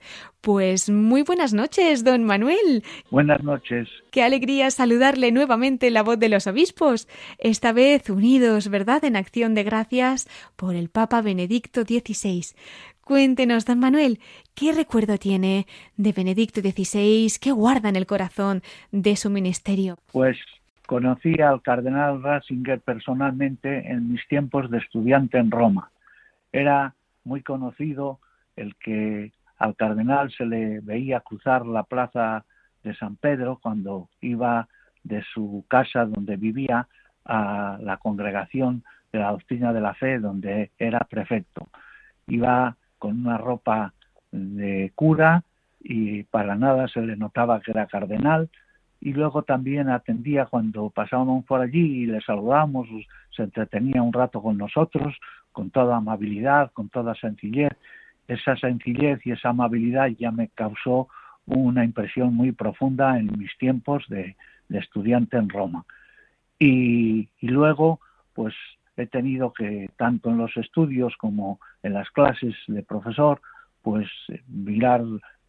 Pues 0.40 0.90
muy 0.90 1.22
buenas 1.22 1.52
noches, 1.52 2.04
don 2.04 2.24
Manuel. 2.24 2.84
Buenas 3.10 3.42
noches. 3.42 3.88
Qué 4.10 4.22
alegría 4.22 4.70
saludarle 4.70 5.32
nuevamente 5.32 5.88
en 5.88 5.94
la 5.94 6.02
voz 6.02 6.18
de 6.18 6.28
los 6.28 6.46
obispos, 6.46 7.08
esta 7.38 7.72
vez 7.72 8.08
unidos, 8.10 8.68
¿verdad?, 8.68 9.04
en 9.04 9.16
acción 9.16 9.54
de 9.54 9.64
gracias 9.64 10.28
por 10.56 10.74
el 10.74 10.88
Papa 10.88 11.22
Benedicto 11.22 11.82
XVI. 11.82 12.54
Cuéntenos, 13.06 13.64
don 13.64 13.78
Manuel, 13.78 14.18
¿qué 14.56 14.72
recuerdo 14.72 15.16
tiene 15.16 15.68
de 15.96 16.10
Benedicto 16.10 16.60
XVI? 16.60 17.28
¿Qué 17.40 17.52
guarda 17.52 17.88
en 17.88 17.94
el 17.94 18.04
corazón 18.04 18.62
de 18.90 19.14
su 19.14 19.30
ministerio? 19.30 19.96
Pues 20.10 20.36
conocí 20.88 21.40
al 21.40 21.62
cardenal 21.62 22.20
Ratzinger 22.20 22.80
personalmente 22.80 23.92
en 23.92 24.10
mis 24.10 24.26
tiempos 24.26 24.68
de 24.72 24.78
estudiante 24.78 25.38
en 25.38 25.52
Roma. 25.52 25.92
Era 26.50 26.96
muy 27.22 27.44
conocido 27.44 28.18
el 28.56 28.74
que 28.74 29.30
al 29.56 29.76
cardenal 29.76 30.32
se 30.32 30.44
le 30.44 30.80
veía 30.80 31.20
cruzar 31.20 31.64
la 31.64 31.84
plaza 31.84 32.44
de 32.82 32.92
San 32.96 33.14
Pedro 33.14 33.60
cuando 33.62 34.08
iba 34.20 34.66
de 35.04 35.22
su 35.32 35.64
casa 35.68 36.06
donde 36.06 36.36
vivía 36.36 36.88
a 37.24 37.78
la 37.80 37.98
congregación 37.98 38.82
de 39.12 39.20
la 39.20 39.30
doctrina 39.30 39.72
de 39.72 39.80
la 39.80 39.94
fe 39.94 40.18
donde 40.18 40.72
era 40.76 40.98
prefecto. 41.08 41.68
Iba 42.26 42.76
con 42.98 43.20
una 43.20 43.38
ropa 43.38 43.92
de 44.30 44.92
cura 44.94 45.42
y 45.80 46.24
para 46.24 46.56
nada 46.56 46.88
se 46.88 47.00
le 47.00 47.16
notaba 47.16 47.60
que 47.60 47.70
era 47.70 47.86
cardenal 47.86 48.48
y 49.00 49.12
luego 49.12 49.42
también 49.42 49.88
atendía 49.88 50.46
cuando 50.46 50.90
pasábamos 50.90 51.44
por 51.44 51.60
allí 51.60 52.02
y 52.02 52.06
le 52.06 52.20
saludábamos, 52.22 52.88
se 53.30 53.42
entretenía 53.42 54.02
un 54.02 54.12
rato 54.12 54.42
con 54.42 54.56
nosotros, 54.56 55.14
con 55.52 55.70
toda 55.70 55.96
amabilidad, 55.96 56.72
con 56.72 56.88
toda 56.88 57.14
sencillez. 57.14 57.70
Esa 58.26 58.56
sencillez 58.56 59.24
y 59.24 59.32
esa 59.32 59.50
amabilidad 59.50 60.08
ya 60.08 60.30
me 60.30 60.48
causó 60.48 61.08
una 61.44 61.84
impresión 61.84 62.34
muy 62.34 62.52
profunda 62.52 63.18
en 63.18 63.38
mis 63.38 63.56
tiempos 63.58 64.04
de, 64.08 64.34
estudiante 64.70 65.36
en 65.36 65.48
Roma. 65.48 65.84
Y 66.58 67.28
luego, 67.40 68.00
pues 68.34 68.54
he 68.96 69.06
tenido 69.06 69.52
que, 69.52 69.90
tanto 69.96 70.30
en 70.30 70.38
los 70.38 70.56
estudios 70.56 71.14
como 71.16 71.60
en 71.82 71.92
las 71.92 72.10
clases 72.10 72.54
de 72.66 72.82
profesor, 72.82 73.40
pues 73.82 74.08
mirar 74.48 75.02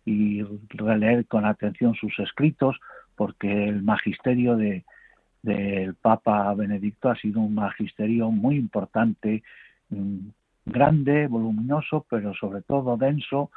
y 0.05 0.43
releer 0.69 1.25
con 1.25 1.45
atención 1.45 1.95
sus 1.95 2.17
escritos, 2.19 2.77
porque 3.15 3.67
el 3.67 3.81
magisterio 3.81 4.55
de, 4.55 4.85
del 5.41 5.95
Papa 5.95 6.53
Benedicto 6.53 7.09
ha 7.09 7.15
sido 7.15 7.41
un 7.41 7.55
magisterio 7.55 8.31
muy 8.31 8.55
importante, 8.57 9.43
mm, 9.89 10.27
grande, 10.65 11.27
voluminoso, 11.27 12.05
pero 12.09 12.33
sobre 12.33 12.61
todo 12.61 12.97
denso. 12.97 13.49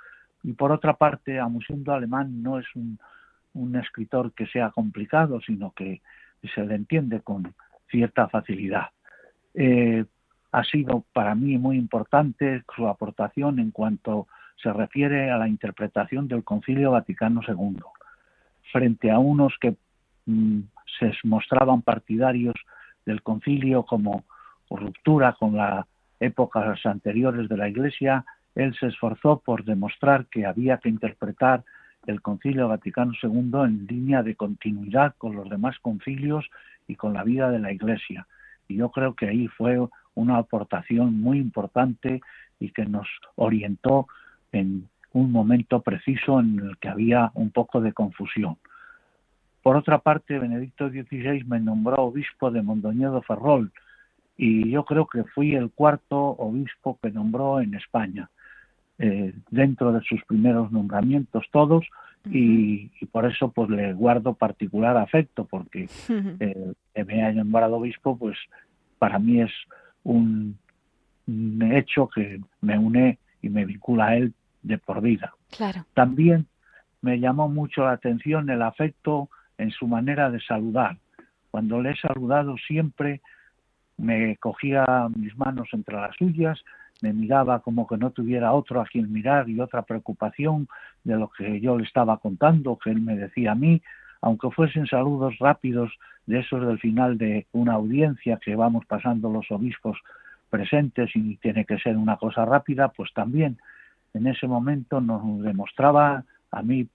Y 0.43 0.53
por 0.53 0.73
otra 0.73 0.95
parte, 0.95 1.39
Amusindo 1.39 1.93
Alemán 1.93 2.43
no 2.43 2.59
es 2.59 2.67
un 2.75 3.77
escritor 3.77 4.33
que 4.33 4.47
sea 4.47 4.71
complicado, 4.71 5.41
sino 5.41 5.73
que 5.73 6.01
se 6.55 6.65
le 6.65 6.77
entiende 6.77 7.21
con 7.21 7.53
cierta 7.91 8.29
facilidad. 8.29 8.87
Eh, 9.55 10.05
ha 10.53 10.65
sido 10.65 11.05
para 11.13 11.35
mí 11.35 11.59
muy 11.59 11.77
importante 11.77 12.63
su 12.75 12.89
aportación 12.89 13.59
en 13.59 13.71
cuanto 13.71 14.27
se 14.57 14.73
refiere 14.73 15.31
a 15.31 15.39
la 15.39 15.49
interpretación 15.49 16.29
del 16.29 16.45
Concilio 16.45 16.91
Vaticano 16.93 17.41
II, 17.47 17.77
frente 18.73 19.11
a 19.11 19.19
unos 19.19 19.55
que 19.61 19.77
mm, 20.27 20.61
se 20.99 21.13
mostraban 21.25 21.83
partidarios 21.83 22.55
del 23.07 23.23
concilio 23.23 23.85
como 23.85 24.25
ruptura 24.69 25.35
con 25.39 25.57
las 25.57 25.87
épocas 26.21 26.85
anteriores 26.85 27.49
de 27.49 27.57
la 27.57 27.69
Iglesia, 27.69 28.25
él 28.55 28.75
se 28.79 28.89
esforzó 28.89 29.41
por 29.41 29.65
demostrar 29.65 30.27
que 30.27 30.45
había 30.45 30.79
que 30.79 30.89
interpretar 30.89 31.65
el 32.07 32.21
Concilio 32.21 32.69
Vaticano 32.69 33.13
II 33.23 33.51
en 33.65 33.87
línea 33.87 34.23
de 34.23 34.35
continuidad 34.35 35.15
con 35.17 35.35
los 35.35 35.49
demás 35.49 35.79
concilios 35.81 36.49
y 36.87 36.97
con 36.97 37.15
la 37.15 37.25
vida 37.25 37.51
de 37.51 37.59
la 37.59 37.73
Iglesia. 37.73 38.27
Y 38.71 38.77
yo 38.77 38.91
creo 38.91 39.15
que 39.15 39.29
ahí 39.29 39.49
fue 39.49 39.79
una 40.15 40.39
aportación 40.39 41.21
muy 41.21 41.39
importante 41.39 42.21
y 42.59 42.71
que 42.71 42.87
nos 42.87 43.09
orientó 43.35 44.07
en 44.53 44.89
un 45.13 45.33
momento 45.33 45.81
preciso 45.81 46.39
en 46.39 46.61
el 46.61 46.79
que 46.79 46.89
había 46.89 47.33
un 47.35 47.51
poco 47.51 47.81
de 47.81 47.93
confusión. 47.93 48.57
Por 49.63 49.77
otra 49.77 49.99
parte, 49.99 50.39
Benedicto 50.39 50.89
XVI 50.89 51.45
me 51.45 51.61
nombró 51.61 51.97
obispo 52.05 52.51
de 52.51 52.63
Mondoñedo 52.63 53.21
Ferrol 53.23 53.73
y 54.37 54.71
yo 54.71 54.85
creo 54.85 55.07
que 55.07 55.25
fui 55.25 55.55
el 55.55 55.71
cuarto 55.71 56.17
obispo 56.19 56.99
que 57.03 57.11
nombró 57.11 57.61
en 57.61 57.75
España. 57.75 58.31
Eh, 58.99 59.35
dentro 59.51 59.93
de 59.93 60.03
sus 60.03 60.23
primeros 60.25 60.71
nombramientos 60.71 61.47
todos 61.51 61.87
y, 62.27 62.89
por 63.07 63.25
eso 63.27 63.51
pues 63.51 63.71
le 63.71 63.93
guardo 63.95 64.35
particular 64.35 64.97
afecto 64.97 65.47
porque 65.47 65.89
eh, 66.09 66.73
que 66.95 67.05
me 67.05 67.25
haya 67.25 67.43
nombrado 67.43 67.77
obispo 67.77 68.17
pues 68.19 68.37
para 68.99 69.19
mí 69.19 69.41
es 69.41 69.51
un, 70.05 70.59
hecho 71.73 72.09
que 72.09 72.41
me 72.61 72.77
une 72.77 73.19
y 73.41 73.49
me 73.49 73.65
vincula 73.65 74.09
a 74.09 74.17
él 74.17 74.35
de 74.63 74.79
por 74.79 75.01
vida. 75.01 75.33
Claro. 75.57 75.87
También 75.95 76.47
me 77.01 77.21
llamó 77.21 77.49
mucho 77.49 77.85
la 77.85 77.93
atención 77.93 78.51
el 78.51 78.63
afecto 78.63 79.31
en 79.57 79.71
su 79.71 79.87
manera 79.87 80.31
de 80.31 80.41
saludar. 80.41 80.99
Cuando 81.51 81.81
le 81.81 81.93
he 81.93 81.97
saludado 81.97 82.57
siempre 82.67 83.21
me 83.97 84.37
cogía 84.37 84.85
mis 85.15 85.37
manos 85.37 85.69
entre 85.73 85.97
las 85.97 86.17
suyas 86.17 86.59
me 87.03 87.13
miraba 87.13 87.61
como 87.61 87.87
que 87.87 87.97
no 87.97 88.11
tuviera 88.11 88.53
otro 88.53 88.81
a 88.81 88.87
quien 88.87 89.13
mirar 89.13 89.49
y 89.49 89.61
otra 89.61 89.83
preocupación 89.83 90.69
de 91.05 91.17
lo 91.17 91.29
que 91.29 91.61
yo 91.61 91.79
le 91.79 91.85
estaba 91.85 92.19
contando, 92.19 92.79
que 92.79 92.91
él 92.91 93.01
me 93.01 93.17
decía 93.17 93.53
a 93.53 93.55
mí, 93.55 93.83
aunque 94.21 94.51
fuesen 94.51 94.87
saludos 94.87 95.39
rápidos 95.39 95.93
de 96.27 96.41
esos 96.41 96.67
del 96.67 96.79
final 96.79 97.19
de 97.19 97.47
una 97.53 97.75
audiencia 97.75 98.39
que 98.43 98.55
vamos 98.55 98.85
pasando 98.87 99.31
los 99.31 99.51
obispos 99.51 99.99
presentes 100.51 101.11
y 101.15 101.37
tiene 101.37 101.65
que 101.65 101.79
ser 101.79 101.97
una 101.97 102.17
cosa 102.17 102.45
rápida, 102.45 102.89
pues 102.89 103.13
también 103.15 103.59
en 104.15 104.27
ese 104.27 104.47
momento 104.47 105.01
nos 105.01 105.43
demostraba 105.43 106.25
a 106.51 106.63
mí 106.63 106.89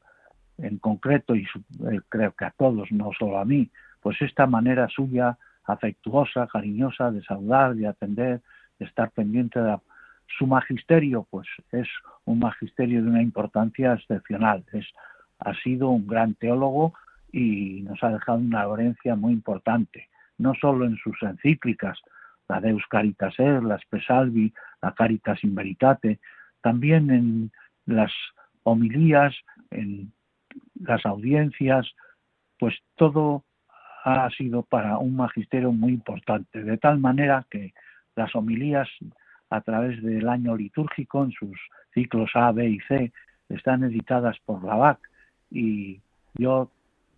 en 0.57 0.77
concreto 0.77 1.35
y 1.35 1.43
eh, 1.43 2.01
creo 2.09 2.33
que 2.33 2.45
a 2.45 2.51
todos, 2.51 2.91
no 2.91 3.11
solo 3.17 3.39
a 3.39 3.45
mí, 3.45 3.69
pues 4.01 4.21
esta 4.21 4.45
manera 4.45 4.87
suya 4.89 5.37
afectuosa, 5.65 6.47
cariñosa 6.47 7.11
de 7.11 7.23
saludar, 7.23 7.75
de 7.75 7.87
atender, 7.87 8.41
de 8.77 8.85
estar 8.85 9.09
pendiente 9.11 9.59
de 9.59 9.67
la 9.67 9.81
su 10.27 10.47
magisterio, 10.47 11.27
pues 11.29 11.47
es 11.71 11.87
un 12.25 12.39
magisterio 12.39 13.03
de 13.03 13.09
una 13.09 13.21
importancia 13.21 13.93
excepcional. 13.93 14.63
Es, 14.73 14.85
ha 15.39 15.53
sido 15.55 15.89
un 15.89 16.07
gran 16.07 16.33
teólogo 16.35 16.93
y 17.31 17.81
nos 17.81 18.01
ha 18.03 18.09
dejado 18.09 18.37
una 18.37 18.63
herencia 18.63 19.15
muy 19.15 19.33
importante, 19.33 20.09
no 20.37 20.53
solo 20.55 20.85
en 20.85 20.97
sus 20.97 21.21
encíclicas, 21.21 21.99
la 22.47 22.61
Deus 22.61 22.83
Caritas 22.89 23.33
Es, 23.39 23.63
la 23.63 23.79
Spesalvi, 23.79 24.53
la 24.81 24.93
Caritas 24.93 25.43
in 25.43 25.55
Veritate, 25.55 26.19
también 26.61 27.09
en 27.11 27.51
las 27.85 28.11
homilías, 28.63 29.35
en 29.71 30.13
las 30.79 31.05
audiencias, 31.05 31.87
pues 32.59 32.75
todo 32.95 33.43
ha 34.03 34.29
sido 34.31 34.63
para 34.63 34.97
un 34.99 35.15
magisterio 35.15 35.71
muy 35.71 35.93
importante, 35.93 36.63
de 36.63 36.77
tal 36.77 36.99
manera 36.99 37.45
que 37.49 37.73
las 38.15 38.35
homilías 38.35 38.87
a 39.55 39.61
través 39.61 40.01
del 40.03 40.27
año 40.27 40.55
litúrgico 40.55 41.23
en 41.23 41.31
sus 41.31 41.57
ciclos 41.93 42.29
A, 42.33 42.51
B 42.51 42.69
y 42.69 42.79
C, 42.81 43.11
están 43.49 43.83
editadas 43.83 44.37
por 44.45 44.63
la 44.63 44.75
BAC 44.75 44.99
y 45.51 46.01
yo 46.33 46.69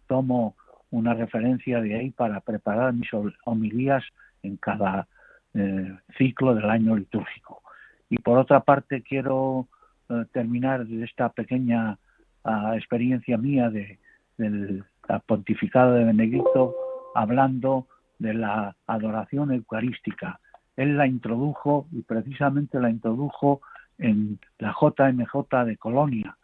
tomo 0.08 0.56
una 0.92 1.14
referencia 1.14 1.82
de 1.82 1.96
ahí 1.96 2.12
para 2.12 2.40
preparar 2.42 2.94
mis 2.94 3.10
homilías 3.46 4.04
en 4.44 4.58
cada 4.58 5.08
eh, 5.54 5.98
ciclo 6.18 6.54
del 6.54 6.70
año 6.70 6.96
litúrgico. 6.96 7.62
Y 8.10 8.18
por 8.20 8.38
otra 8.38 8.62
parte 8.62 9.02
quiero 9.02 9.68
eh, 10.10 10.26
terminar 10.32 10.86
esta 10.90 11.30
pequeña 11.30 11.98
ah, 12.44 12.74
experiencia 12.76 13.38
mía 13.38 13.70
de, 13.70 14.00
del 14.38 14.84
pontificado 15.26 15.94
de 15.94 16.06
Benedicto 16.06 16.76
hablando 17.16 17.88
de 18.20 18.34
la 18.34 18.76
adoración 18.86 19.52
eucarística 19.52 20.40
él 20.78 20.96
la 20.96 21.08
introdujo 21.08 21.88
y 21.92 22.04
precisamente 22.04 22.80
la 22.80 22.90
introdujo 22.90 23.62
en 23.98 24.40
la 24.60 24.76
JMJ 24.80 25.66
de 25.66 25.78
Colonia. 25.78 26.38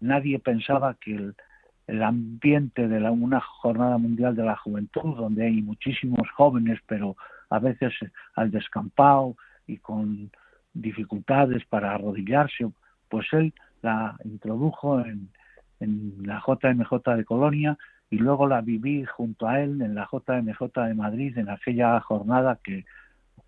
Nadie 0.00 0.38
pensaba 0.38 0.94
que 0.94 1.32
el, 1.86 2.02
ambiente 2.02 2.88
de 2.88 3.00
la, 3.00 3.10
una 3.10 3.40
jornada 3.40 3.98
mundial 3.98 4.34
de 4.34 4.44
la 4.44 4.56
juventud, 4.56 5.16
donde 5.16 5.46
hay 5.46 5.60
muchísimos 5.60 6.30
jóvenes, 6.30 6.78
pero 6.86 7.16
a 7.50 7.58
veces 7.58 7.92
al 8.34 8.50
descampado 8.50 9.36
y 9.66 9.78
con 9.78 10.30
dificultades 10.72 11.64
para 11.66 11.94
arrodillarse, 11.94 12.70
pues 13.08 13.26
él 13.32 13.52
la 13.82 14.16
introdujo 14.24 15.00
en, 15.00 15.28
en 15.80 16.14
la 16.22 16.40
JMJ 16.46 17.16
de 17.16 17.24
Colonia 17.24 17.76
y 18.10 18.16
luego 18.16 18.46
la 18.46 18.60
viví 18.60 19.04
junto 19.04 19.48
a 19.48 19.60
él 19.60 19.82
en 19.82 19.94
la 19.94 20.08
JMJ 20.10 20.72
de 20.86 20.94
Madrid 20.94 21.36
en 21.36 21.50
aquella 21.50 21.98
jornada 22.00 22.58
que 22.62 22.84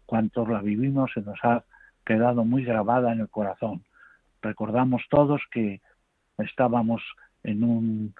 cuantos 0.06 0.48
la 0.48 0.60
vivimos 0.60 1.10
se 1.12 1.22
nos 1.22 1.38
ha 1.42 1.64
quedado 2.04 2.44
muy 2.44 2.64
grabada 2.64 3.12
en 3.12 3.20
el 3.20 3.28
corazón. 3.28 3.84
Recordamos 4.42 5.02
todos 5.08 5.40
que 5.50 5.80
estábamos 6.38 7.02
en 7.42 7.64
un 7.64 8.14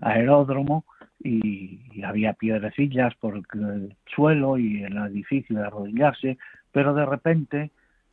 aeródromo 0.00 0.84
y, 1.22 2.02
había 2.04 2.32
piedrecillas 2.32 3.14
por 3.16 3.36
el 3.36 3.96
suelo 4.06 4.56
y 4.56 4.82
era 4.82 5.08
difícil 5.08 5.58
arrodillarse, 5.58 6.38
pero 6.72 6.94
de 6.94 7.04
repente 7.04 7.70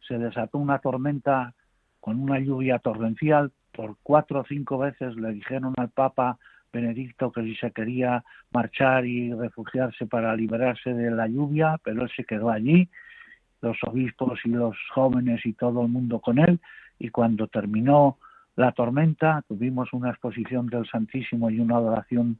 se 0.07 0.17
desató 0.17 0.57
una 0.57 0.79
tormenta 0.79 1.53
con 2.01 2.19
una 2.19 2.39
lluvia 2.39 2.79
torrencial. 2.79 3.51
Por 3.71 3.95
cuatro 4.03 4.41
o 4.41 4.45
cinco 4.45 4.77
veces 4.77 5.15
le 5.15 5.31
dijeron 5.31 5.73
al 5.77 5.89
Papa 5.89 6.37
Benedicto 6.71 7.31
que 7.31 7.43
si 7.43 7.55
se 7.55 7.71
quería 7.71 8.23
marchar 8.51 9.05
y 9.05 9.33
refugiarse 9.33 10.05
para 10.05 10.35
liberarse 10.35 10.93
de 10.93 11.11
la 11.11 11.27
lluvia, 11.27 11.79
pero 11.83 12.03
él 12.03 12.11
se 12.15 12.25
quedó 12.25 12.49
allí, 12.49 12.89
los 13.61 13.77
obispos 13.83 14.39
y 14.45 14.49
los 14.49 14.77
jóvenes 14.93 15.45
y 15.45 15.53
todo 15.53 15.83
el 15.83 15.87
mundo 15.89 16.19
con 16.19 16.39
él, 16.39 16.59
y 16.99 17.09
cuando 17.09 17.47
terminó 17.47 18.17
la 18.55 18.71
tormenta 18.71 19.43
tuvimos 19.47 19.93
una 19.93 20.09
exposición 20.09 20.67
del 20.67 20.87
Santísimo 20.87 21.49
y 21.49 21.59
una 21.59 21.77
adoración 21.77 22.39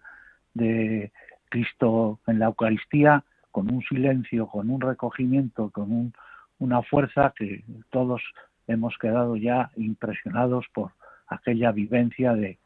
de 0.53 1.11
Cristo 1.49 2.19
en 2.27 2.39
la 2.39 2.47
Eucaristía 2.47 3.23
con 3.51 3.71
un 3.73 3.81
silencio, 3.83 4.47
con 4.47 4.69
un 4.69 4.81
recogimiento, 4.81 5.69
con 5.69 6.13
una 6.59 6.81
fuerza 6.83 7.33
que 7.35 7.63
todos 7.89 8.21
hemos 8.67 8.97
quedado 8.97 9.35
ya 9.35 9.71
impresionados 9.75 10.65
por 10.73 10.91
aquella 11.27 11.71
vivencia 11.71 12.33
de 12.33 12.59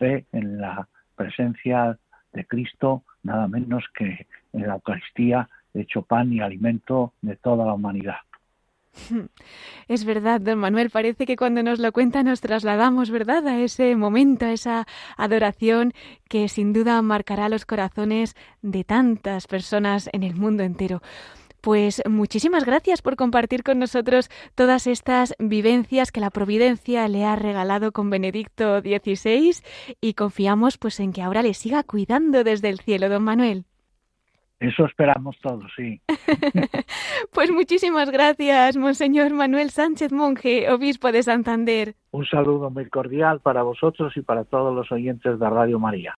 fe 0.00 0.24
en 0.32 0.60
la 0.60 0.88
presencia 1.14 1.96
de 2.32 2.46
Cristo, 2.46 3.04
nada 3.22 3.46
menos 3.46 3.84
que 3.94 4.26
en 4.52 4.66
la 4.66 4.74
Eucaristía, 4.74 5.48
hecho 5.74 6.02
pan 6.02 6.32
y 6.32 6.40
alimento 6.40 7.12
de 7.22 7.36
toda 7.36 7.64
la 7.66 7.74
humanidad. 7.74 8.16
Es 9.88 10.04
verdad, 10.04 10.40
don 10.40 10.58
Manuel, 10.58 10.90
parece 10.90 11.26
que 11.26 11.36
cuando 11.36 11.62
nos 11.62 11.78
lo 11.78 11.92
cuenta 11.92 12.22
nos 12.22 12.40
trasladamos, 12.40 13.10
¿verdad?, 13.10 13.46
a 13.46 13.58
ese 13.58 13.94
momento, 13.96 14.46
a 14.46 14.52
esa 14.52 14.86
adoración 15.16 15.92
que 16.28 16.48
sin 16.48 16.72
duda 16.72 17.00
marcará 17.02 17.48
los 17.48 17.66
corazones 17.66 18.34
de 18.62 18.84
tantas 18.84 19.46
personas 19.46 20.08
en 20.12 20.22
el 20.22 20.34
mundo 20.34 20.62
entero. 20.62 21.02
Pues 21.60 22.02
muchísimas 22.08 22.64
gracias 22.64 23.02
por 23.02 23.16
compartir 23.16 23.62
con 23.62 23.78
nosotros 23.78 24.30
todas 24.54 24.86
estas 24.86 25.34
vivencias 25.38 26.10
que 26.10 26.20
la 26.20 26.30
providencia 26.30 27.06
le 27.08 27.24
ha 27.24 27.36
regalado 27.36 27.92
con 27.92 28.08
Benedicto 28.08 28.80
XVI 28.80 29.62
y 30.00 30.14
confiamos 30.14 30.78
pues 30.78 31.00
en 31.00 31.12
que 31.12 31.22
ahora 31.22 31.42
le 31.42 31.54
siga 31.54 31.82
cuidando 31.82 32.44
desde 32.44 32.70
el 32.70 32.80
cielo, 32.80 33.08
don 33.08 33.24
Manuel. 33.24 33.64
Eso 34.60 34.84
esperamos 34.84 35.38
todos, 35.40 35.64
sí. 35.74 36.02
pues 37.32 37.50
muchísimas 37.50 38.10
gracias, 38.10 38.76
Monseñor 38.76 39.32
Manuel 39.32 39.70
Sánchez 39.70 40.12
Monje, 40.12 40.70
obispo 40.70 41.12
de 41.12 41.22
Santander. 41.22 41.94
Un 42.10 42.26
saludo 42.26 42.68
muy 42.68 42.86
cordial 42.90 43.40
para 43.40 43.62
vosotros 43.62 44.14
y 44.16 44.20
para 44.20 44.44
todos 44.44 44.74
los 44.74 44.92
oyentes 44.92 45.38
de 45.38 45.48
Radio 45.48 45.78
María. 45.78 46.14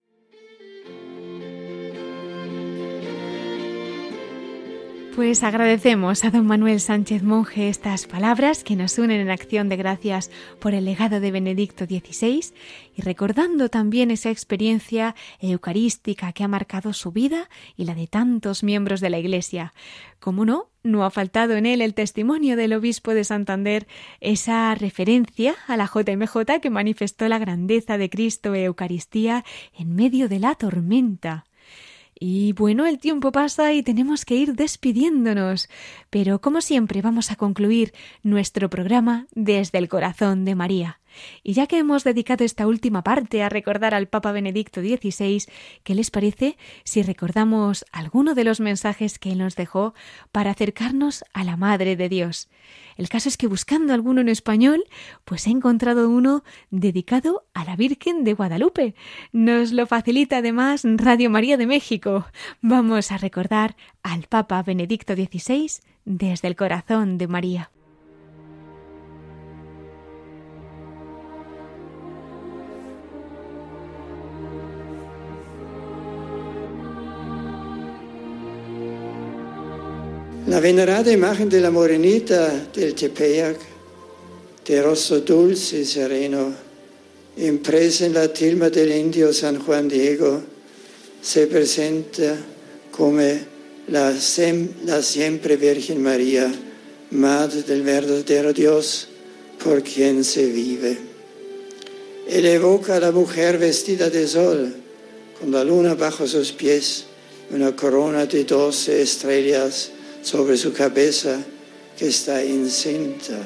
Pues 5.14 5.42
agradecemos 5.42 6.24
a 6.24 6.30
don 6.30 6.46
Manuel 6.46 6.80
Sánchez 6.80 7.22
Monje 7.22 7.68
estas 7.68 8.06
palabras 8.06 8.64
que 8.64 8.76
nos 8.76 8.98
unen 8.98 9.20
en 9.20 9.30
acción 9.30 9.68
de 9.68 9.76
gracias 9.76 10.30
por 10.58 10.72
el 10.72 10.86
legado 10.86 11.20
de 11.20 11.30
Benedicto 11.30 11.84
XVI 11.84 12.54
y 12.96 13.02
recordando 13.02 13.68
también 13.68 14.10
esa 14.10 14.30
experiencia 14.30 15.14
eucarística 15.38 16.32
que 16.32 16.44
ha 16.44 16.48
marcado 16.48 16.94
su 16.94 17.12
vida 17.12 17.50
y 17.76 17.84
la 17.84 17.94
de 17.94 18.06
tantos 18.06 18.62
miembros 18.62 19.02
de 19.02 19.10
la 19.10 19.18
Iglesia. 19.18 19.74
Como 20.18 20.46
no, 20.46 20.70
no 20.82 21.04
ha 21.04 21.10
faltado 21.10 21.56
en 21.56 21.66
él 21.66 21.82
el 21.82 21.92
testimonio 21.92 22.56
del 22.56 22.72
obispo 22.72 23.12
de 23.12 23.24
Santander, 23.24 23.86
esa 24.20 24.74
referencia 24.74 25.56
a 25.68 25.76
la 25.76 25.90
JMJ 25.92 26.58
que 26.62 26.70
manifestó 26.70 27.28
la 27.28 27.38
grandeza 27.38 27.98
de 27.98 28.08
Cristo 28.08 28.54
e 28.54 28.64
Eucaristía 28.64 29.44
en 29.78 29.94
medio 29.94 30.30
de 30.30 30.38
la 30.38 30.54
tormenta. 30.54 31.44
Y 32.24 32.52
bueno, 32.52 32.86
el 32.86 33.00
tiempo 33.00 33.32
pasa 33.32 33.72
y 33.72 33.82
tenemos 33.82 34.24
que 34.24 34.36
ir 34.36 34.54
despidiéndonos, 34.54 35.68
pero 36.08 36.40
como 36.40 36.60
siempre 36.60 37.02
vamos 37.02 37.32
a 37.32 37.34
concluir 37.34 37.92
nuestro 38.22 38.70
programa 38.70 39.26
desde 39.34 39.78
el 39.78 39.88
corazón 39.88 40.44
de 40.44 40.54
María. 40.54 41.01
Y 41.42 41.54
ya 41.54 41.66
que 41.66 41.78
hemos 41.78 42.04
dedicado 42.04 42.44
esta 42.44 42.66
última 42.66 43.02
parte 43.02 43.42
a 43.42 43.48
recordar 43.48 43.94
al 43.94 44.08
Papa 44.08 44.32
Benedicto 44.32 44.80
XVI, 44.80 45.44
¿qué 45.82 45.94
les 45.94 46.10
parece 46.10 46.56
si 46.84 47.02
recordamos 47.02 47.84
alguno 47.92 48.34
de 48.34 48.44
los 48.44 48.60
mensajes 48.60 49.18
que 49.18 49.32
él 49.32 49.38
nos 49.38 49.56
dejó 49.56 49.94
para 50.30 50.50
acercarnos 50.50 51.24
a 51.32 51.44
la 51.44 51.56
Madre 51.56 51.96
de 51.96 52.08
Dios? 52.08 52.48
El 52.96 53.08
caso 53.08 53.28
es 53.28 53.36
que 53.36 53.46
buscando 53.46 53.94
alguno 53.94 54.20
en 54.20 54.28
español, 54.28 54.84
pues 55.24 55.46
he 55.46 55.50
encontrado 55.50 56.08
uno 56.08 56.44
dedicado 56.70 57.44
a 57.54 57.64
la 57.64 57.76
Virgen 57.76 58.24
de 58.24 58.34
Guadalupe. 58.34 58.94
Nos 59.32 59.72
lo 59.72 59.86
facilita 59.86 60.38
además 60.38 60.82
Radio 60.84 61.30
María 61.30 61.56
de 61.56 61.66
México. 61.66 62.26
Vamos 62.60 63.12
a 63.12 63.18
recordar 63.18 63.76
al 64.02 64.24
Papa 64.28 64.62
Benedicto 64.62 65.14
XVI 65.14 65.70
desde 66.04 66.48
el 66.48 66.56
corazón 66.56 67.18
de 67.18 67.28
María. 67.28 67.70
La 80.52 80.60
venerada 80.60 81.10
imagen 81.10 81.48
de 81.48 81.62
la 81.62 81.70
morenita 81.70 82.68
del 82.74 82.94
Tepeyac, 82.94 83.56
de 84.66 84.82
rostro 84.82 85.20
dulce 85.20 85.80
y 85.80 85.86
sereno, 85.86 86.52
impresa 87.38 88.04
en 88.04 88.12
la 88.12 88.30
tilma 88.30 88.68
del 88.68 88.92
indio 88.92 89.32
San 89.32 89.58
Juan 89.60 89.88
Diego, 89.88 90.42
se 91.22 91.46
presenta 91.46 92.36
como 92.90 93.22
la, 93.88 94.12
siempre 94.20 95.56
Virgen 95.56 96.02
María, 96.02 96.52
Madre 97.12 97.62
del 97.62 97.80
verdadero 97.80 98.52
Dios, 98.52 99.08
por 99.64 99.82
quien 99.82 100.22
se 100.22 100.44
vive. 100.44 100.98
Él 102.28 102.44
evoca 102.44 102.96
a 102.96 103.00
la 103.00 103.10
mujer 103.10 103.56
vestida 103.56 104.10
de 104.10 104.28
sol, 104.28 104.70
con 105.40 105.50
la 105.50 105.64
luna 105.64 105.94
bajo 105.94 106.26
sus 106.26 106.52
pies, 106.52 107.04
una 107.50 107.74
corona 107.74 108.26
de 108.26 108.44
doce 108.44 109.00
estrellas, 109.00 109.92
sobre 110.22 110.56
su 110.56 110.72
cabeza 110.72 111.38
que 111.98 112.08
está 112.08 112.42
encinta 112.42 113.38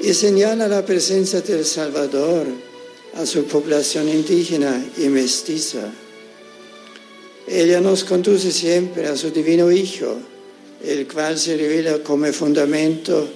y 0.00 0.14
señala 0.14 0.68
la 0.68 0.84
presencia 0.84 1.40
del 1.40 1.64
Salvador 1.64 2.46
a 3.14 3.26
su 3.26 3.44
población 3.44 4.08
indígena 4.08 4.84
y 4.96 5.08
mestiza. 5.08 5.92
Ella 7.46 7.80
nos 7.80 8.04
conduce 8.04 8.52
siempre 8.52 9.06
a 9.06 9.16
su 9.16 9.30
divino 9.30 9.70
Hijo, 9.70 10.16
el 10.84 11.06
cual 11.06 11.38
se 11.38 11.56
revela 11.56 11.98
como 12.02 12.32
fundamento 12.32 13.28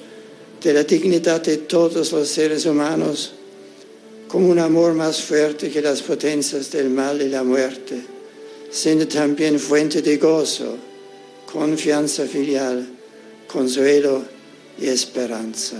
de 0.63 0.73
la 0.73 0.85
dignidad 0.85 1.43
de 1.43 1.59
todos 1.59 2.13
los 2.13 2.29
seres 2.29 2.65
humanos, 2.65 3.33
como 4.29 4.49
un 4.49 4.59
amor 4.59 4.95
más 4.95 5.21
fuerte 5.21 5.71
que 5.71 5.83
las 5.83 6.01
potencias 6.01 6.71
del 6.71 6.89
mal 6.89 7.21
y 7.21 7.29
la 7.29 7.43
muerte, 7.43 8.01
siendo 8.71 9.07
también 9.07 9.59
fuente 9.59 10.01
de 10.01 10.17
gozo 10.17 10.79
confianza 11.55 12.27
filial, 12.27 12.85
consuelo 13.47 14.25
y 14.77 14.89
esperanza. 14.89 15.77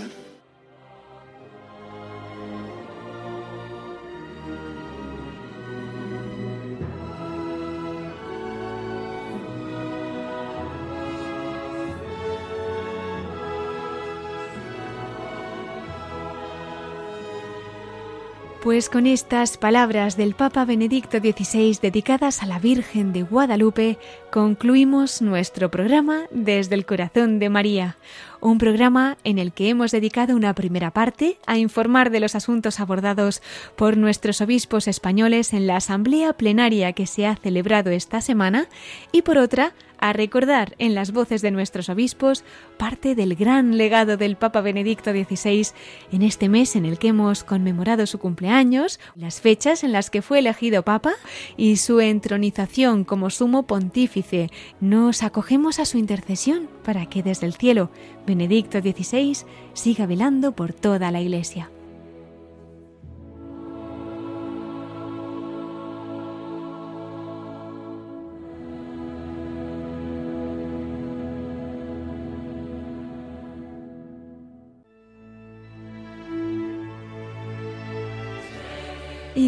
Pues 18.65 18.89
con 18.89 19.05
estas 19.05 19.57
palabras 19.57 20.17
del 20.17 20.33
Papa 20.33 20.65
Benedicto 20.65 21.19
XVI 21.19 21.77
dedicadas 21.79 22.41
a 22.41 22.47
la 22.47 22.57
Virgen 22.57 23.13
de 23.13 23.21
Guadalupe, 23.21 23.99
concluimos 24.31 25.21
nuestro 25.21 25.69
programa 25.69 26.23
desde 26.31 26.73
el 26.73 26.83
corazón 26.83 27.37
de 27.37 27.49
María, 27.49 27.97
un 28.41 28.57
programa 28.57 29.17
en 29.23 29.39
el 29.39 29.51
que 29.51 29.69
hemos 29.69 29.91
dedicado 29.91 30.35
una 30.35 30.53
primera 30.53 30.91
parte 30.91 31.37
a 31.45 31.57
informar 31.57 32.09
de 32.09 32.19
los 32.19 32.35
asuntos 32.35 32.79
abordados 32.79 33.41
por 33.75 33.97
nuestros 33.97 34.41
obispos 34.41 34.87
españoles 34.87 35.53
en 35.53 35.67
la 35.67 35.77
asamblea 35.77 36.33
plenaria 36.33 36.93
que 36.93 37.07
se 37.07 37.25
ha 37.27 37.35
celebrado 37.35 37.91
esta 37.91 38.21
semana 38.21 38.67
y 39.11 39.21
por 39.21 39.37
otra 39.37 39.73
a 39.99 40.13
recordar 40.13 40.75
en 40.77 40.93
las 40.93 41.11
voces 41.11 41.41
de 41.41 41.51
nuestros 41.51 41.89
obispos 41.89 42.43
parte 42.77 43.15
del 43.15 43.35
gran 43.35 43.77
legado 43.77 44.17
del 44.17 44.35
Papa 44.35 44.61
Benedicto 44.61 45.11
XVI 45.11 45.67
en 46.11 46.21
este 46.21 46.49
mes 46.49 46.75
en 46.75 46.85
el 46.85 46.99
que 46.99 47.09
hemos 47.09 47.43
conmemorado 47.43 48.05
su 48.05 48.19
cumpleaños, 48.19 48.99
las 49.15 49.41
fechas 49.41 49.83
en 49.83 49.91
las 49.91 50.09
que 50.09 50.21
fue 50.21 50.39
elegido 50.39 50.83
Papa 50.83 51.13
y 51.57 51.77
su 51.77 52.01
entronización 52.01 53.03
como 53.03 53.29
sumo 53.29 53.63
pontífice. 53.63 54.49
Nos 54.79 55.23
acogemos 55.23 55.79
a 55.79 55.85
su 55.85 55.97
intercesión 55.97 56.74
para 56.85 57.07
que 57.07 57.23
desde 57.23 57.47
el 57.47 57.53
cielo 57.53 57.89
Benedicto 58.25 58.79
XVI 58.79 59.37
siga 59.73 60.05
velando 60.05 60.53
por 60.53 60.71
toda 60.71 61.11
la 61.11 61.19
Iglesia. 61.19 61.69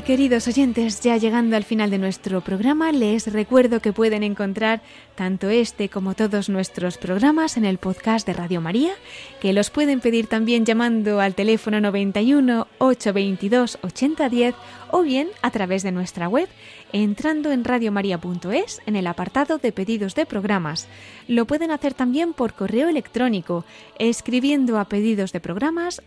Queridos 0.07 0.47
oyentes, 0.47 1.01
ya 1.01 1.17
llegando 1.17 1.57
al 1.57 1.65
final 1.65 1.89
de 1.89 1.97
nuestro 1.97 2.39
programa, 2.39 2.93
les 2.93 3.29
recuerdo 3.29 3.81
que 3.81 3.91
pueden 3.91 4.23
encontrar 4.23 4.81
tanto 5.15 5.49
este 5.49 5.89
como 5.89 6.15
todos 6.15 6.47
nuestros 6.47 6.97
programas 6.97 7.57
en 7.57 7.65
el 7.65 7.77
podcast 7.77 8.25
de 8.25 8.31
Radio 8.31 8.61
María, 8.61 8.93
que 9.41 9.51
los 9.51 9.69
pueden 9.69 9.99
pedir 9.99 10.27
también 10.27 10.63
llamando 10.63 11.19
al 11.19 11.35
teléfono 11.35 11.81
91 11.81 12.67
822 12.77 13.79
8010 13.81 14.55
o 14.91 15.01
bien 15.01 15.27
a 15.41 15.51
través 15.51 15.83
de 15.83 15.91
nuestra 15.91 16.29
web 16.29 16.47
entrando 16.93 17.51
en 17.51 17.65
radiomaria.es 17.65 18.81
en 18.85 18.95
el 18.95 19.07
apartado 19.07 19.57
de 19.57 19.73
pedidos 19.73 20.15
de 20.15 20.25
programas. 20.25 20.87
Lo 21.27 21.43
pueden 21.43 21.69
hacer 21.69 21.93
también 21.93 22.31
por 22.31 22.53
correo 22.53 22.87
electrónico 22.87 23.65
escribiendo 23.99 24.79
a 24.79 24.85
pedidos 24.85 25.33
de 25.33 25.41
programas 25.41 26.01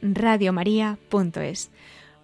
radiomaria.es. 0.00 1.70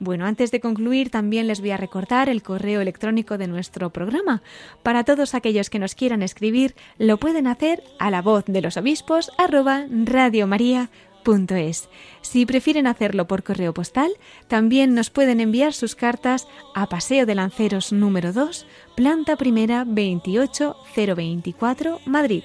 Bueno, 0.02 0.24
antes 0.24 0.50
de 0.50 0.60
concluir, 0.60 1.10
también 1.10 1.46
les 1.46 1.60
voy 1.60 1.72
a 1.72 1.76
recordar 1.76 2.30
el 2.30 2.42
correo 2.42 2.80
electrónico 2.80 3.36
de 3.36 3.46
nuestro 3.46 3.90
programa. 3.90 4.42
Para 4.82 5.04
todos 5.04 5.34
aquellos 5.34 5.68
que 5.68 5.78
nos 5.78 5.94
quieran 5.94 6.22
escribir, 6.22 6.74
lo 6.96 7.18
pueden 7.18 7.46
hacer 7.46 7.82
a 7.98 8.10
la 8.10 8.22
voz 8.22 8.46
de 8.46 8.62
los 8.62 8.78
obispos 8.78 9.30
arroba 9.36 9.84
radiomaria.es. 9.90 11.90
Si 12.22 12.46
prefieren 12.46 12.86
hacerlo 12.86 13.26
por 13.26 13.42
correo 13.42 13.74
postal, 13.74 14.10
también 14.48 14.94
nos 14.94 15.10
pueden 15.10 15.38
enviar 15.38 15.74
sus 15.74 15.94
cartas 15.94 16.48
a 16.74 16.88
Paseo 16.88 17.26
de 17.26 17.34
Lanceros 17.34 17.92
número 17.92 18.32
2, 18.32 18.66
planta 18.96 19.36
primera 19.36 19.84
28024, 19.84 22.00
Madrid 22.06 22.42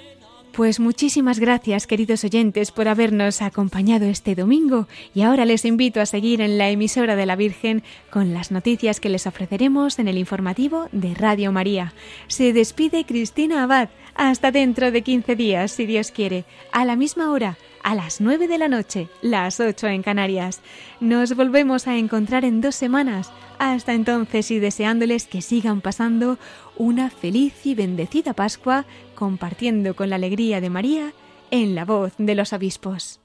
pues 0.55 0.79
muchísimas 0.79 1.39
gracias, 1.39 1.85
queridos 1.85 2.23
oyentes, 2.23 2.71
por 2.71 2.87
habernos 2.87 3.41
acompañado 3.41 4.05
este 4.05 4.35
domingo 4.35 4.87
y 5.13 5.21
ahora 5.23 5.43
les 5.43 5.65
invito 5.65 5.99
a 5.99 6.05
seguir 6.05 6.39
en 6.39 6.57
la 6.57 6.69
emisora 6.69 7.17
de 7.17 7.25
la 7.25 7.35
Virgen 7.35 7.83
con 8.09 8.33
las 8.33 8.51
noticias 8.51 9.01
que 9.01 9.09
les 9.09 9.27
ofreceremos 9.27 9.99
en 9.99 10.07
el 10.07 10.17
informativo 10.17 10.87
de 10.93 11.13
Radio 11.13 11.51
María. 11.51 11.93
Se 12.27 12.53
despide 12.53 13.05
Cristina 13.05 13.63
Abad. 13.63 13.89
Hasta 14.17 14.51
dentro 14.51 14.91
de 14.91 15.01
15 15.01 15.35
días, 15.35 15.71
si 15.71 15.85
Dios 15.85 16.11
quiere, 16.11 16.45
a 16.71 16.85
la 16.85 16.95
misma 16.95 17.31
hora, 17.31 17.57
a 17.83 17.93
las 17.93 18.21
9 18.21 18.47
de 18.47 18.57
la 18.57 18.69
noche, 18.69 19.09
las 19.21 19.59
8 19.59 19.87
en 19.87 20.03
Canarias. 20.03 20.61
Nos 21.01 21.35
volvemos 21.35 21.85
a 21.87 21.97
encontrar 21.97 22.45
en 22.45 22.61
dos 22.61 22.75
semanas 22.75 23.31
Hasta 23.59 23.93
entonces 23.93 24.51
y 24.51 24.59
deseándoles 24.59 25.27
que 25.27 25.41
sigan 25.41 25.81
pasando 25.81 26.37
una 26.77 27.09
feliz 27.09 27.65
y 27.65 27.75
bendecida 27.75 28.33
Pascua, 28.33 28.85
compartiendo 29.15 29.95
con 29.95 30.09
la 30.09 30.17
alegría 30.17 30.61
de 30.61 30.69
María 30.69 31.13
en 31.51 31.73
la 31.73 31.85
voz 31.85 32.13
de 32.17 32.35
los 32.35 32.53
obispos. 32.53 33.24